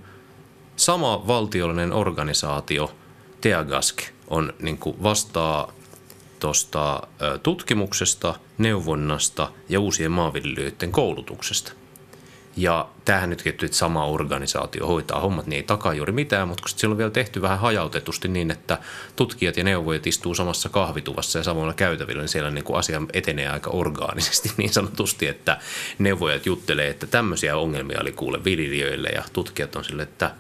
sama 0.76 1.26
valtiollinen 1.26 1.92
organisaatio, 1.92 2.94
Teagask, 3.40 4.02
on 4.28 4.52
niin 4.62 4.78
kuin 4.78 5.02
vastaa 5.02 5.72
tuosta 6.40 7.02
tutkimuksesta, 7.42 8.34
neuvonnasta 8.58 9.52
ja 9.68 9.80
uusien 9.80 10.12
maanviljelijöiden 10.12 10.92
koulutuksesta– 10.92 11.72
ja 12.56 12.88
tämähän 13.04 13.30
nyt 13.30 13.42
ketty, 13.42 13.66
että 13.66 13.78
sama 13.78 14.06
organisaatio 14.06 14.86
hoitaa 14.86 15.20
hommat, 15.20 15.46
niin 15.46 15.56
ei 15.56 15.62
takaa 15.62 15.94
juuri 15.94 16.12
mitään, 16.12 16.48
mutta 16.48 16.62
kun 16.62 16.78
siellä 16.78 16.92
on 16.92 16.98
vielä 16.98 17.10
tehty 17.10 17.42
vähän 17.42 17.58
hajautetusti 17.58 18.28
niin, 18.28 18.50
että 18.50 18.78
tutkijat 19.16 19.56
ja 19.56 19.64
neuvojat 19.64 20.06
istuu 20.06 20.34
samassa 20.34 20.68
kahvituvassa 20.68 21.38
ja 21.38 21.42
samoilla 21.42 21.74
käytävillä, 21.74 22.22
niin 22.22 22.28
siellä 22.28 22.50
niin 22.50 22.64
kuin 22.64 22.78
asia 22.78 23.02
etenee 23.12 23.48
aika 23.48 23.70
orgaanisesti 23.70 24.52
niin 24.56 24.72
sanotusti, 24.72 25.26
että 25.26 25.58
neuvojat 25.98 26.46
juttelee, 26.46 26.88
että 26.88 27.06
tämmöisiä 27.06 27.56
ongelmia 27.56 28.00
oli 28.00 28.12
kuule 28.12 28.44
viljelijöille 28.44 29.08
ja 29.08 29.22
tutkijat 29.32 29.76
on 29.76 29.84
sille, 29.84 30.02
että 30.02 30.30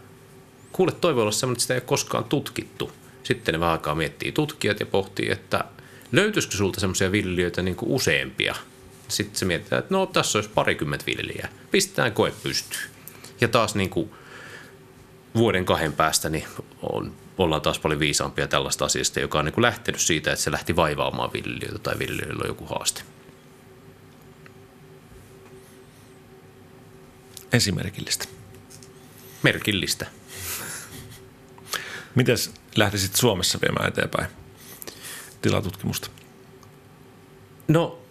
kuule 0.72 0.92
toivo 0.92 1.20
olla 1.20 1.32
semmoinen, 1.32 1.54
että 1.54 1.62
sitä 1.62 1.74
ei 1.74 1.78
ole 1.78 1.86
koskaan 1.86 2.24
tutkittu. 2.24 2.92
Sitten 3.22 3.52
ne 3.52 3.60
vähän 3.60 3.72
aikaa 3.72 3.94
miettii 3.94 4.32
tutkijat 4.32 4.80
ja 4.80 4.86
pohtii, 4.86 5.30
että 5.30 5.64
löytyisikö 6.12 6.56
sulta 6.56 6.80
semmoisia 6.80 7.12
viljelijöitä 7.12 7.62
niin 7.62 7.76
kuin 7.76 7.90
useampia– 7.90 8.54
sitten 9.08 9.38
se 9.38 9.44
mietitään, 9.44 9.80
että 9.80 9.94
no 9.94 10.06
tässä 10.06 10.38
olisi 10.38 10.50
parikymmentä 10.50 11.06
viljelijää. 11.06 11.48
Pistetään 11.70 12.12
koe 12.12 12.32
pystyyn. 12.42 12.90
Ja 13.40 13.48
taas 13.48 13.74
niin 13.74 13.90
kuin 13.90 14.10
vuoden 15.34 15.64
kahden 15.64 15.92
päästä 15.92 16.28
niin 16.28 16.44
on, 16.82 17.14
ollaan 17.38 17.62
taas 17.62 17.78
paljon 17.78 18.00
viisaampia 18.00 18.48
tällaista 18.48 18.84
asiasta, 18.84 19.20
joka 19.20 19.38
on 19.38 19.44
niin 19.44 19.52
kuin 19.52 19.62
lähtenyt 19.62 20.00
siitä, 20.00 20.32
että 20.32 20.42
se 20.42 20.52
lähti 20.52 20.76
vaivaamaan 20.76 21.32
viljelijöitä 21.32 21.78
tai 21.78 21.98
viljelijöillä 21.98 22.42
on 22.42 22.48
joku 22.48 22.66
haaste. 22.66 23.02
Esimerkillistä. 27.52 28.24
Merkillistä. 29.42 30.06
Miten 32.14 32.36
lähtisit 32.76 33.16
Suomessa 33.16 33.58
viemään 33.62 33.88
eteenpäin 33.88 34.28
tilatutkimusta? 35.42 36.10
No 37.68 38.03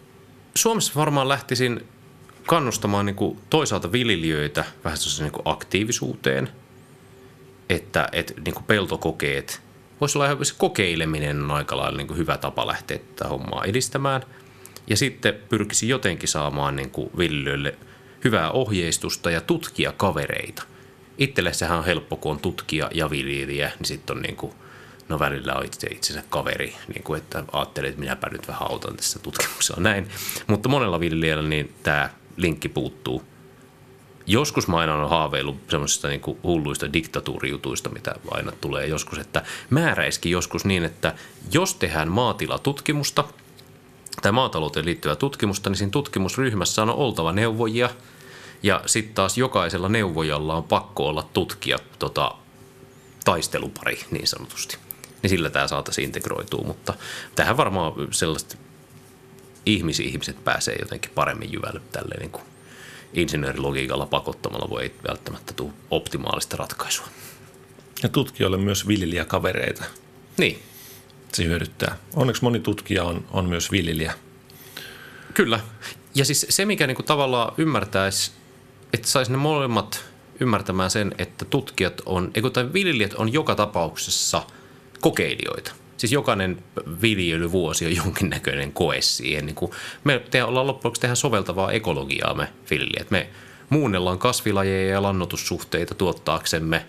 Suomessa 0.56 0.94
varmaan 0.96 1.30
lähtisin 1.30 1.88
kannustamaan 2.46 3.06
niin 3.06 3.16
kuin 3.16 3.40
toisaalta 3.50 3.92
viljelijöitä 3.92 4.66
vähän 4.84 5.00
niin 5.20 5.32
kuin 5.32 5.42
aktiivisuuteen, 5.46 6.50
että, 7.70 8.10
että 8.12 8.34
niin 8.46 8.54
kuin 8.56 8.66
peltokokeet, 8.66 9.62
voisi 10.02 10.18
olla 10.18 10.26
ihan 10.26 10.46
se 10.46 10.56
kokeileminen 10.58 11.44
on 11.44 11.52
aika 11.52 11.78
lailla 11.78 11.98
niin 11.98 12.08
kuin 12.08 12.18
hyvä 12.18 12.38
tapa 12.38 12.68
lähteä 12.68 12.98
tätä 12.98 13.30
hommaa 13.30 13.64
edistämään. 13.64 14.22
Ja 14.88 14.98
sitten 14.98 15.34
pyrkisi 15.50 15.90
jotenkin 15.90 16.30
saamaan 16.30 16.76
niin 16.76 16.90
kuin 16.90 17.10
viljelijöille 17.18 17.76
hyvää 18.24 18.52
ohjeistusta 18.52 19.32
ja 19.32 19.42
tutkia 19.42 19.92
kavereita. 19.92 20.64
Itselle 21.18 21.54
sehän 21.54 21.78
on 21.78 21.86
helppo, 21.86 22.16
kun 22.16 22.32
on 22.32 22.40
tutkija 22.40 22.90
ja 22.94 23.10
viljelijä, 23.10 23.72
niin 23.80 23.86
sitten 23.86 24.16
on 24.16 24.22
niin 24.22 24.36
kuin 24.36 24.54
no 25.10 25.20
välillä 25.20 25.54
on 25.54 25.66
itse 25.66 25.88
itsensä 25.88 26.24
kaveri, 26.30 26.76
niin 26.88 27.04
kuin 27.04 27.18
että 27.22 27.44
ajattelee, 27.52 27.90
että 27.90 28.00
minäpä 28.00 28.30
nyt 28.30 28.48
vähän 28.48 28.72
autan 28.72 28.96
tässä 28.96 29.20
tutkimuksella 29.20 29.82
näin. 29.82 30.10
Mutta 30.48 30.70
monella 30.70 31.00
viljelijällä 31.00 31.50
niin 31.50 31.76
tämä 31.84 32.10
linkki 32.38 32.70
puuttuu. 32.70 33.24
Joskus 34.26 34.68
mä 34.68 34.78
aina 34.78 34.96
olen 34.96 35.10
haaveillut 35.10 35.58
semmoisista 35.70 36.08
niin 36.08 36.22
hulluista 36.44 36.94
diktatuurijutuista, 36.94 37.90
mitä 37.90 38.16
aina 38.32 38.52
tulee 38.52 38.88
joskus, 38.88 39.20
että 39.20 39.44
määräiskin 39.70 40.32
joskus 40.32 40.66
niin, 40.66 40.84
että 40.84 41.16
jos 41.52 41.76
tehdään 41.76 42.12
maatilatutkimusta 42.12 43.24
tai 44.22 44.32
maatalouteen 44.32 44.86
liittyvää 44.86 45.16
tutkimusta, 45.16 45.70
niin 45.70 45.78
siinä 45.78 45.92
tutkimusryhmässä 45.92 46.82
on 46.82 46.90
oltava 46.90 47.32
neuvojia 47.32 47.90
ja 48.64 48.82
sitten 48.86 49.16
taas 49.16 49.38
jokaisella 49.38 49.90
neuvojalla 49.90 50.56
on 50.56 50.64
pakko 50.64 51.08
olla 51.08 51.30
tutkija 51.34 51.78
tota, 52.00 52.36
taistelupari 53.26 54.00
niin 54.12 54.28
sanotusti 54.28 54.78
niin 55.24 55.30
sillä 55.30 55.50
tämä 55.50 55.68
saataisiin 55.68 56.06
integroitua. 56.06 56.64
Mutta 56.68 56.94
tähän 57.36 57.58
varmaan 57.58 57.94
sellaiset 58.12 58.58
ihmisiä, 59.66 60.08
ihmiset 60.08 60.44
pääsee 60.44 60.76
jotenkin 60.80 61.12
paremmin 61.16 61.54
jyvälle 61.54 61.82
tälleen 61.92 62.20
niin 62.20 62.32
kuin 62.32 62.44
insinöörilogiikalla 63.14 64.06
pakottamalla 64.06 64.70
voi 64.70 64.84
ei 64.84 64.96
välttämättä 65.08 65.54
tule 65.54 65.74
optimaalista 65.92 66.58
ratkaisua. 66.58 67.08
Ja 68.04 68.10
tutkijoille 68.10 68.58
myös 68.58 68.88
viljelijäkavereita. 68.88 69.84
Niin. 70.38 70.64
Se 71.34 71.46
hyödyttää. 71.46 71.98
Onneksi 72.16 72.44
moni 72.44 72.60
tutkija 72.60 73.04
on, 73.04 73.26
on 73.32 73.46
myös 73.46 73.72
viljelijä. 73.72 74.14
Kyllä. 75.34 75.60
Ja 76.16 76.26
siis 76.26 76.46
se, 76.50 76.66
mikä 76.66 76.88
niin 76.88 76.96
kuin 76.96 77.06
tavallaan 77.06 77.54
ymmärtäisi, 77.58 78.32
että 78.94 79.08
saisi 79.08 79.32
ne 79.32 79.38
molemmat 79.38 80.06
ymmärtämään 80.40 80.92
sen, 80.92 81.16
että 81.18 81.46
tutkijat 81.46 82.02
on, 82.06 82.32
eikö 82.36 82.50
tai 82.50 82.74
viljelijät 82.74 83.14
on 83.14 83.34
joka 83.34 83.56
tapauksessa– 83.56 84.44
kokeilijoita. 85.04 85.72
Siis 85.98 86.14
jokainen 86.14 86.64
viljelyvuosi 87.02 87.86
on 87.86 87.96
jonkinnäköinen 87.96 88.74
koe 88.74 89.02
siihen. 89.02 89.46
Niin 89.46 89.56
kuin 89.56 89.72
me 90.04 90.22
te, 90.32 90.44
ollaan 90.44 90.68
loppujen 90.68 90.96
tehdä 91.00 91.16
soveltavaa 91.16 91.72
ekologiaa 91.72 92.34
me 92.34 92.48
viljelijät. 92.72 93.12
Me 93.12 93.30
muunnellaan 93.70 94.20
kasvilajeja 94.20 94.94
ja 94.94 95.02
lannotussuhteita 95.02 95.96
tuottaaksemme 95.96 96.86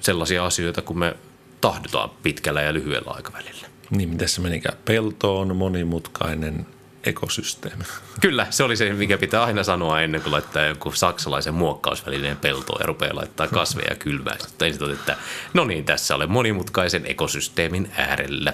sellaisia 0.00 0.44
asioita, 0.46 0.82
kun 0.82 0.98
me 0.98 1.16
tahdotaan 1.60 2.10
pitkällä 2.22 2.62
ja 2.62 2.74
lyhyellä 2.74 3.10
aikavälillä. 3.10 3.66
Niin, 3.90 4.18
se 4.26 4.40
menikään? 4.40 4.76
Pelto 4.84 5.40
on 5.40 5.56
monimutkainen 5.56 6.66
ekosysteemi. 7.04 7.84
Kyllä, 8.20 8.46
se 8.50 8.64
oli 8.64 8.76
se, 8.76 8.92
mikä 8.92 9.18
pitää 9.18 9.44
aina 9.44 9.64
sanoa 9.64 10.00
ennen 10.00 10.22
kuin 10.22 10.32
laittaa 10.32 10.64
joku 10.64 10.92
saksalaisen 10.92 11.54
muokkausvälineen 11.54 12.36
peltoon 12.36 12.80
ja 12.80 12.86
rupeaa 12.86 13.16
laittaa 13.16 13.48
kasveja 13.48 13.94
kylmää. 13.94 14.36
Sitten 14.38 14.68
ensin 14.68 14.92
että 14.92 15.16
no 15.54 15.64
niin, 15.64 15.84
tässä 15.84 16.14
olen 16.14 16.30
monimutkaisen 16.30 17.06
ekosysteemin 17.06 17.90
äärellä. 17.96 18.52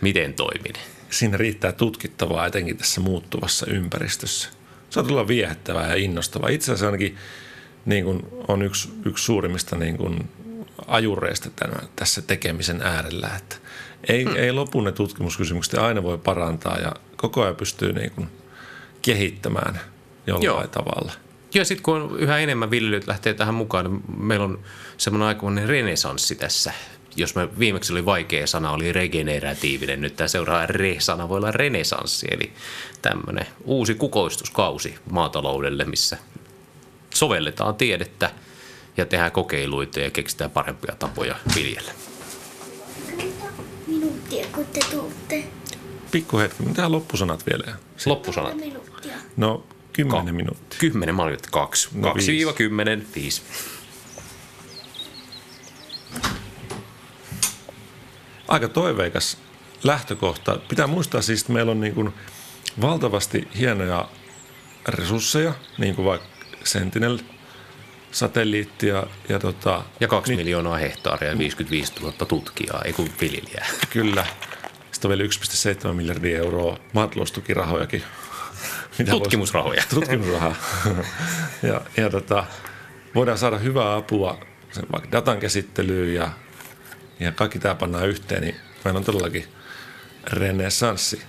Miten 0.00 0.34
toimin? 0.34 0.74
Siinä 1.10 1.36
riittää 1.36 1.72
tutkittavaa 1.72 2.46
etenkin 2.46 2.76
tässä 2.76 3.00
muuttuvassa 3.00 3.66
ympäristössä. 3.66 4.48
Se 4.90 5.00
on 5.00 5.06
tulla 5.06 5.28
viehättävää 5.28 5.88
ja 5.88 5.94
innostavaa. 5.94 6.48
Itse 6.48 6.72
asiassa 6.72 6.86
ainakin 6.86 7.16
niin 7.86 8.04
kuin 8.04 8.22
on 8.48 8.62
yksi, 8.62 8.88
yksi 9.04 9.24
suurimmista 9.24 9.76
niin 9.76 9.96
kuin 9.96 10.28
ajureista 10.86 11.50
tämän, 11.50 11.88
tässä 11.96 12.22
tekemisen 12.22 12.82
äärellä, 12.82 13.30
että 13.36 13.56
ei, 14.08 14.24
hmm. 14.24 14.36
ei 14.36 14.52
lopu 14.52 14.80
ne 14.80 14.92
tutkimuskysymykset 14.92 15.74
aina 15.74 16.02
voi 16.02 16.18
parantaa 16.18 16.78
ja 16.78 16.92
koko 17.20 17.42
ajan 17.42 17.56
pystyy 17.56 17.92
niin 17.92 18.10
kuin 18.10 18.28
kehittämään 19.02 19.80
jollain 20.26 20.44
Joo. 20.44 20.66
tavalla. 20.66 21.12
Ja 21.54 21.64
sitten 21.64 21.82
kun 21.82 21.96
on 21.96 22.20
yhä 22.20 22.38
enemmän 22.38 22.70
viljelyt 22.70 23.06
lähtee 23.06 23.34
tähän 23.34 23.54
mukaan, 23.54 23.84
niin 23.84 24.02
meillä 24.18 24.44
on 24.44 24.58
semmoinen 24.96 25.28
aikamoinen 25.28 25.68
renesanssi 25.68 26.34
tässä. 26.34 26.72
Jos 27.16 27.34
me 27.34 27.58
viimeksi 27.58 27.92
oli 27.92 28.04
vaikea 28.04 28.46
sana, 28.46 28.70
oli 28.70 28.92
regeneratiivinen. 28.92 30.00
Nyt 30.00 30.16
tämä 30.16 30.28
seuraava 30.28 30.66
re-sana 30.66 31.28
voi 31.28 31.36
olla 31.36 31.50
renesanssi, 31.50 32.26
eli 32.30 32.52
tämmöinen 33.02 33.46
uusi 33.64 33.94
kukoistuskausi 33.94 34.94
maataloudelle, 35.10 35.84
missä 35.84 36.16
sovelletaan 37.14 37.74
tiedettä 37.74 38.30
ja 38.96 39.06
tehdään 39.06 39.32
kokeiluita 39.32 40.00
ja 40.00 40.10
keksitään 40.10 40.50
parempia 40.50 40.94
tapoja 40.98 41.36
viljellä. 41.54 41.92
Minuuttia, 43.86 44.46
kun 44.54 44.66
te 44.66 44.80
tuutte. 44.90 45.59
Pikku 46.10 46.38
hetki. 46.38 46.62
Mitä 46.62 46.92
loppusanat 46.92 47.46
vielä? 47.46 47.76
Loppusanat. 48.06 48.56
minuuttia. 48.56 49.14
No, 49.36 49.66
kymmenen 49.92 50.26
Ka- 50.26 50.32
minuuttia. 50.32 50.78
Kymmenen, 50.78 51.14
mä 51.14 51.22
olin, 51.22 51.34
että 51.34 51.48
kaksi. 51.52 51.88
No, 51.94 52.02
Kaksi 52.02 52.16
viisi. 52.18 52.32
viiva 52.32 52.52
kymmenen, 52.52 53.06
viisi. 53.14 53.42
Aika 58.48 58.68
toiveikas 58.68 59.38
lähtökohta. 59.84 60.58
Pitää 60.68 60.86
muistaa 60.86 61.22
siis, 61.22 61.40
että 61.40 61.52
meillä 61.52 61.72
on 61.72 61.80
niin 61.80 61.94
kuin 61.94 62.14
valtavasti 62.80 63.48
hienoja 63.58 64.08
resursseja, 64.88 65.54
niin 65.78 65.94
kuin 65.94 66.06
vaikka 66.06 66.26
Sentinel, 66.64 67.18
satelliitti 68.12 68.86
ja, 68.86 69.06
ja 69.28 69.38
tota, 69.38 69.82
Ja 70.00 70.08
kaksi 70.08 70.36
miljoonaa 70.36 70.76
hehtaaria 70.76 71.30
ja 71.30 71.38
55 71.38 71.92
000 72.00 72.12
tutkijaa, 72.12 72.82
ei 72.84 72.92
kun 72.92 73.10
viljelijää. 73.20 73.66
Kyllä. 73.90 74.26
Sitten 75.00 75.10
on 75.12 75.18
vielä 75.18 75.30
1,7 75.88 75.92
miljardia 75.92 76.38
euroa 76.38 76.78
maataloustukirahojakin. 76.92 78.02
Mitä 78.98 79.10
Tutkimusrahoja. 79.10 79.82
Tutkimusrahaa. 79.90 80.54
ja 81.62 81.80
ja 81.96 82.10
tota, 82.10 82.44
voidaan 83.14 83.38
saada 83.38 83.58
hyvää 83.58 83.94
apua 83.94 84.38
sen 84.72 84.84
vaikka 84.92 85.12
datan 85.12 85.38
käsittelyyn 85.38 86.14
ja, 86.14 86.30
ja 87.20 87.32
kaikki 87.32 87.58
tämä 87.58 87.74
pannaan 87.74 88.08
yhteen, 88.08 88.42
niin 88.42 88.56
meillä 88.84 88.98
on 88.98 89.04
todellakin 89.04 89.44
renessanssi 90.26 91.22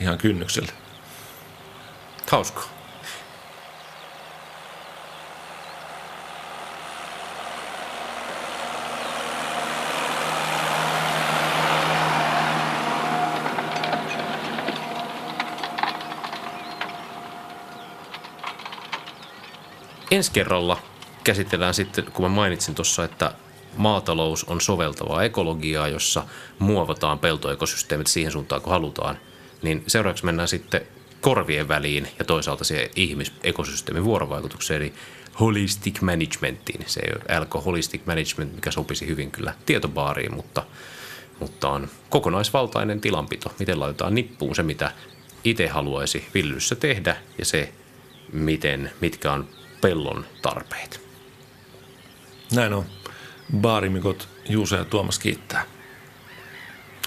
ihan 0.00 0.18
kynnyksellä. 0.18 0.72
Hauskaa. 2.30 2.75
Ensi 20.16 20.32
kerralla 20.32 20.82
käsitellään 21.24 21.74
sitten, 21.74 22.04
kun 22.04 22.24
mä 22.24 22.28
mainitsin 22.28 22.74
tuossa, 22.74 23.04
että 23.04 23.32
maatalous 23.76 24.44
on 24.44 24.60
soveltavaa 24.60 25.22
ekologiaa, 25.22 25.88
jossa 25.88 26.26
muovataan 26.58 27.18
peltoekosysteemit 27.18 28.06
siihen 28.06 28.32
suuntaan, 28.32 28.62
kun 28.62 28.72
halutaan, 28.72 29.18
niin 29.62 29.84
seuraavaksi 29.86 30.24
mennään 30.24 30.48
sitten 30.48 30.80
korvien 31.20 31.68
väliin 31.68 32.08
ja 32.18 32.24
toisaalta 32.24 32.64
siihen 32.64 32.90
ihmisekosysteemin 32.96 34.04
vuorovaikutukseen, 34.04 34.82
eli 34.82 34.92
holistic 35.40 36.00
managementiin. 36.00 36.84
Se 36.86 37.00
ei 37.00 37.12
ole 37.14 37.40
LK 37.40 37.64
holistic 37.64 38.06
management, 38.06 38.54
mikä 38.54 38.70
sopisi 38.70 39.06
hyvin 39.06 39.30
kyllä 39.30 39.54
tietobaariin, 39.66 40.34
mutta, 40.34 40.62
mutta 41.40 41.68
on 41.68 41.88
kokonaisvaltainen 42.10 43.00
tilanpito. 43.00 43.52
Miten 43.58 43.80
laitetaan 43.80 44.14
nippuun 44.14 44.56
se, 44.56 44.62
mitä 44.62 44.92
itse 45.44 45.66
haluaisi 45.66 46.28
viljelyssä 46.34 46.74
tehdä 46.74 47.16
ja 47.38 47.44
se, 47.44 47.72
miten, 48.32 48.90
mitkä 49.00 49.32
on 49.32 49.48
pellon 49.80 50.26
tarpeet. 50.42 51.00
Näin 52.54 52.72
on. 52.72 52.84
Baarimikot 53.56 54.28
Juuse 54.48 54.76
ja 54.76 54.84
Tuomas 54.84 55.18
kiittää. 55.18 55.64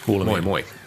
Kuulemiin. 0.05 0.31
Moi 0.31 0.41
moi. 0.41 0.78